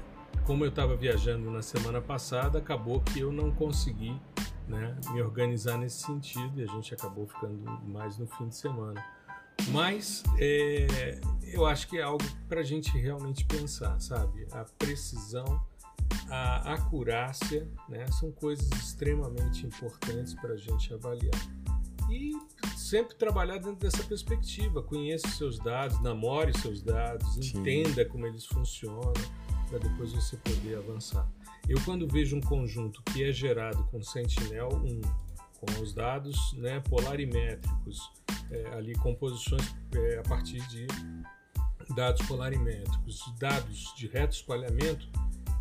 como 0.46 0.64
eu 0.64 0.68
estava 0.68 0.96
viajando 0.96 1.50
na 1.50 1.62
semana 1.62 2.00
passada, 2.00 2.58
acabou 2.58 3.00
que 3.00 3.20
eu 3.20 3.32
não 3.32 3.50
consegui 3.50 4.20
né, 4.68 4.96
me 5.10 5.22
organizar 5.22 5.76
nesse 5.78 6.02
sentido 6.02 6.60
e 6.60 6.64
a 6.64 6.66
gente 6.66 6.94
acabou 6.94 7.26
ficando 7.26 7.58
mais 7.86 8.18
no 8.18 8.26
fim 8.26 8.48
de 8.48 8.56
semana. 8.56 9.04
Mas 9.68 10.22
é, 10.38 11.20
eu 11.52 11.66
acho 11.66 11.88
que 11.88 11.98
é 11.98 12.02
algo 12.02 12.24
para 12.48 12.60
a 12.60 12.64
gente 12.64 12.96
realmente 12.98 13.44
pensar, 13.44 14.00
sabe? 14.00 14.46
A 14.50 14.64
precisão, 14.78 15.62
a 16.28 16.74
acurácia, 16.74 17.68
né, 17.88 18.06
são 18.18 18.32
coisas 18.32 18.68
extremamente 18.72 19.66
importantes 19.66 20.34
para 20.34 20.54
a 20.54 20.56
gente 20.56 20.92
avaliar. 20.92 21.30
E 22.10 22.32
sempre 22.76 23.14
trabalhar 23.14 23.58
dentro 23.58 23.76
dessa 23.76 24.02
perspectiva. 24.04 24.82
Conheça 24.82 25.28
seus 25.28 25.58
dados, 25.58 26.00
namore 26.02 26.52
seus 26.58 26.82
dados, 26.82 27.34
Sim. 27.34 27.58
entenda 27.58 28.04
como 28.04 28.26
eles 28.26 28.44
funcionam 28.44 29.12
para 29.72 29.78
depois 29.78 30.12
você 30.12 30.36
poder 30.36 30.76
avançar. 30.76 31.26
Eu 31.66 31.80
quando 31.82 32.06
vejo 32.06 32.36
um 32.36 32.40
conjunto 32.42 33.02
que 33.04 33.24
é 33.24 33.32
gerado 33.32 33.82
com 33.84 34.00
Sentinel-1, 34.00 35.00
com 35.54 35.82
os 35.82 35.94
dados 35.94 36.52
né, 36.58 36.80
polarimétricos, 36.80 38.10
é, 38.50 38.74
ali 38.74 38.94
composições 38.96 39.74
é, 39.94 40.18
a 40.18 40.22
partir 40.28 40.60
de 40.68 40.86
dados 41.94 42.20
polarimétricos, 42.26 43.22
dados 43.38 43.94
de 43.96 44.06
reto 44.08 44.34
espalhamento, 44.34 45.08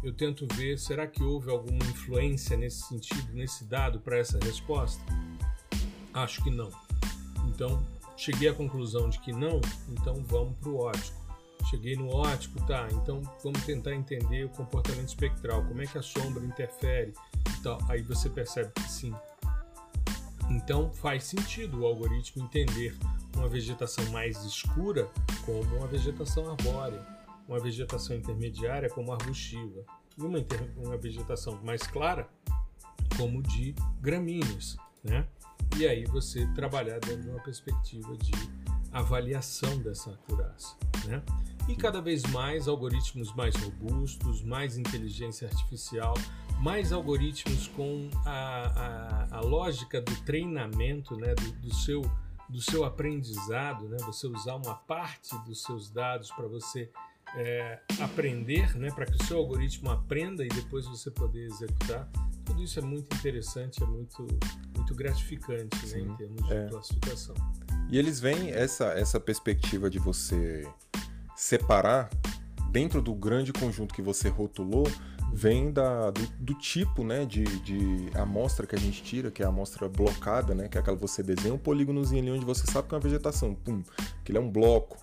eu 0.04 0.14
tento 0.14 0.46
ver 0.56 0.78
será 0.78 1.08
que 1.08 1.24
houve 1.24 1.50
alguma 1.50 1.86
influência 1.86 2.58
nesse 2.58 2.82
sentido, 2.88 3.32
nesse 3.34 3.64
dado 3.64 4.02
para 4.02 4.18
essa 4.18 4.38
resposta? 4.44 5.02
Acho 6.14 6.44
que 6.44 6.50
não. 6.50 6.70
Então, 7.48 7.82
cheguei 8.18 8.50
à 8.50 8.54
conclusão 8.54 9.10
de 9.10 9.20
que 9.20 9.32
não, 9.32 9.62
então 9.88 10.22
vamos 10.26 10.58
para 10.58 10.70
o 10.70 10.80
ótico. 10.80 11.21
Cheguei 11.72 11.96
no 11.96 12.10
ótico, 12.10 12.62
tá, 12.68 12.86
então 12.92 13.22
vamos 13.42 13.64
tentar 13.66 13.96
entender 13.96 14.44
o 14.44 14.50
comportamento 14.50 15.08
espectral, 15.08 15.64
como 15.64 15.82
é 15.82 15.88
que 15.88 15.98
a 15.98 16.02
sombra 16.02 16.44
interfere 16.44 17.14
tal. 17.64 17.80
Aí 17.88 18.02
você 18.02 18.30
percebe 18.30 18.72
que 18.74 18.92
sim. 18.92 19.16
Então 20.50 20.92
faz 20.92 21.24
sentido 21.24 21.80
o 21.80 21.86
algoritmo 21.86 22.44
entender 22.44 22.94
uma 23.38 23.48
vegetação 23.48 24.04
mais 24.12 24.44
escura 24.44 25.10
como 25.46 25.78
uma 25.78 25.88
vegetação 25.88 26.50
arbórea, 26.50 27.02
uma 27.48 27.58
vegetação 27.58 28.18
intermediária 28.18 28.90
como 28.90 29.14
arbustiva 29.14 29.86
e 30.18 30.22
uma, 30.22 30.40
uma 30.76 30.98
vegetação 30.98 31.58
mais 31.64 31.84
clara 31.84 32.28
como 33.18 33.42
de 33.42 33.74
gramíneas, 34.02 34.76
né? 35.04 35.26
E 35.78 35.88
aí 35.88 36.04
você 36.04 36.46
trabalhar 36.48 37.00
dentro 37.00 37.22
de 37.22 37.30
uma 37.30 37.42
perspectiva 37.42 38.16
de 38.18 38.34
avaliação 38.92 39.78
dessa 39.80 40.12
acurácia, 40.12 40.78
né? 41.06 41.22
E 41.68 41.76
cada 41.76 42.02
vez 42.02 42.24
mais 42.24 42.68
algoritmos 42.68 43.34
mais 43.36 43.56
robustos, 43.56 44.42
mais 44.44 44.78
inteligência 44.78 45.48
artificial, 45.48 46.16
mais 46.60 46.92
algoritmos 46.92 47.68
com 47.70 48.10
a, 48.26 49.30
a, 49.32 49.38
a 49.38 49.42
lógica 49.42 50.02
do 50.02 50.16
treinamento, 50.24 51.16
né? 51.16 51.34
do, 51.36 51.52
do 51.54 51.74
seu 51.74 52.02
do 52.50 52.62
seu 52.62 52.84
aprendizado, 52.84 53.88
né? 53.88 53.96
Você 54.06 54.28
usar 54.28 54.56
uma 54.56 54.76
parte 54.76 55.38
dos 55.46 55.64
seus 55.64 55.90
dados 55.90 56.30
para 56.32 56.48
você 56.48 56.92
é, 57.36 57.80
aprender, 58.00 58.76
né? 58.78 58.90
Para 58.92 59.06
que 59.06 59.22
o 59.22 59.26
seu 59.26 59.38
algoritmo 59.38 59.90
aprenda 59.90 60.44
e 60.44 60.50
depois 60.50 60.86
você 60.86 61.10
poder 61.10 61.46
executar. 61.46 62.10
Tudo 62.46 62.64
isso 62.64 62.80
é 62.80 62.82
muito 62.82 63.16
interessante, 63.16 63.82
é 63.82 63.86
muito 63.86 64.28
muito 64.76 64.96
gratificante, 64.96 65.86
né? 65.88 66.00
Em 66.00 66.16
termos 66.16 66.48
de 66.48 66.54
é. 66.54 66.68
classificação. 66.68 67.36
E 67.90 67.98
eles 67.98 68.20
veem 68.20 68.52
essa 68.52 68.86
essa 68.94 69.20
perspectiva 69.20 69.90
de 69.90 70.00
você 70.00 70.68
separar 71.36 72.10
dentro 72.72 73.02
do 73.02 73.14
grande 73.14 73.52
conjunto 73.52 73.94
que 73.94 74.02
você 74.02 74.30
rotulou 74.30 74.88
vem 75.34 75.72
da, 75.72 76.12
do, 76.12 76.22
do, 76.40 76.54
tipo 76.56 77.04
né, 77.04 77.26
de, 77.26 77.44
de 77.44 78.10
amostra 78.16 78.68
que 78.68 78.76
a 78.76 78.80
gente 78.80 79.02
tira, 79.02 79.32
que 79.32 79.42
é 79.42 79.46
a 79.46 79.50
amostra 79.50 79.88
blocada, 79.88 80.54
né, 80.54 80.68
que 80.68 80.78
é 80.78 80.82
aquela 80.82 80.98
que 80.98 81.02
você 81.02 81.24
desenha 81.24 81.54
um 81.54 81.58
polígonozinho 81.58 82.22
ali 82.22 82.32
onde 82.32 82.46
você 82.46 82.70
sabe 82.70 82.88
que 82.88 82.96
é 82.96 82.98
uma 82.98 83.04
vegetação, 83.04 83.56
pum, 83.56 83.82
que 84.24 84.32
ele 84.32 84.38
é 84.38 84.42
um 84.42 84.50
bloco. 84.50 84.98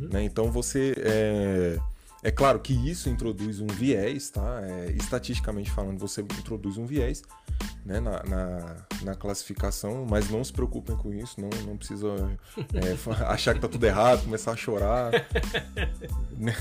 Uhum. 0.00 0.08
Né, 0.08 0.24
então 0.24 0.50
você. 0.50 0.94
É, 0.98 1.78
é 2.22 2.30
claro 2.30 2.60
que 2.60 2.72
isso 2.72 3.08
introduz 3.08 3.60
um 3.60 3.66
viés, 3.66 4.30
tá? 4.30 4.60
É, 4.62 4.92
estatisticamente 4.92 5.70
falando, 5.70 5.98
você 5.98 6.20
introduz 6.20 6.76
um 6.76 6.84
viés 6.84 7.22
né, 7.84 7.98
na, 7.98 8.22
na, 8.24 8.76
na, 9.02 9.14
classificação, 9.14 10.06
mas 10.08 10.28
não 10.28 10.44
se 10.44 10.52
preocupem 10.52 10.96
com 10.96 11.14
isso, 11.14 11.40
não, 11.40 11.48
não 11.66 11.76
precisa 11.76 12.08
é, 12.74 13.24
achar 13.24 13.54
que 13.54 13.60
tá 13.60 13.68
tudo 13.68 13.84
errado, 13.84 14.24
começar 14.24 14.52
a 14.52 14.56
chorar. 14.56 15.10
Né, 16.40 16.54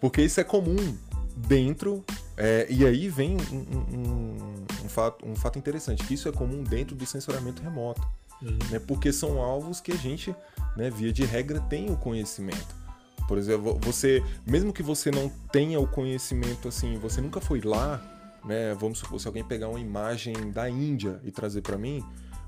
porque 0.00 0.22
isso 0.22 0.40
é 0.40 0.44
comum 0.44 0.98
dentro. 1.36 2.04
É, 2.36 2.66
e 2.68 2.84
aí 2.84 3.08
vem 3.08 3.36
um, 3.36 3.96
um, 3.96 4.64
um, 4.84 4.88
fato, 4.88 5.24
um 5.24 5.36
fato 5.36 5.56
interessante, 5.56 6.02
que 6.02 6.14
isso 6.14 6.28
é 6.28 6.32
comum 6.32 6.64
dentro 6.64 6.96
do 6.96 7.06
sensoriamento 7.06 7.62
remoto. 7.62 8.04
Uhum. 8.42 8.58
Né, 8.72 8.80
porque 8.80 9.12
são 9.12 9.40
alvos 9.40 9.80
que 9.80 9.92
a 9.92 9.96
gente, 9.96 10.34
né, 10.76 10.90
via 10.90 11.12
de 11.12 11.24
regra, 11.24 11.60
tem 11.60 11.92
o 11.92 11.96
conhecimento. 11.96 12.83
Por 13.26 13.38
exemplo, 13.38 13.78
você, 13.80 14.22
mesmo 14.46 14.72
que 14.72 14.82
você 14.82 15.10
não 15.10 15.30
tenha 15.50 15.80
o 15.80 15.86
conhecimento 15.86 16.68
assim, 16.68 16.98
você 16.98 17.20
nunca 17.20 17.40
foi 17.40 17.60
lá, 17.60 18.02
né? 18.44 18.74
Vamos 18.74 18.98
supor, 18.98 19.20
se 19.20 19.26
alguém 19.26 19.44
pegar 19.44 19.68
uma 19.68 19.80
imagem 19.80 20.50
da 20.50 20.68
Índia 20.68 21.20
e 21.24 21.30
trazer 21.30 21.62
para 21.62 21.78
mim, 21.78 22.04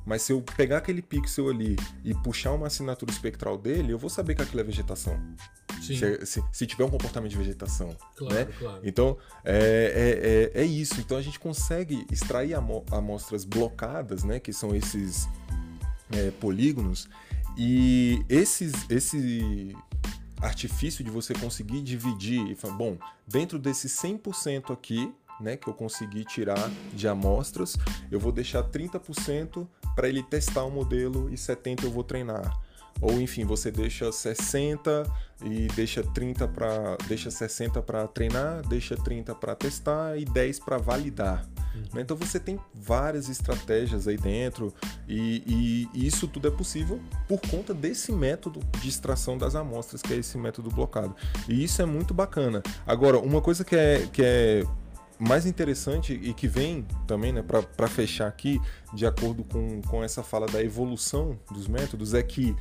mas 0.06 0.22
se 0.22 0.32
eu 0.32 0.40
pegar 0.40 0.78
aquele 0.78 1.02
pixel 1.02 1.48
ali 1.48 1.76
e 2.04 2.14
puxar 2.14 2.52
uma 2.52 2.68
assinatura 2.68 3.10
espectral 3.10 3.58
dele, 3.58 3.92
eu 3.92 3.98
vou 3.98 4.08
saber 4.08 4.36
que 4.36 4.42
aquilo 4.42 4.60
é 4.60 4.64
vegetação. 4.64 5.20
Se, 5.82 5.96
se, 6.24 6.42
se, 6.52 6.66
tiver 6.66 6.84
um 6.84 6.90
comportamento 6.90 7.30
de 7.30 7.36
vegetação. 7.36 7.94
Claro, 8.16 8.34
né? 8.34 8.44
claro. 8.58 8.80
Então, 8.82 9.18
é, 9.44 10.52
é, 10.54 10.60
é, 10.60 10.62
é, 10.62 10.64
isso. 10.64 11.00
Então, 11.00 11.18
a 11.18 11.22
gente 11.22 11.38
consegue 11.38 12.06
extrair 12.10 12.54
amostras 12.54 13.44
blocadas, 13.44 14.24
né? 14.24 14.40
Que 14.40 14.52
são 14.52 14.74
esses 14.74 15.28
é, 16.10 16.30
polígonos. 16.40 17.08
E 17.58 18.24
esses, 18.28 18.72
esse 18.88 19.76
artifício 20.40 21.04
de 21.04 21.10
você 21.10 21.34
conseguir 21.34 21.82
dividir 21.82 22.46
e 22.50 22.54
falar, 22.54 22.74
bom, 22.74 22.98
dentro 23.26 23.58
desse 23.58 23.88
100% 23.88 24.72
aqui, 24.72 25.12
né, 25.40 25.56
que 25.56 25.68
eu 25.68 25.74
consegui 25.74 26.24
tirar 26.24 26.70
de 26.94 27.06
amostras, 27.06 27.76
eu 28.10 28.18
vou 28.18 28.32
deixar 28.32 28.62
30% 28.64 29.66
para 29.94 30.08
ele 30.08 30.22
testar 30.22 30.64
o 30.64 30.70
modelo 30.70 31.32
e 31.32 31.36
70 31.36 31.84
eu 31.84 31.90
vou 31.90 32.04
treinar. 32.04 32.58
Ou 33.00 33.20
enfim, 33.20 33.44
você 33.44 33.70
deixa 33.70 34.10
60 34.10 35.04
e 35.44 35.66
deixa 35.74 36.02
30 36.02 36.48
para 36.48 36.96
deixa 37.06 37.30
60 37.30 37.82
para 37.82 38.06
treinar, 38.08 38.66
deixa 38.66 38.96
30 38.96 39.34
para 39.34 39.54
testar 39.54 40.18
e 40.18 40.24
10 40.24 40.60
para 40.60 40.78
validar. 40.78 41.46
Né? 41.92 42.02
Então 42.02 42.16
você 42.16 42.38
tem 42.38 42.58
várias 42.74 43.28
estratégias 43.28 44.06
aí 44.08 44.16
dentro 44.16 44.72
e, 45.08 45.88
e, 45.94 46.06
isso 46.06 46.26
tudo 46.28 46.48
é 46.48 46.50
possível 46.50 47.00
por 47.28 47.40
conta 47.40 47.72
desse 47.72 48.12
método 48.12 48.60
de 48.80 48.88
extração 48.88 49.38
das 49.38 49.54
amostras, 49.54 50.02
que 50.02 50.12
é 50.12 50.16
esse 50.16 50.36
método 50.38 50.70
blocado. 50.70 51.14
E 51.48 51.62
isso 51.62 51.80
é 51.82 51.86
muito 51.86 52.12
bacana. 52.12 52.62
Agora, 52.86 53.18
uma 53.18 53.40
coisa 53.40 53.64
que 53.64 53.76
é, 53.76 54.06
que 54.12 54.22
é 54.22 54.64
mais 55.18 55.46
interessante 55.46 56.12
e 56.12 56.34
que 56.34 56.46
vem 56.46 56.86
também, 57.06 57.32
né, 57.32 57.42
para 57.42 57.88
fechar 57.88 58.26
aqui, 58.26 58.60
de 58.92 59.06
acordo 59.06 59.44
com, 59.44 59.80
com 59.82 60.04
essa 60.04 60.22
fala 60.22 60.46
da 60.46 60.62
evolução 60.62 61.38
dos 61.50 61.66
métodos, 61.66 62.14
é 62.14 62.22
que 62.22 62.54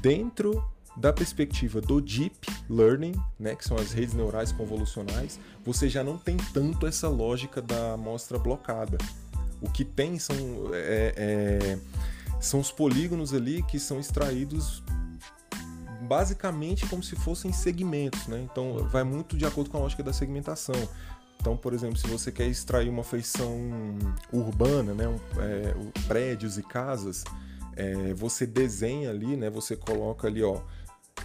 dentro 0.00 0.64
da 0.96 1.12
perspectiva 1.12 1.80
do 1.80 2.00
deep 2.00 2.36
learning, 2.68 3.14
né, 3.38 3.54
que 3.54 3.64
são 3.64 3.76
as 3.76 3.92
redes 3.92 4.14
neurais 4.14 4.52
convolucionais, 4.52 5.40
você 5.64 5.88
já 5.88 6.04
não 6.04 6.16
tem 6.16 6.36
tanto 6.52 6.86
essa 6.86 7.08
lógica 7.08 7.60
da 7.60 7.94
amostra 7.94 8.38
blocada. 8.38 8.96
O 9.60 9.70
que 9.70 9.84
tem 9.84 10.18
são, 10.18 10.36
é, 10.72 11.14
é, 11.16 11.78
são 12.40 12.60
os 12.60 12.70
polígonos 12.70 13.32
ali 13.34 13.62
que 13.62 13.78
são 13.78 13.98
extraídos 13.98 14.82
basicamente 16.02 16.86
como 16.86 17.02
se 17.02 17.16
fossem 17.16 17.50
segmentos, 17.52 18.26
né? 18.26 18.46
Então 18.50 18.86
vai 18.88 19.02
muito 19.02 19.36
de 19.36 19.46
acordo 19.46 19.70
com 19.70 19.78
a 19.78 19.80
lógica 19.80 20.02
da 20.02 20.12
segmentação. 20.12 20.74
Então, 21.40 21.56
por 21.56 21.72
exemplo, 21.72 21.96
se 21.98 22.06
você 22.06 22.30
quer 22.30 22.46
extrair 22.46 22.88
uma 22.88 23.04
feição 23.04 23.54
urbana, 24.32 24.94
né, 24.94 25.08
um, 25.08 25.18
é, 25.38 25.74
prédios 26.06 26.56
e 26.56 26.62
casas, 26.62 27.24
é, 27.76 28.14
você 28.14 28.46
desenha 28.46 29.10
ali, 29.10 29.36
né, 29.36 29.50
você 29.50 29.76
coloca 29.76 30.26
ali, 30.26 30.42
ó, 30.42 30.60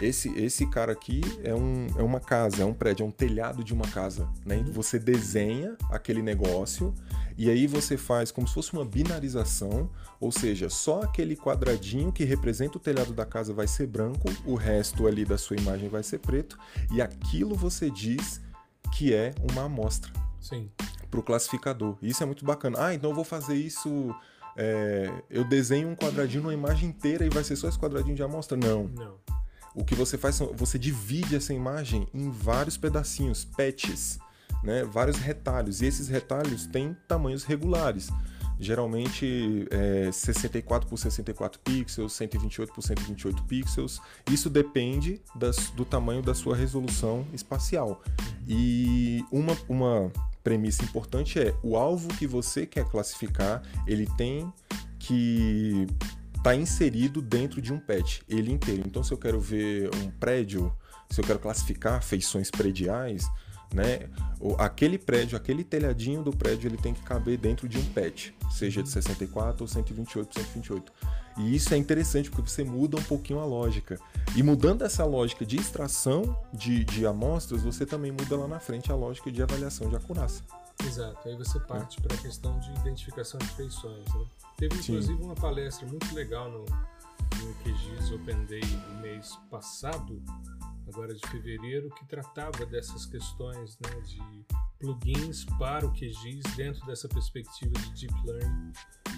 esse, 0.01 0.29
esse 0.39 0.65
cara 0.67 0.91
aqui 0.91 1.21
é, 1.43 1.53
um, 1.53 1.87
é 1.97 2.03
uma 2.03 2.19
casa, 2.19 2.61
é 2.61 2.65
um 2.65 2.73
prédio, 2.73 3.03
é 3.03 3.07
um 3.07 3.11
telhado 3.11 3.63
de 3.63 3.73
uma 3.73 3.87
casa. 3.87 4.29
Né? 4.45 4.57
Uhum. 4.57 4.71
Você 4.71 4.97
desenha 4.97 5.75
aquele 5.89 6.21
negócio 6.21 6.93
e 7.37 7.49
aí 7.49 7.67
você 7.67 7.97
faz 7.97 8.31
como 8.31 8.47
se 8.47 8.53
fosse 8.53 8.73
uma 8.73 8.85
binarização, 8.85 9.89
ou 10.19 10.31
seja, 10.31 10.69
só 10.69 11.01
aquele 11.01 11.35
quadradinho 11.35 12.11
que 12.11 12.23
representa 12.23 12.77
o 12.77 12.81
telhado 12.81 13.13
da 13.13 13.25
casa 13.25 13.53
vai 13.53 13.67
ser 13.67 13.87
branco, 13.87 14.29
o 14.45 14.55
resto 14.55 15.07
ali 15.07 15.23
da 15.23 15.37
sua 15.37 15.55
imagem 15.55 15.87
vai 15.87 16.03
ser 16.03 16.19
preto, 16.19 16.57
e 16.91 17.01
aquilo 17.01 17.55
você 17.55 17.89
diz 17.89 18.41
que 18.93 19.13
é 19.13 19.33
uma 19.51 19.63
amostra. 19.63 20.11
Sim. 20.39 20.69
Para 21.09 21.19
o 21.19 21.23
classificador. 21.23 21.97
Isso 22.01 22.21
é 22.21 22.25
muito 22.25 22.45
bacana. 22.45 22.87
Ah, 22.87 22.93
então 22.93 23.09
eu 23.09 23.15
vou 23.15 23.23
fazer 23.23 23.55
isso. 23.55 24.13
É, 24.55 25.09
eu 25.29 25.43
desenho 25.43 25.87
um 25.87 25.95
quadradinho 25.95 26.43
numa 26.43 26.53
imagem 26.53 26.89
inteira 26.89 27.25
e 27.25 27.29
vai 27.29 27.43
ser 27.43 27.55
só 27.55 27.69
esse 27.69 27.79
quadradinho 27.79 28.15
de 28.15 28.23
amostra? 28.23 28.57
Não. 28.57 28.83
Não. 28.87 29.38
O 29.75 29.83
que 29.83 29.95
você 29.95 30.17
faz, 30.17 30.39
você 30.55 30.77
divide 30.77 31.35
essa 31.35 31.53
imagem 31.53 32.07
em 32.13 32.29
vários 32.29 32.77
pedacinhos, 32.77 33.45
patches, 33.45 34.19
né? 34.63 34.83
vários 34.83 35.17
retalhos. 35.17 35.81
E 35.81 35.85
esses 35.85 36.07
retalhos 36.07 36.65
têm 36.65 36.95
tamanhos 37.07 37.43
regulares. 37.43 38.09
Geralmente 38.61 39.67
é 39.71 40.11
64 40.11 40.89
por 40.89 40.97
64 40.97 41.61
pixels, 41.61 42.11
128 42.11 42.73
por 42.73 42.81
128 42.81 43.43
pixels. 43.43 44.01
Isso 44.29 44.49
depende 44.49 45.21
das, 45.33 45.69
do 45.69 45.85
tamanho 45.85 46.21
da 46.21 46.33
sua 46.33 46.57
resolução 46.57 47.25
espacial. 47.33 48.03
E 48.45 49.23
uma, 49.31 49.57
uma 49.69 50.11
premissa 50.43 50.83
importante 50.83 51.39
é 51.39 51.55
o 51.63 51.77
alvo 51.77 52.09
que 52.15 52.27
você 52.27 52.65
quer 52.65 52.83
classificar, 52.85 53.61
ele 53.87 54.07
tem 54.17 54.51
que 54.97 55.87
está 56.39 56.55
inserido 56.55 57.21
dentro 57.21 57.61
de 57.61 57.71
um 57.71 57.79
patch, 57.79 58.21
ele 58.27 58.51
inteiro. 58.51 58.83
Então, 58.85 59.03
se 59.03 59.11
eu 59.11 59.17
quero 59.17 59.39
ver 59.39 59.89
um 59.95 60.09
prédio, 60.09 60.73
se 61.09 61.19
eu 61.19 61.25
quero 61.25 61.37
classificar 61.37 62.01
feições 62.01 62.49
prediais, 62.49 63.29
né, 63.73 64.09
aquele 64.57 64.97
prédio, 64.97 65.37
aquele 65.37 65.63
telhadinho 65.63 66.23
do 66.23 66.31
prédio, 66.31 66.69
ele 66.69 66.77
tem 66.77 66.93
que 66.93 67.01
caber 67.01 67.37
dentro 67.37 67.67
de 67.67 67.77
um 67.77 67.85
patch, 67.85 68.31
seja 68.49 68.81
de 68.81 68.89
64 68.89 69.63
ou 69.63 69.67
128 69.67 70.27
por 70.27 70.41
128. 70.41 70.93
E 71.37 71.55
isso 71.55 71.73
é 71.73 71.77
interessante 71.77 72.31
porque 72.31 72.49
você 72.49 72.63
muda 72.63 72.97
um 72.97 73.03
pouquinho 73.03 73.39
a 73.39 73.45
lógica. 73.45 73.99
E 74.35 74.41
mudando 74.41 74.83
essa 74.83 75.05
lógica 75.05 75.45
de 75.45 75.57
extração 75.57 76.37
de, 76.53 76.83
de 76.83 77.05
amostras, 77.05 77.61
você 77.61 77.85
também 77.85 78.11
muda 78.11 78.35
lá 78.35 78.47
na 78.47 78.59
frente 78.59 78.91
a 78.91 78.95
lógica 78.95 79.31
de 79.31 79.41
avaliação 79.43 79.89
de 79.89 79.95
acurácia. 79.95 80.43
Exato, 80.85 81.27
aí 81.27 81.35
você 81.35 81.59
parte 81.59 82.01
para 82.01 82.15
a 82.15 82.17
questão 82.19 82.59
de 82.59 82.71
identificação 82.79 83.37
de 83.39 83.47
feições. 83.49 84.05
Né? 84.13 84.25
Teve 84.57 84.75
inclusive 84.75 85.17
Sim. 85.17 85.23
uma 85.23 85.35
palestra 85.35 85.85
muito 85.87 86.13
legal 86.13 86.49
no, 86.49 86.65
no 86.65 87.53
QGIS 87.63 88.11
Open 88.11 88.45
Day 88.45 88.61
do 88.61 89.01
mês 89.01 89.37
passado, 89.49 90.21
agora 90.87 91.13
de 91.13 91.25
fevereiro, 91.27 91.89
que 91.91 92.05
tratava 92.05 92.65
dessas 92.65 93.05
questões 93.05 93.77
né, 93.79 94.01
de 94.01 94.45
plugins 94.79 95.45
para 95.57 95.85
o 95.85 95.91
QGIS 95.91 96.43
dentro 96.55 96.85
dessa 96.85 97.07
perspectiva 97.07 97.73
de 97.73 98.07
Deep 98.07 98.25
Learning 98.25 98.71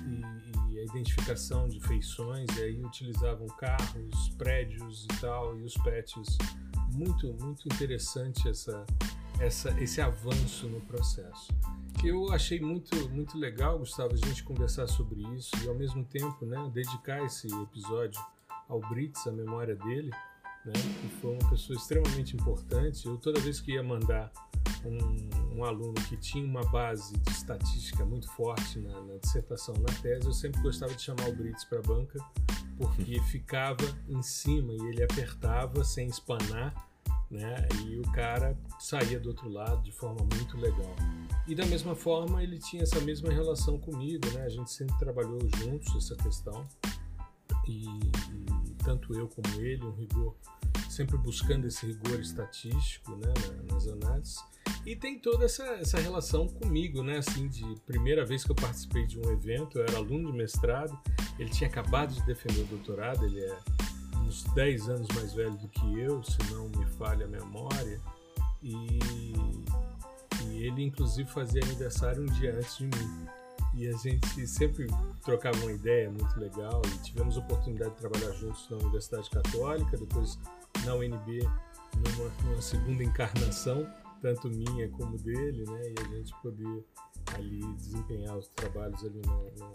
e, 0.03 0.73
e, 0.73 0.79
a 0.79 0.83
identificação 0.83 1.67
de 1.67 1.79
feições, 1.81 2.47
e 2.57 2.63
aí 2.63 2.83
utilizavam 2.83 3.47
carros, 3.47 4.29
prédios 4.37 5.05
e 5.05 5.19
tal, 5.19 5.57
e 5.57 5.63
os 5.63 5.75
patches. 5.75 6.37
Muito, 6.93 7.33
muito 7.39 7.65
interessante 7.67 8.49
essa, 8.49 8.85
essa, 9.39 9.71
esse 9.81 10.01
avanço 10.01 10.67
no 10.67 10.81
processo. 10.81 11.53
Eu 12.03 12.31
achei 12.33 12.59
muito, 12.59 13.09
muito 13.09 13.37
legal, 13.37 13.77
Gustavo, 13.77 14.13
a 14.13 14.17
gente 14.27 14.43
conversar 14.43 14.87
sobre 14.87 15.21
isso 15.35 15.51
e 15.63 15.67
ao 15.67 15.75
mesmo 15.75 16.03
tempo 16.03 16.45
né, 16.45 16.57
dedicar 16.73 17.23
esse 17.23 17.47
episódio 17.61 18.19
ao 18.67 18.79
Brits, 18.79 19.27
a 19.27 19.31
memória 19.31 19.75
dele, 19.75 20.09
né, 20.65 20.73
que 20.73 21.09
foi 21.19 21.33
uma 21.33 21.49
pessoa 21.49 21.77
extremamente 21.77 22.35
importante. 22.35 23.05
Eu, 23.05 23.17
toda 23.17 23.39
vez 23.39 23.59
que 23.59 23.73
ia 23.73 23.83
mandar 23.83 24.31
um, 24.83 25.57
um 25.59 25.63
aluno 25.63 25.93
que 26.09 26.17
tinha 26.17 26.43
uma 26.43 26.63
base 26.71 27.15
de 27.17 27.31
estatística 27.31 28.03
muito 28.03 28.27
forte 28.31 28.79
na, 28.79 29.01
na 29.01 29.17
dissertação, 29.17 29.75
na 29.75 29.93
tese, 30.01 30.25
eu 30.25 30.33
sempre 30.33 30.61
gostava 30.61 30.93
de 30.95 31.01
chamar 31.01 31.29
o 31.29 31.35
Brits 31.35 31.65
para 31.65 31.79
a 31.79 31.83
banca, 31.83 32.19
porque 32.77 33.19
ficava 33.29 33.85
em 34.07 34.21
cima 34.23 34.73
e 34.73 34.79
ele 34.87 35.03
apertava 35.03 35.83
sem 35.83 36.07
espanar 36.07 36.90
né? 37.31 37.67
E 37.85 37.97
o 37.97 38.03
cara 38.11 38.57
saía 38.79 39.19
do 39.19 39.29
outro 39.29 39.49
lado 39.49 39.81
de 39.81 39.91
forma 39.91 40.27
muito 40.35 40.57
legal. 40.57 40.93
E 41.47 41.55
da 41.55 41.65
mesma 41.65 41.95
forma 41.95 42.43
ele 42.43 42.59
tinha 42.59 42.83
essa 42.83 42.99
mesma 42.99 43.31
relação 43.31 43.79
comigo, 43.79 44.29
né? 44.31 44.43
A 44.43 44.49
gente 44.49 44.71
sempre 44.71 44.97
trabalhou 44.99 45.39
juntos 45.57 45.95
essa 45.95 46.15
questão 46.21 46.67
e, 47.67 47.85
e 47.85 48.73
tanto 48.83 49.13
eu 49.15 49.27
como 49.27 49.61
ele, 49.61 49.83
um 49.83 49.91
rigor 49.91 50.35
sempre 50.89 51.17
buscando 51.17 51.65
esse 51.67 51.85
rigor 51.85 52.19
estatístico, 52.19 53.15
né? 53.15 53.33
Nas 53.71 53.87
análises. 53.87 54.37
E 54.85 54.95
tem 54.95 55.17
toda 55.19 55.45
essa, 55.45 55.63
essa 55.75 55.99
relação 55.99 56.47
comigo, 56.47 57.01
né? 57.01 57.17
Assim, 57.17 57.47
de 57.47 57.63
primeira 57.85 58.25
vez 58.25 58.43
que 58.43 58.51
eu 58.51 58.55
participei 58.55 59.05
de 59.05 59.17
um 59.19 59.31
evento, 59.31 59.77
eu 59.77 59.83
era 59.83 59.97
aluno 59.97 60.31
de 60.31 60.37
mestrado, 60.37 60.97
ele 61.39 61.49
tinha 61.49 61.69
acabado 61.69 62.13
de 62.13 62.25
defender 62.25 62.61
o 62.61 62.65
doutorado, 62.65 63.25
ele 63.25 63.39
é 63.39 63.57
uns 64.31 64.43
10 64.53 64.87
anos 64.87 65.07
mais 65.13 65.33
velho 65.33 65.57
do 65.57 65.67
que 65.67 65.99
eu, 65.99 66.23
se 66.23 66.37
não 66.53 66.69
me 66.69 66.85
falha 66.97 67.25
a 67.25 67.27
memória, 67.27 67.99
e, 68.63 68.99
e 70.45 70.63
ele 70.63 70.83
inclusive 70.83 71.29
fazia 71.29 71.61
aniversário 71.61 72.23
um 72.23 72.27
dia 72.27 72.55
antes 72.55 72.77
de 72.77 72.85
mim. 72.85 73.27
E 73.73 73.87
a 73.87 73.97
gente 73.97 74.47
sempre 74.47 74.87
trocava 75.23 75.57
uma 75.57 75.71
ideia 75.71 76.09
muito 76.09 76.39
legal 76.39 76.81
e 76.85 76.97
tivemos 77.03 77.37
oportunidade 77.37 77.91
de 77.91 77.97
trabalhar 77.97 78.31
juntos 78.33 78.69
na 78.69 78.77
Universidade 78.77 79.29
Católica, 79.29 79.97
depois 79.97 80.39
na 80.85 80.95
UNB, 80.95 81.43
numa, 81.95 82.31
numa 82.43 82.61
segunda 82.61 83.03
encarnação, 83.03 83.87
tanto 84.21 84.49
minha 84.49 84.89
como 84.89 85.17
dele, 85.17 85.65
né? 85.69 85.81
E 85.89 85.95
a 86.01 86.15
gente 86.15 86.33
poder 86.41 86.85
ali 87.33 87.61
desempenhar 87.75 88.37
os 88.37 88.47
trabalhos 88.49 89.03
ali 89.03 89.21
no, 89.25 89.43
no 89.51 89.73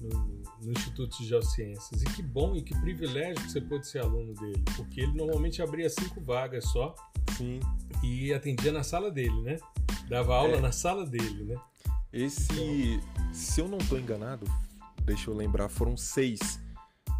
no, 0.00 0.42
no, 0.62 0.72
Instituto 0.72 1.18
de 1.18 1.26
Geociências. 1.26 2.02
E 2.02 2.06
que 2.06 2.22
bom 2.22 2.54
e 2.54 2.62
que 2.62 2.78
privilégio 2.80 3.36
que 3.36 3.50
você 3.50 3.60
pôde 3.60 3.86
ser 3.86 4.00
aluno 4.00 4.34
dele, 4.34 4.62
porque 4.76 5.00
ele 5.00 5.12
normalmente 5.12 5.62
abria 5.62 5.88
cinco 5.88 6.20
vagas 6.20 6.64
só 6.64 6.94
Sim. 7.36 7.60
e 8.02 8.32
atendia 8.32 8.72
na 8.72 8.82
sala 8.82 9.10
dele, 9.10 9.40
né? 9.42 9.58
Dava 10.08 10.34
aula 10.34 10.56
é. 10.56 10.60
na 10.60 10.72
sala 10.72 11.06
dele, 11.06 11.44
né? 11.44 11.56
Esse, 12.12 13.00
se 13.32 13.60
eu 13.60 13.68
não 13.68 13.78
estou 13.78 13.98
enganado, 13.98 14.46
deixa 15.04 15.30
eu 15.30 15.34
lembrar, 15.34 15.68
foram 15.68 15.96
seis, 15.96 16.60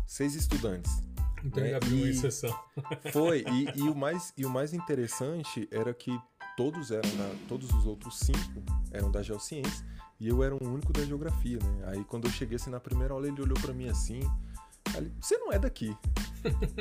seis 0.07 0.35
estudantes. 0.35 1.03
Então 1.45 1.63
né? 1.63 1.69
ele 1.69 1.77
abriu 1.77 1.97
uma 1.99 2.09
exceção. 2.09 2.59
Foi, 3.13 3.45
e, 3.47 3.81
e, 3.81 3.89
o 3.89 3.95
mais, 3.95 4.33
e 4.37 4.45
o 4.45 4.51
mais 4.51 4.73
interessante 4.73 5.69
era 5.71 5.93
que 5.93 6.19
todos 6.57 6.91
eram 6.91 7.09
da, 7.17 7.35
todos 7.47 7.71
os 7.71 7.87
outros 7.87 8.19
cinco 8.19 8.63
eram 8.91 9.11
da 9.11 9.23
Geociência 9.23 9.87
e 10.21 10.29
eu 10.29 10.43
era 10.43 10.55
o 10.55 10.59
único 10.65 10.93
da 10.93 11.05
geografia, 11.05 11.59
né? 11.63 11.85
Aí 11.87 12.05
quando 12.05 12.27
eu 12.27 12.31
cheguei 12.31 12.57
assim 12.57 12.71
na 12.71 12.81
primeira 12.81 13.15
aula, 13.15 13.29
ele 13.29 13.41
olhou 13.41 13.59
para 13.61 13.73
mim 13.73 13.89
assim. 13.89 14.21
Ele, 14.97 15.13
você 15.21 15.37
não 15.39 15.53
é 15.53 15.59
daqui. 15.59 15.97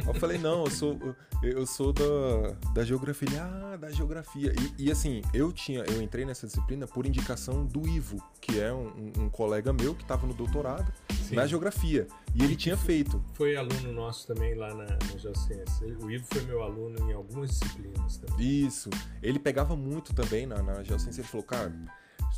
eu 0.07 0.13
falei, 0.15 0.37
não, 0.37 0.63
eu 0.63 0.71
sou, 0.71 0.97
eu 1.43 1.65
sou 1.65 1.93
da, 1.93 2.51
da 2.73 2.83
geografia. 2.83 3.27
Ele, 3.27 3.37
ah, 3.37 3.77
da 3.77 3.91
geografia. 3.91 4.53
E, 4.77 4.85
e, 4.85 4.91
assim, 4.91 5.21
eu 5.33 5.51
tinha, 5.51 5.83
eu 5.83 6.01
entrei 6.01 6.25
nessa 6.25 6.47
disciplina 6.47 6.87
por 6.87 7.05
indicação 7.05 7.65
do 7.65 7.87
Ivo, 7.87 8.23
que 8.39 8.59
é 8.59 8.73
um, 8.73 9.11
um 9.17 9.29
colega 9.29 9.73
meu 9.73 9.93
que 9.93 10.03
estava 10.03 10.25
no 10.25 10.33
doutorado 10.33 10.91
Sim. 11.23 11.35
na 11.35 11.45
geografia. 11.45 12.07
E 12.33 12.43
ele 12.43 12.55
tinha 12.55 12.77
feito. 12.77 13.23
Foi 13.33 13.55
aluno 13.55 13.91
nosso 13.91 14.25
também 14.27 14.55
lá 14.55 14.69
na, 14.69 14.85
na 14.85 15.17
Geociência. 15.17 15.87
O 16.01 16.09
Ivo 16.09 16.25
foi 16.31 16.41
meu 16.43 16.63
aluno 16.63 16.97
em 17.09 17.13
algumas 17.13 17.49
disciplinas 17.49 18.17
também. 18.17 18.65
Isso. 18.65 18.89
Ele 19.21 19.37
pegava 19.37 19.75
muito 19.75 20.13
também 20.13 20.45
na, 20.45 20.61
na 20.63 20.81
Geociência. 20.81 21.21
Ele 21.21 21.27
falou, 21.27 21.45
cara 21.45 21.73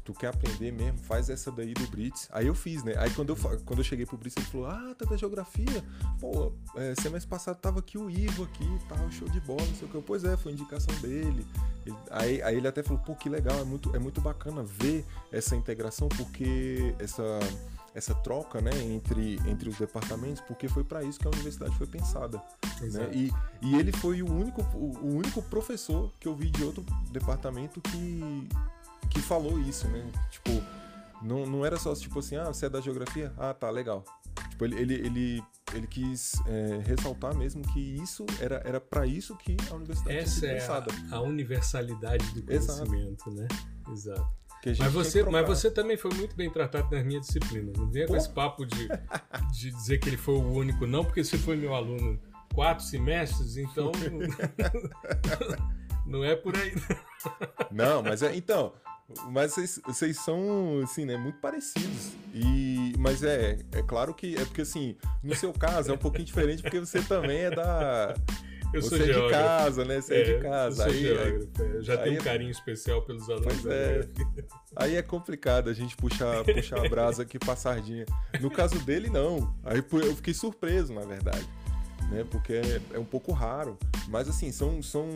tu 0.09 0.13
quer 0.13 0.29
aprender 0.29 0.71
mesmo, 0.71 0.97
faz 0.97 1.29
essa 1.29 1.51
daí 1.51 1.73
do 1.73 1.85
Brits. 1.87 2.27
Aí 2.31 2.47
eu 2.47 2.55
fiz, 2.55 2.83
né? 2.83 2.95
Aí 2.97 3.11
quando 3.11 3.29
eu, 3.29 3.35
quando 3.63 3.79
eu 3.79 3.83
cheguei 3.83 4.07
pro 4.07 4.17
Brits, 4.17 4.35
ele 4.37 4.45
falou: 4.47 4.67
Ah, 4.67 4.95
tá 4.97 5.05
da 5.05 5.15
geografia. 5.15 5.83
Pô, 6.19 6.51
é, 6.75 6.95
semestre 6.99 7.29
passado 7.29 7.57
tava 7.57 7.79
aqui 7.79 7.97
o 7.97 8.09
Ivo 8.09 8.43
aqui 8.43 8.63
e 8.63 8.79
tal, 8.87 9.11
show 9.11 9.29
de 9.29 9.39
bola, 9.41 9.63
não 9.63 9.75
sei 9.75 9.87
o 9.87 9.91
que. 9.91 10.01
Pois 10.01 10.23
é, 10.23 10.35
foi 10.35 10.51
indicação 10.51 10.93
dele. 10.95 11.45
Ele, 11.85 11.95
aí, 12.09 12.41
aí 12.41 12.57
ele 12.57 12.67
até 12.67 12.81
falou: 12.81 13.01
Pô, 13.03 13.15
que 13.15 13.29
legal, 13.29 13.59
é 13.59 13.63
muito, 13.63 13.95
é 13.95 13.99
muito 13.99 14.19
bacana 14.19 14.63
ver 14.63 15.05
essa 15.31 15.55
integração, 15.55 16.09
porque 16.09 16.95
essa 16.97 17.39
essa 17.93 18.13
troca 18.13 18.61
né, 18.61 18.71
entre, 18.83 19.39
entre 19.47 19.67
os 19.67 19.77
departamentos, 19.77 20.41
porque 20.41 20.67
foi 20.67 20.83
para 20.83 21.03
isso 21.03 21.19
que 21.19 21.27
a 21.27 21.31
universidade 21.31 21.75
foi 21.75 21.87
pensada. 21.87 22.41
Né? 22.81 23.09
E, 23.11 23.31
e 23.61 23.75
ele 23.75 23.91
foi 23.91 24.21
o 24.21 24.31
único, 24.31 24.61
o, 24.73 24.97
o 25.01 25.15
único 25.15 25.41
professor 25.41 26.11
que 26.19 26.27
eu 26.27 26.35
vi 26.35 26.49
de 26.49 26.63
outro 26.63 26.83
departamento 27.11 27.81
que, 27.81 28.47
que 29.09 29.21
falou 29.21 29.59
isso, 29.59 29.87
né? 29.87 30.05
Tipo, 30.31 30.51
não, 31.21 31.45
não 31.45 31.65
era 31.65 31.77
só 31.77 31.93
tipo 31.95 32.19
assim, 32.19 32.35
ah, 32.35 32.45
você 32.45 32.65
é 32.65 32.69
da 32.69 32.81
geografia? 32.81 33.33
Ah, 33.37 33.53
tá, 33.53 33.69
legal. 33.69 34.03
Tipo, 34.49 34.65
ele, 34.65 34.75
ele, 34.79 34.93
ele 34.95 35.43
ele 35.73 35.85
quis 35.87 36.33
é, 36.47 36.81
ressaltar 36.83 37.35
mesmo 37.35 37.61
que 37.61 37.79
isso 37.79 38.25
era 38.39 38.61
era 38.65 38.81
para 38.81 39.05
isso 39.05 39.35
que 39.37 39.55
a 39.69 39.75
universidade 39.75 40.17
essa 40.17 40.45
é 40.47 40.67
a, 40.67 41.15
a, 41.17 41.21
universalidade 41.21 42.25
do 42.33 42.41
conhecimento, 42.41 43.29
Exato. 43.29 43.31
né? 43.31 43.47
Exato. 43.91 44.39
Mas 44.77 44.91
você, 44.91 45.23
mas 45.23 45.47
você 45.47 45.71
também 45.71 45.95
foi 45.95 46.13
muito 46.13 46.35
bem 46.35 46.49
tratado 46.49 46.93
nas 46.93 47.05
minhas 47.05 47.25
disciplinas. 47.25 47.77
Não 47.77 47.89
venha 47.89 48.07
com 48.07 48.15
esse 48.15 48.29
papo 48.29 48.65
de, 48.65 48.89
de 49.53 49.71
dizer 49.71 49.99
que 49.99 50.09
ele 50.09 50.17
foi 50.17 50.35
o 50.35 50.51
único, 50.51 50.85
não, 50.85 51.05
porque 51.05 51.23
você 51.23 51.37
foi 51.37 51.55
meu 51.55 51.73
aluno 51.73 52.19
quatro 52.53 52.83
semestres, 52.83 53.55
então 53.55 53.91
não 56.05 56.25
é 56.25 56.35
por 56.35 56.57
aí. 56.57 56.73
Não, 57.71 58.03
mas 58.03 58.21
é, 58.21 58.35
então, 58.35 58.73
mas 59.29 59.55
vocês, 59.85 60.17
são, 60.17 60.81
assim, 60.83 61.05
né, 61.05 61.17
muito 61.17 61.39
parecidos. 61.39 62.13
E, 62.33 62.93
mas 62.97 63.23
é, 63.23 63.57
é 63.71 63.81
claro 63.81 64.13
que 64.13 64.35
é 64.35 64.45
porque, 64.45 64.61
assim, 64.61 64.95
no 65.23 65.35
seu 65.35 65.51
caso 65.51 65.91
é 65.91 65.93
um 65.93 65.97
pouquinho 65.97 66.25
diferente 66.25 66.61
porque 66.61 66.79
você 66.79 67.01
também 67.01 67.39
é 67.39 67.51
da. 67.51 68.13
Eu 68.71 68.83
você 68.83 68.89
sou 68.89 68.97
é 68.99 69.05
geógrafo. 69.05 69.27
de 69.27 69.33
casa, 69.33 69.85
né? 69.85 69.99
Você 69.99 70.13
é, 70.13 70.21
é 70.21 70.23
de 70.23 70.43
casa. 70.43 70.83
Eu 70.83 70.91
sou 70.91 70.93
aí, 70.93 70.99
geógrafo. 70.99 71.49
É. 71.59 71.81
Já 71.81 71.97
tenho 71.97 72.21
um 72.21 72.23
carinho 72.23 72.51
especial 72.51 73.01
pelos 73.01 73.27
alunos. 73.27 73.65
É. 73.65 74.07
Aí 74.75 74.95
é 74.95 75.01
complicado 75.01 75.71
a 75.71 75.73
gente 75.73 75.97
puxar, 75.97 76.43
puxar 76.43 76.85
a 76.85 76.87
brasa 76.87 77.23
aqui 77.23 77.39
pra 77.39 77.55
sardinha. 77.55 78.05
No 78.39 78.51
caso 78.51 78.77
dele, 78.85 79.09
não. 79.09 79.55
Aí 79.63 79.83
eu 79.91 80.15
fiquei 80.15 80.35
surpreso, 80.35 80.93
na 80.93 81.01
verdade 81.01 81.47
né? 82.09 82.25
Porque 82.29 82.53
é, 82.53 82.81
é, 82.93 82.99
um 82.99 83.05
pouco 83.05 83.31
raro. 83.31 83.77
Mas 84.07 84.27
assim, 84.27 84.51
são, 84.51 84.81
são 84.81 85.07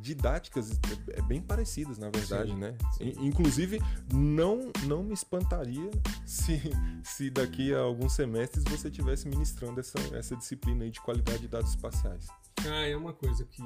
didáticas 0.00 0.70
é, 0.70 1.18
é 1.18 1.22
bem 1.22 1.40
parecidas, 1.40 1.98
na 1.98 2.08
verdade, 2.08 2.52
sim, 2.52 2.56
né? 2.56 2.76
Sim. 2.96 3.12
Inclusive, 3.18 3.82
não, 4.12 4.70
não 4.84 5.02
me 5.02 5.12
espantaria 5.12 5.90
se, 6.24 6.60
se 7.02 7.30
daqui 7.30 7.74
a 7.74 7.80
alguns 7.80 8.12
semestres 8.12 8.64
você 8.64 8.88
estivesse 8.88 9.28
ministrando 9.28 9.80
essa, 9.80 9.98
essa 10.16 10.36
disciplina 10.36 10.84
aí 10.84 10.90
de 10.90 11.00
qualidade 11.00 11.40
de 11.40 11.48
dados 11.48 11.70
espaciais. 11.70 12.28
Ah, 12.66 12.86
é 12.86 12.96
uma 12.96 13.12
coisa 13.12 13.44
que 13.44 13.62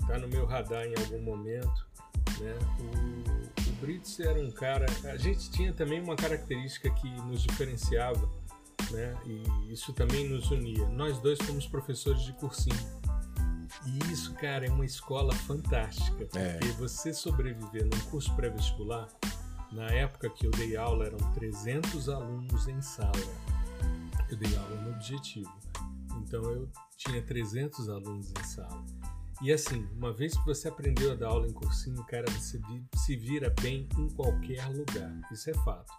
está 0.00 0.18
no 0.18 0.28
meu 0.28 0.46
radar 0.46 0.84
em 0.84 0.94
algum 0.96 1.20
momento. 1.22 1.86
Né? 2.40 2.54
O, 2.80 3.70
o 3.70 3.72
Brits 3.80 4.20
era 4.20 4.38
um 4.38 4.50
cara. 4.50 4.86
A 5.04 5.16
gente 5.16 5.50
tinha 5.50 5.72
também 5.72 6.00
uma 6.00 6.16
característica 6.16 6.90
que 6.90 7.08
nos 7.22 7.42
diferenciava 7.42 8.28
né? 8.90 9.16
E 9.24 9.72
isso 9.72 9.92
também 9.92 10.28
nos 10.28 10.50
unia. 10.50 10.86
Nós 10.88 11.18
dois 11.20 11.38
fomos 11.42 11.66
professores 11.66 12.22
de 12.22 12.32
cursinho. 12.34 12.76
E 13.84 14.12
isso, 14.12 14.34
cara, 14.34 14.66
é 14.66 14.70
uma 14.70 14.84
escola 14.84 15.32
fantástica, 15.32 16.26
porque 16.26 16.38
é. 16.38 16.72
você 16.78 17.14
sobreviver 17.14 17.84
num 17.84 18.00
curso 18.10 18.34
pré-vestibular, 18.34 19.08
na 19.72 19.86
época 19.90 20.30
que 20.30 20.46
eu 20.46 20.50
dei 20.50 20.76
aula 20.76 21.06
eram 21.06 21.18
300 21.34 22.08
alunos 22.08 22.66
em 22.66 22.80
sala. 22.80 23.12
Eu 24.28 24.36
dei 24.36 24.56
aula 24.56 24.76
no 24.82 24.90
objetivo. 24.92 25.52
Então 26.16 26.42
eu 26.42 26.68
tinha 26.96 27.22
300 27.22 27.88
alunos 27.88 28.30
em 28.30 28.44
sala. 28.44 28.84
E 29.42 29.52
assim, 29.52 29.86
uma 29.94 30.12
vez 30.12 30.36
que 30.36 30.44
você 30.46 30.68
aprendeu 30.68 31.12
a 31.12 31.14
dar 31.14 31.28
aula 31.28 31.46
em 31.46 31.52
cursinho, 31.52 32.02
cara, 32.04 32.24
você 32.30 32.58
se 32.96 33.16
vira 33.16 33.54
bem 33.60 33.86
em 33.98 34.08
qualquer 34.10 34.66
lugar. 34.68 35.12
Isso 35.30 35.50
é 35.50 35.54
fato. 35.54 35.92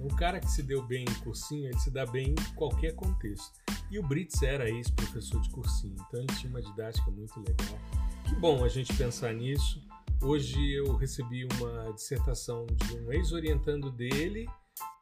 O 0.00 0.08
cara 0.16 0.40
que 0.40 0.50
se 0.50 0.62
deu 0.62 0.82
bem 0.82 1.04
em 1.04 1.14
cursinho, 1.22 1.66
ele 1.66 1.78
se 1.78 1.90
dá 1.90 2.04
bem 2.06 2.30
em 2.30 2.54
qualquer 2.54 2.94
contexto. 2.94 3.52
E 3.90 3.98
o 3.98 4.02
Brits 4.02 4.42
era 4.42 4.68
ex-professor 4.68 5.40
de 5.40 5.50
cursinho, 5.50 5.94
então 6.08 6.20
ele 6.20 6.34
tinha 6.38 6.50
uma 6.50 6.60
didática 6.60 7.10
muito 7.10 7.38
legal. 7.38 7.78
Que 8.24 8.34
bom 8.34 8.64
a 8.64 8.68
gente 8.68 8.94
pensar 8.96 9.32
nisso. 9.32 9.82
Hoje 10.22 10.72
eu 10.72 10.96
recebi 10.96 11.46
uma 11.58 11.92
dissertação 11.92 12.66
de 12.66 12.96
um 12.96 13.12
ex-orientando 13.12 13.90
dele 13.90 14.48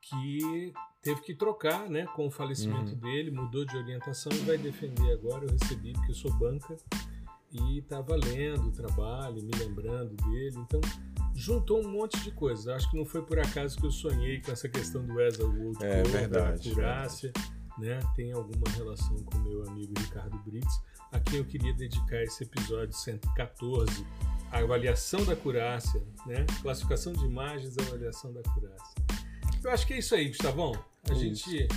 que 0.01 0.72
teve 1.01 1.20
que 1.20 1.34
trocar, 1.34 1.88
né, 1.88 2.07
com 2.14 2.26
o 2.26 2.30
falecimento 2.30 2.93
uhum. 2.93 2.99
dele, 2.99 3.30
mudou 3.30 3.64
de 3.64 3.76
orientação 3.76 4.32
e 4.32 4.38
vai 4.38 4.59
defender 4.59 5.12
agora. 5.12 5.45
Eu 5.45 5.51
recebi 5.53 5.93
porque 5.93 6.11
eu 6.11 6.14
sou 6.14 6.32
banca 6.34 6.76
e 7.53 7.78
estava 7.78 8.16
lendo 8.16 8.68
o 8.68 8.72
trabalho, 8.72 9.43
me 9.43 9.53
lembrando 9.59 10.14
dele. 10.16 10.57
Então, 10.59 10.80
juntou 11.35 11.85
um 11.85 11.89
monte 11.89 12.20
de 12.22 12.30
coisas. 12.30 12.68
Acho 12.68 12.91
que 12.91 12.97
não 12.97 13.05
foi 13.05 13.22
por 13.22 13.39
acaso 13.39 13.78
que 13.78 13.87
eu 13.87 13.91
sonhei 13.91 14.41
com 14.41 14.53
essa 14.53 14.68
questão 14.68 15.05
do 15.05 15.20
Ezra 15.20 15.47
Wood, 15.47 15.85
é, 15.85 16.03
verdade, 16.03 16.68
da 16.68 16.74
Curácia, 16.74 17.33
né? 17.78 18.01
Tem 18.14 18.33
alguma 18.33 18.68
relação 18.70 19.16
com 19.24 19.39
meu 19.39 19.66
amigo 19.66 19.93
Ricardo 19.99 20.39
Brits, 20.39 20.80
a 21.11 21.20
quem 21.20 21.39
eu 21.39 21.45
queria 21.45 21.72
dedicar 21.74 22.22
esse 22.22 22.45
episódio 22.45 22.93
114, 22.93 24.07
a 24.51 24.59
avaliação 24.59 25.24
da 25.24 25.35
curácia, 25.35 26.03
né? 26.26 26.45
Classificação 26.61 27.12
de 27.12 27.24
imagens, 27.24 27.76
avaliação 27.78 28.33
da 28.33 28.43
curácia. 28.43 28.95
Eu 29.64 29.70
acho 29.70 29.87
que 29.87 29.95
é 29.95 29.99
isso 29.99 30.14
aí, 30.14 30.28
Gustavão. 30.28 30.72
A 31.09 31.12
é 31.12 31.14
gente 31.14 31.64
isso. 31.64 31.68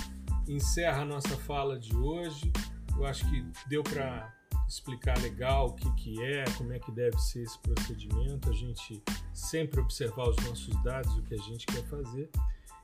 encerra 0.48 1.02
a 1.02 1.04
nossa 1.04 1.36
fala 1.36 1.78
de 1.78 1.94
hoje. 1.96 2.52
Eu 2.96 3.04
acho 3.04 3.28
que 3.30 3.44
deu 3.68 3.82
para 3.82 4.35
explicar 4.68 5.18
legal 5.20 5.68
o 5.68 5.72
que, 5.74 5.90
que 5.94 6.22
é, 6.22 6.44
como 6.56 6.72
é 6.72 6.78
que 6.78 6.90
deve 6.90 7.18
ser 7.18 7.42
esse 7.42 7.58
procedimento, 7.58 8.50
a 8.50 8.52
gente 8.52 9.02
sempre 9.32 9.80
observar 9.80 10.28
os 10.28 10.36
nossos 10.44 10.82
dados, 10.82 11.16
o 11.16 11.22
que 11.22 11.34
a 11.34 11.38
gente 11.38 11.66
quer 11.66 11.84
fazer 11.84 12.30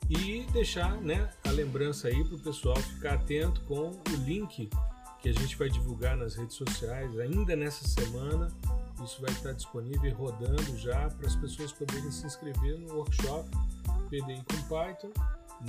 e 0.09 0.45
deixar 0.53 1.01
né, 1.01 1.31
a 1.45 1.51
lembrança 1.51 2.09
aí 2.09 2.25
para 2.25 2.37
o 2.37 2.39
pessoal 2.39 2.77
ficar 2.77 3.15
atento 3.15 3.61
com 3.63 3.91
o 3.91 4.17
link 4.25 4.69
que 5.21 5.29
a 5.29 5.33
gente 5.33 5.57
vai 5.57 5.69
divulgar 5.69 6.17
nas 6.17 6.35
redes 6.35 6.57
sociais 6.57 7.19
ainda 7.19 7.55
nessa 7.55 7.87
semana. 7.87 8.49
Isso 9.05 9.21
vai 9.21 9.31
estar 9.31 9.53
disponível 9.53 10.05
e 10.05 10.13
rodando 10.13 10.77
já 10.77 11.09
para 11.11 11.27
as 11.27 11.37
pessoas 11.37 11.73
poderem 11.73 12.11
se 12.11 12.27
inscrever 12.27 12.79
no 12.79 12.95
workshop 12.95 13.49
PDI 14.09 14.45
com 14.45 14.63
Python 14.69 15.13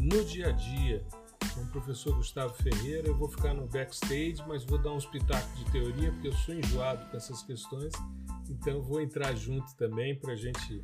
no 0.02 0.26
dia 0.26 0.50
a 0.50 0.52
dia 0.52 1.06
com 1.54 1.62
o 1.62 1.68
professor 1.68 2.16
Gustavo 2.16 2.54
Ferreira. 2.54 3.08
Eu 3.08 3.18
vou 3.18 3.30
ficar 3.30 3.54
no 3.54 3.68
backstage, 3.68 4.38
mas 4.48 4.64
vou 4.64 4.78
dar 4.78 4.92
uns 4.92 5.06
pitacos 5.06 5.54
de 5.58 5.66
teoria, 5.72 6.12
porque 6.12 6.28
eu 6.28 6.34
sou 6.34 6.56
enjoado 6.56 7.06
com 7.10 7.18
essas 7.18 7.44
questões. 7.44 7.94
Então, 8.50 8.82
vou 8.82 9.02
entrar 9.02 9.36
junto 9.36 9.76
também 9.76 10.16
para 10.16 10.34
a 10.34 10.36
gente 10.36 10.84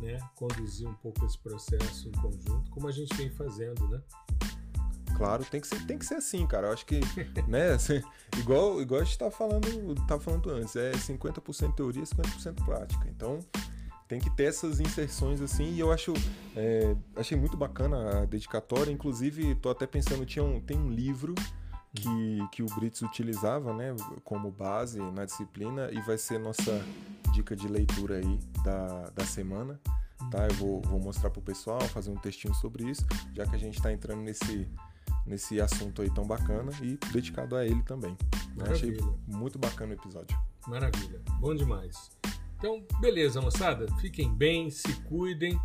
né, 0.00 0.18
conduzir 0.34 0.88
um 0.88 0.94
pouco 0.94 1.24
esse 1.24 1.38
processo 1.38 2.08
em 2.08 2.12
conjunto, 2.12 2.70
como 2.70 2.88
a 2.88 2.92
gente 2.92 3.14
vem 3.16 3.30
fazendo, 3.30 3.88
né? 3.88 4.00
Claro, 5.16 5.44
tem 5.44 5.60
que 5.60 5.66
ser, 5.66 5.84
tem 5.84 5.98
que 5.98 6.06
ser 6.06 6.14
assim, 6.14 6.46
cara. 6.46 6.68
Eu 6.68 6.72
acho 6.72 6.86
que, 6.86 7.00
né, 7.48 7.70
assim, 7.70 8.00
igual, 8.36 8.80
igual 8.80 9.00
a 9.00 9.04
gente 9.04 9.18
tá 9.18 9.30
falando, 9.30 9.94
tá 10.06 10.18
falando 10.18 10.50
antes, 10.50 10.76
é 10.76 10.92
50% 10.92 11.74
teoria, 11.74 12.02
50% 12.04 12.64
prática. 12.64 13.06
Então, 13.08 13.40
tem 14.08 14.18
que 14.18 14.30
ter 14.30 14.44
essas 14.44 14.80
inserções 14.80 15.40
assim 15.42 15.74
e 15.74 15.80
eu 15.80 15.92
acho 15.92 16.14
é, 16.56 16.96
achei 17.14 17.36
muito 17.36 17.56
bacana 17.56 18.22
a 18.22 18.24
dedicatória. 18.24 18.90
Inclusive 18.90 19.54
tô 19.56 19.68
até 19.68 19.86
pensando 19.86 20.24
tinha 20.24 20.42
um, 20.42 20.60
tem 20.60 20.78
um 20.78 20.90
livro 20.90 21.34
que, 21.94 22.48
que 22.50 22.62
o 22.62 22.66
Brits 22.66 23.02
utilizava 23.02 23.74
né 23.74 23.94
como 24.24 24.50
base 24.50 24.98
na 24.98 25.26
disciplina 25.26 25.90
e 25.92 26.00
vai 26.00 26.16
ser 26.16 26.38
nossa 26.38 26.82
dica 27.34 27.54
de 27.54 27.68
leitura 27.68 28.16
aí 28.16 28.38
da, 28.64 29.10
da 29.10 29.24
semana 29.24 29.78
tá? 30.30 30.46
Eu 30.48 30.54
vou, 30.54 30.82
vou 30.82 31.00
mostrar 31.00 31.30
pro 31.30 31.40
pessoal 31.40 31.80
fazer 31.88 32.10
um 32.10 32.16
textinho 32.16 32.54
sobre 32.54 32.88
isso 32.88 33.06
já 33.34 33.46
que 33.46 33.56
a 33.56 33.58
gente 33.58 33.76
está 33.76 33.92
entrando 33.92 34.22
nesse 34.22 34.66
nesse 35.26 35.60
assunto 35.60 36.00
aí 36.00 36.10
tão 36.10 36.26
bacana 36.26 36.72
e 36.82 36.98
dedicado 37.12 37.56
a 37.56 37.64
ele 37.64 37.82
também 37.82 38.16
achei 38.70 38.96
muito 39.26 39.58
bacana 39.58 39.92
o 39.92 39.94
episódio. 39.94 40.38
Maravilha. 40.66 41.20
Bom 41.40 41.54
demais 41.54 42.10
então, 42.58 42.84
beleza, 43.00 43.40
moçada. 43.40 43.86
Fiquem 44.00 44.34
bem, 44.34 44.68
se 44.68 44.92
cuidem. 45.02 45.58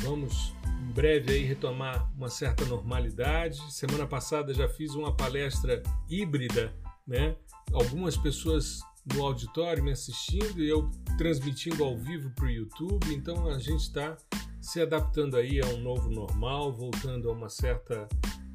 Vamos 0.00 0.54
em 0.80 0.90
breve 0.90 1.34
aí 1.34 1.44
retomar 1.44 2.10
uma 2.16 2.30
certa 2.30 2.64
normalidade. 2.64 3.60
Semana 3.70 4.06
passada 4.06 4.54
já 4.54 4.66
fiz 4.66 4.94
uma 4.94 5.14
palestra 5.14 5.82
híbrida, 6.08 6.74
né? 7.06 7.36
Algumas 7.74 8.16
pessoas 8.16 8.80
no 9.14 9.22
auditório 9.22 9.84
me 9.84 9.92
assistindo 9.92 10.62
e 10.62 10.68
eu 10.68 10.90
transmitindo 11.18 11.84
ao 11.84 11.98
vivo 11.98 12.30
para 12.30 12.46
o 12.46 12.50
YouTube. 12.50 13.14
Então 13.14 13.46
a 13.46 13.58
gente 13.58 13.82
está 13.82 14.16
se 14.62 14.80
adaptando 14.80 15.36
aí 15.36 15.60
a 15.60 15.66
um 15.66 15.82
novo 15.82 16.08
normal, 16.08 16.72
voltando 16.72 17.28
a 17.28 17.32
uma 17.34 17.50
certa 17.50 18.08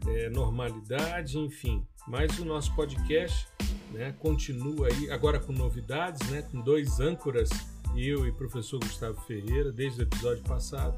é, 0.07 0.29
normalidade, 0.29 1.37
enfim. 1.37 1.85
Mas 2.07 2.39
o 2.39 2.45
nosso 2.45 2.75
podcast 2.75 3.47
né, 3.91 4.11
continua 4.17 4.87
aí 4.87 5.11
agora 5.11 5.39
com 5.39 5.53
novidades, 5.53 6.27
né, 6.31 6.41
com 6.41 6.59
dois 6.61 6.99
âncoras 6.99 7.74
eu 7.97 8.27
e 8.27 8.31
professor 8.31 8.79
Gustavo 8.79 9.19
Ferreira, 9.21 9.71
desde 9.71 10.01
o 10.01 10.03
episódio 10.03 10.43
passado. 10.43 10.97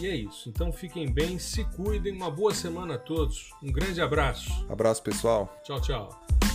E 0.00 0.06
é 0.06 0.16
isso. 0.16 0.48
Então 0.48 0.72
fiquem 0.72 1.10
bem, 1.10 1.38
se 1.38 1.64
cuidem. 1.64 2.12
Uma 2.12 2.30
boa 2.30 2.54
semana 2.54 2.94
a 2.94 2.98
todos. 2.98 3.50
Um 3.62 3.70
grande 3.70 4.00
abraço. 4.00 4.50
Abraço, 4.68 5.02
pessoal. 5.02 5.60
Tchau, 5.64 5.80
tchau. 5.80 6.51